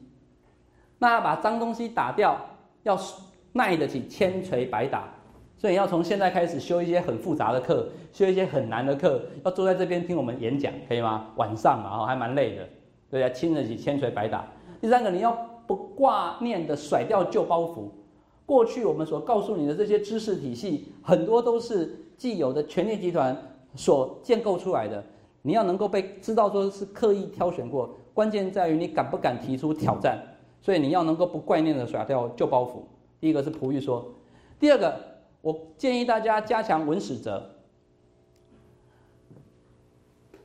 [0.98, 2.36] 那要把脏东西打掉，
[2.82, 2.98] 要
[3.52, 5.14] 耐得起千锤百打。
[5.58, 11.26] 所以要从现在开始修一些很复杂的课，修一些很难的课，要坐在这边听我们演讲，可以吗？
[11.34, 12.62] 晚上嘛，哦，还蛮累的，
[13.10, 14.46] 对呀，经得起千锤百打。
[14.80, 15.36] 第三个，你要
[15.66, 17.88] 不挂念的甩掉旧包袱。
[18.46, 23.36] 过去我们所告诉你的这些知识体系，很多都是既有的权力集团
[23.74, 25.04] 所建构出来的。
[25.42, 30.22] 你要能够被知道说是刻意挑选过，关键在于你敢不敢提出挑战。
[30.62, 32.82] 所以你要能够不挂念的甩掉旧包袱。
[33.20, 34.08] 第一个是璞玉说，
[34.60, 35.17] 第二个。
[35.40, 37.50] 我建议大家加强文史哲，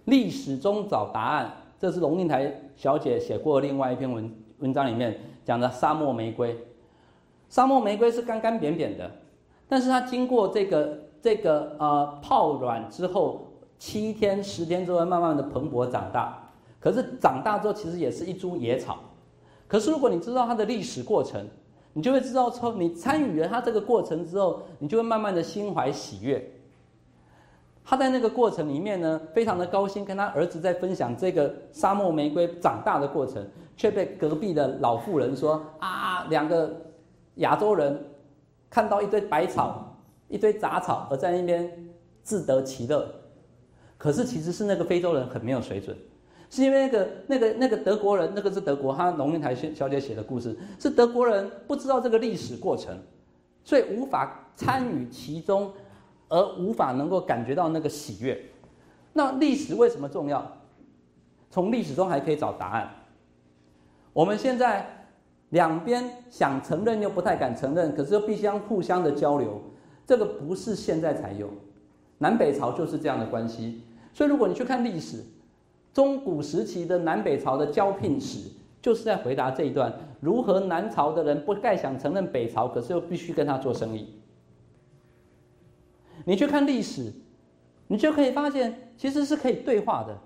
[0.06, 1.52] 历史中找答案。
[1.80, 6.58] 这是龙应台小姐写过另外一篇文文章里面讲的沙漠玫瑰。
[7.50, 9.12] 沙漠玫瑰是干干扁扁的，
[9.68, 13.48] 但是它经过这个这个呃泡软之后，
[13.78, 16.52] 七天十天之后慢慢的蓬勃长大。
[16.80, 19.00] 可是长大之后其实也是一株野草。
[19.68, 21.46] 可是如果你知道它的历史过程，
[21.94, 26.44] 你就会知道，说你参与了他这个过程之后，你就会慢慢的心怀喜悦。
[27.86, 33.46] 他在那个过程里面呢，非常的高兴，跟他儿子在分享这个沙漠玫瑰长大的过程，
[33.76, 36.74] 却被隔壁的老妇人说：“啊，两个
[37.36, 38.04] 亚洲人
[38.70, 39.96] 看到一堆白草、
[40.30, 41.70] 一堆杂草，而在那边
[42.24, 43.06] 自得其乐。”
[44.00, 45.96] 可是其实是那个非洲人很没有水准。
[46.56, 52.96] 是因为那个、那个、那个德国人，那个是德国，他农民台小姐写的故事，是德国人不知道这个历史过程，
[53.64, 55.72] 所以无法参与其中，
[56.30, 58.40] 而无法能够感觉到那个喜悦。
[59.14, 60.48] 那历史为什么重要？
[61.50, 62.88] 从历史中还可以找答案。
[64.14, 65.08] 我们现在
[65.50, 69.60] 两边想承认又不太敢承认，可是又必须要互相的交流，
[70.06, 71.50] 这个不是现在才有，
[72.20, 73.82] 南北朝就是这样的关系。
[74.14, 75.24] 所以如果你去看历史，
[75.94, 78.50] 中古时期的南北朝的交聘史，
[78.82, 84.08] 就是在回答这一段：如何南朝的人不该想承认北朝，可是又必须跟他做生意。
[86.26, 87.14] 你去看历史，
[87.88, 90.18] 你就可以发现，其实是可以对话的。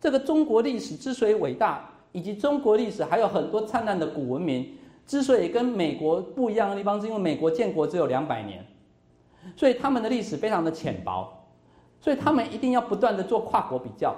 [0.00, 4.74] 这个中国历史之所以伟大，以及中国历史还有很多灿烂的古文明，
[5.06, 8.64] 之所以跟美国不一样的地方，是因为美国建国只有两百年，
[9.54, 11.32] 所以他们的历史非常的浅薄，
[12.00, 14.12] 所以他们一定要不断的做跨国比较。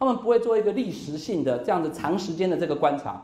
[0.00, 3.22] 他们不会做一个历史性的这样的长时间的这个观察，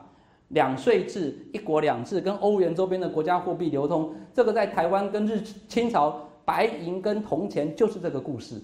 [0.48, 8.61] 两税制、一国两制跟欧元周边的国家货币流通，这个在台湾跟日清朝白银跟铜钱就是这个故事。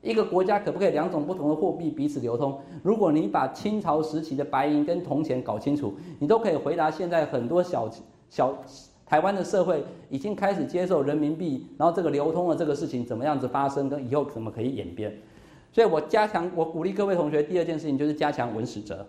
[0.00, 2.58] 一个国家可不可以两种不同的货币彼此流通？
[2.82, 7.86] 如果你把清朝时期的白银跟铜钱搞清楚，你都可以回答现在很多小
[8.30, 8.56] 小
[9.04, 15.14] 台湾的社会已经开始接受人民币，然后这个流通的这个事情怎么样子发生，跟以后怎么可以演变。
[15.72, 19.06] 所以我加强，我鼓励各位同学，第二件事情就是加强文史哲。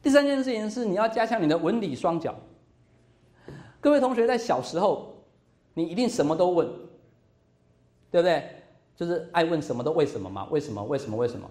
[0.00, 2.32] 第三件事情是你要加强你的文理双脚。
[3.80, 5.24] 各位同学在小时候，
[5.74, 6.68] 你一定什么都问，
[8.10, 8.42] 对不对？
[8.94, 10.46] 就是爱问什么都为什么嘛？
[10.50, 10.82] 为什么？
[10.84, 11.16] 为什么？
[11.16, 11.50] 为什么？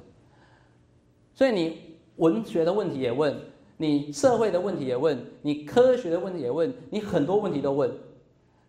[1.34, 3.38] 所以你文学的问题也问，
[3.76, 7.91] 你社会的问题也问，你科学的问题也问，你很多问题都问。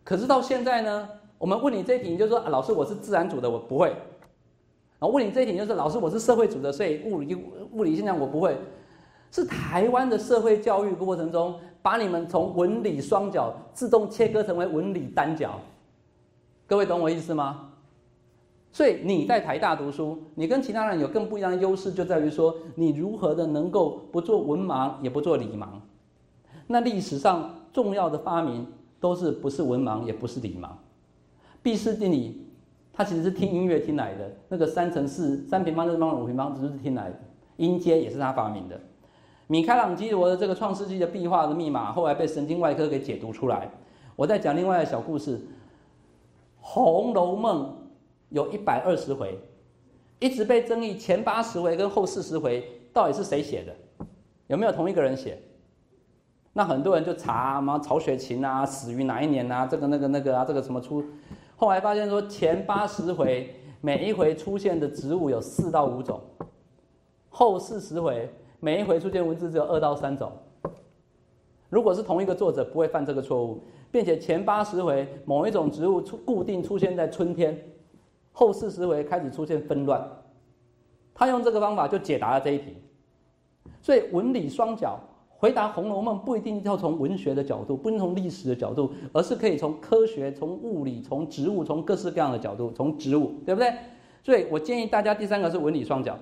[0.03, 1.09] 可是到现在呢，
[1.39, 3.95] 我们问你这题，你就说啊，老师，我是自然组的，我不会。
[4.98, 7.35] 然后问你这一点，就是老师，我是社会组的，所以物理
[7.73, 8.56] 物理现象我不会。
[9.31, 15.60] 是台湾的社会教育过程中，把你们从文理双脚自动切割成为文理单脚。
[16.66, 17.73] 各位懂我意思吗？
[18.73, 25.66] 所以你在台大读书，你跟其他人有更不一样的优势，就在于说你如何的能够不做文盲，也不做理盲。
[26.66, 28.66] 那历史上重要的发明
[28.98, 30.70] 都是不是文盲，也不是理盲。
[31.62, 32.45] 毕氏定理。
[32.97, 37.20] 他其实是听音乐听来的，那个三乘四、三平方、四平方、五平方，只是听来的。
[37.59, 38.81] 音阶也是他发明的。
[39.48, 43.70] 米开朗基罗的这个创世纪的壁画的密码，后来被神经外科给解读出来。
[44.16, 45.39] 我在讲另外的小故事，
[46.59, 47.64] 《红楼梦》
[48.31, 49.39] 有一百二十回，
[50.18, 54.06] 一直被争议前八十回跟后四十回到底是谁写的，
[54.47, 55.39] 有没有同一个人写？
[56.55, 59.66] 那很多人就查嘛，曹雪芹啊，死于哪一年啊？
[59.66, 61.05] 这个那个那个啊，这个什么出？
[61.57, 66.20] 后来发现说，前八十回每一回出现的植物有四到五种，
[67.31, 68.31] 后四十回
[68.61, 70.31] 每一回出现文字只有二到三种。
[71.70, 77.59] 如果是同一个作者，不会犯这个错误，并且前八十回某一种植物出固定出现在春天，
[78.33, 80.07] 后四十回开始出现纷乱。
[81.15, 82.77] 他用这个方法就解答了这一题。
[83.81, 85.01] 所以文理双角，
[85.39, 93.73] 回答《红楼梦》不一定要从文学的角度，不能从历史的角度，而是可以从科学、从物理、从植物、从各式各样的角度，从植物，对不对？
[94.25, 96.19] 所以我建议大家，第三个是文理双角。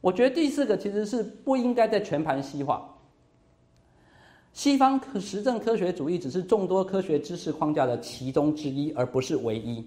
[0.00, 2.88] 我觉得第四个其实是不应该在全盘西化。
[4.52, 9.84] 西方实证科学主义只是众多科学知识框架的其中之一，而不是唯一。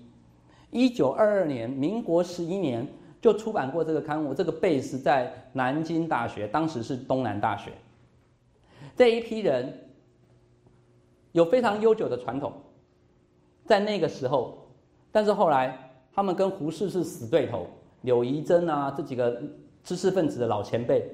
[0.70, 2.86] 一九二二年，民国十一年
[3.22, 7.72] 就出版过这个刊物，这个 base 在南京大学，当时是东南大学。
[9.00, 9.74] 这一批人
[11.32, 12.52] 有非常悠久的传统，
[13.64, 14.68] 在那个时候，
[15.10, 17.66] 但是后来他们跟胡适是死对头，
[18.02, 19.42] 柳诒珍啊这几个
[19.86, 21.10] 知识分子的老前辈，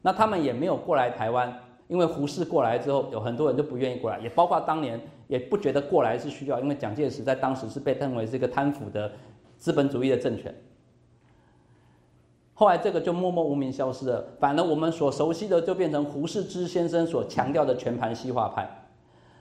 [0.00, 9.12] 那他们也没有过来台湾，因为胡适过来之后，有很多人就不愿意过来，也包括当年也不觉得过来是需要，因为蒋介石在当时是被认为是一个贪腐的
[9.56, 10.52] 资本主义的政权。
[12.62, 18.86] 后来这个就默默无名消失了，反而我们所熟悉的就变成胡适之先生所强调的全盘西化派。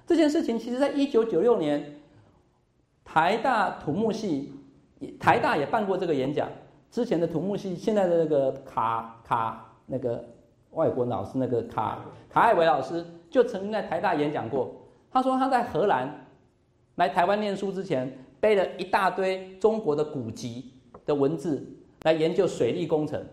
[0.07, 2.01] 这件事情其实在一九九六年，
[3.05, 4.51] 台大土木系，
[5.19, 6.49] 台大也办过这个演讲。
[6.89, 10.25] 之前的土木系，现在的那个卡卡那个
[10.71, 14.73] 外国老师那个卡卡艾维老师，就曾经在台大演讲过。
[15.11, 16.25] 他说他在荷兰
[16.95, 20.73] 来台湾念书之前，背了一大堆中国的古籍
[21.05, 21.77] 的文字。
[22.03, 23.23] 来研究水利工程，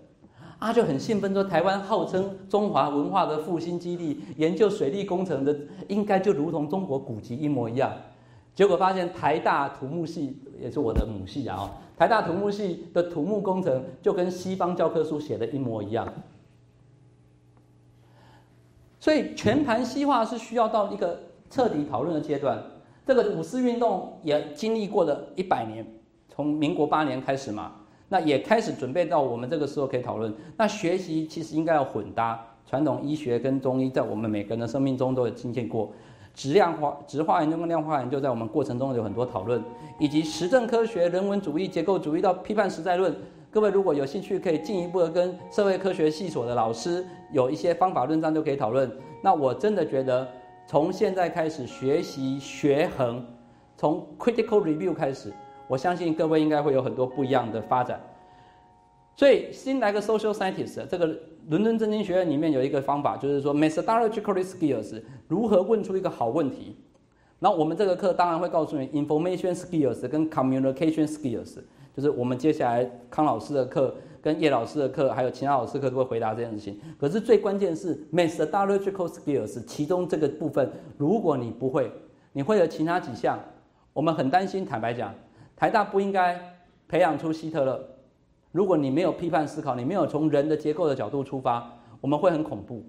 [0.58, 5.56] 啊，就很兴奋说台湾号称中华文化的复兴基地，研究水利工程的
[5.88, 7.92] 应该就如同中国古籍一模一样。
[8.54, 16.12] 结果发现台大土木系也是我的母系啊，台大土木系的土木工程就跟西方教科书写的一模一样。
[19.00, 22.60] 所以全盘西化是需要到一个彻底讨论的阶段。
[23.06, 25.86] 这个五四运动也经历过了一百年，
[26.28, 27.76] 从民国八年开始嘛。
[28.08, 30.34] 那也开始准备到我们这个时候可以讨论。
[30.56, 35.90] 那学习其实应该要混搭传统医学跟中医，在我们每个人的生命中都有经历过。
[36.34, 39.60] 质量化、质化研究跟量化研究在我们过程中有很多讨论，
[39.98, 43.12] 以及实证科学、人文主义、结构主义到批判实在论。
[43.50, 48.88] 各位如果有兴趣，可以进一步的跟社会科学系所的老师有一些方法论章就可以讨论。
[49.20, 50.28] 那我真的觉得，
[50.66, 53.24] 从现在开始学习学衡，
[53.76, 55.32] 从 critical review 开始。
[55.68, 58.00] 我相信各位应该会有很多不一样的发展，
[59.14, 61.06] 所以新来个 social scientist，这个
[61.48, 66.76] 伦敦政经学院里面有一个方法，就是说 methodological skills 如何问出一个好问题。
[67.38, 71.58] 那我们这个课当然会告诉你 information skills 跟 communication skills，
[71.94, 76.80] 就是我们接下来康老师的课、跟叶老师的课，还有其他老师课都会回答这件事情。
[76.98, 81.92] 可是最关键是 methodological skills，其中这个部分，如果你不会，
[82.32, 83.38] 你会的其他几项，
[83.92, 84.64] 我们很担心。
[84.64, 85.14] 坦白讲。
[85.58, 86.40] 台大不应该
[86.86, 87.84] 培养出希特勒。
[88.52, 91.68] 如果你没有批判思考，你没有从人的结构的角度出发，
[92.00, 92.84] 我们会很恐怖。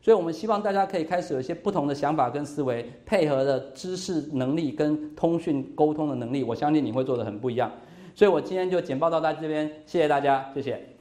[0.00, 7.70] 所以我们希望大家可以开始有一些不同的想法跟思维，配合的知识能力跟通讯沟通的能力，我相信你会做的很不一样。
[8.14, 10.97] 所以我今天就简报到大家这边，谢谢大家，谢谢。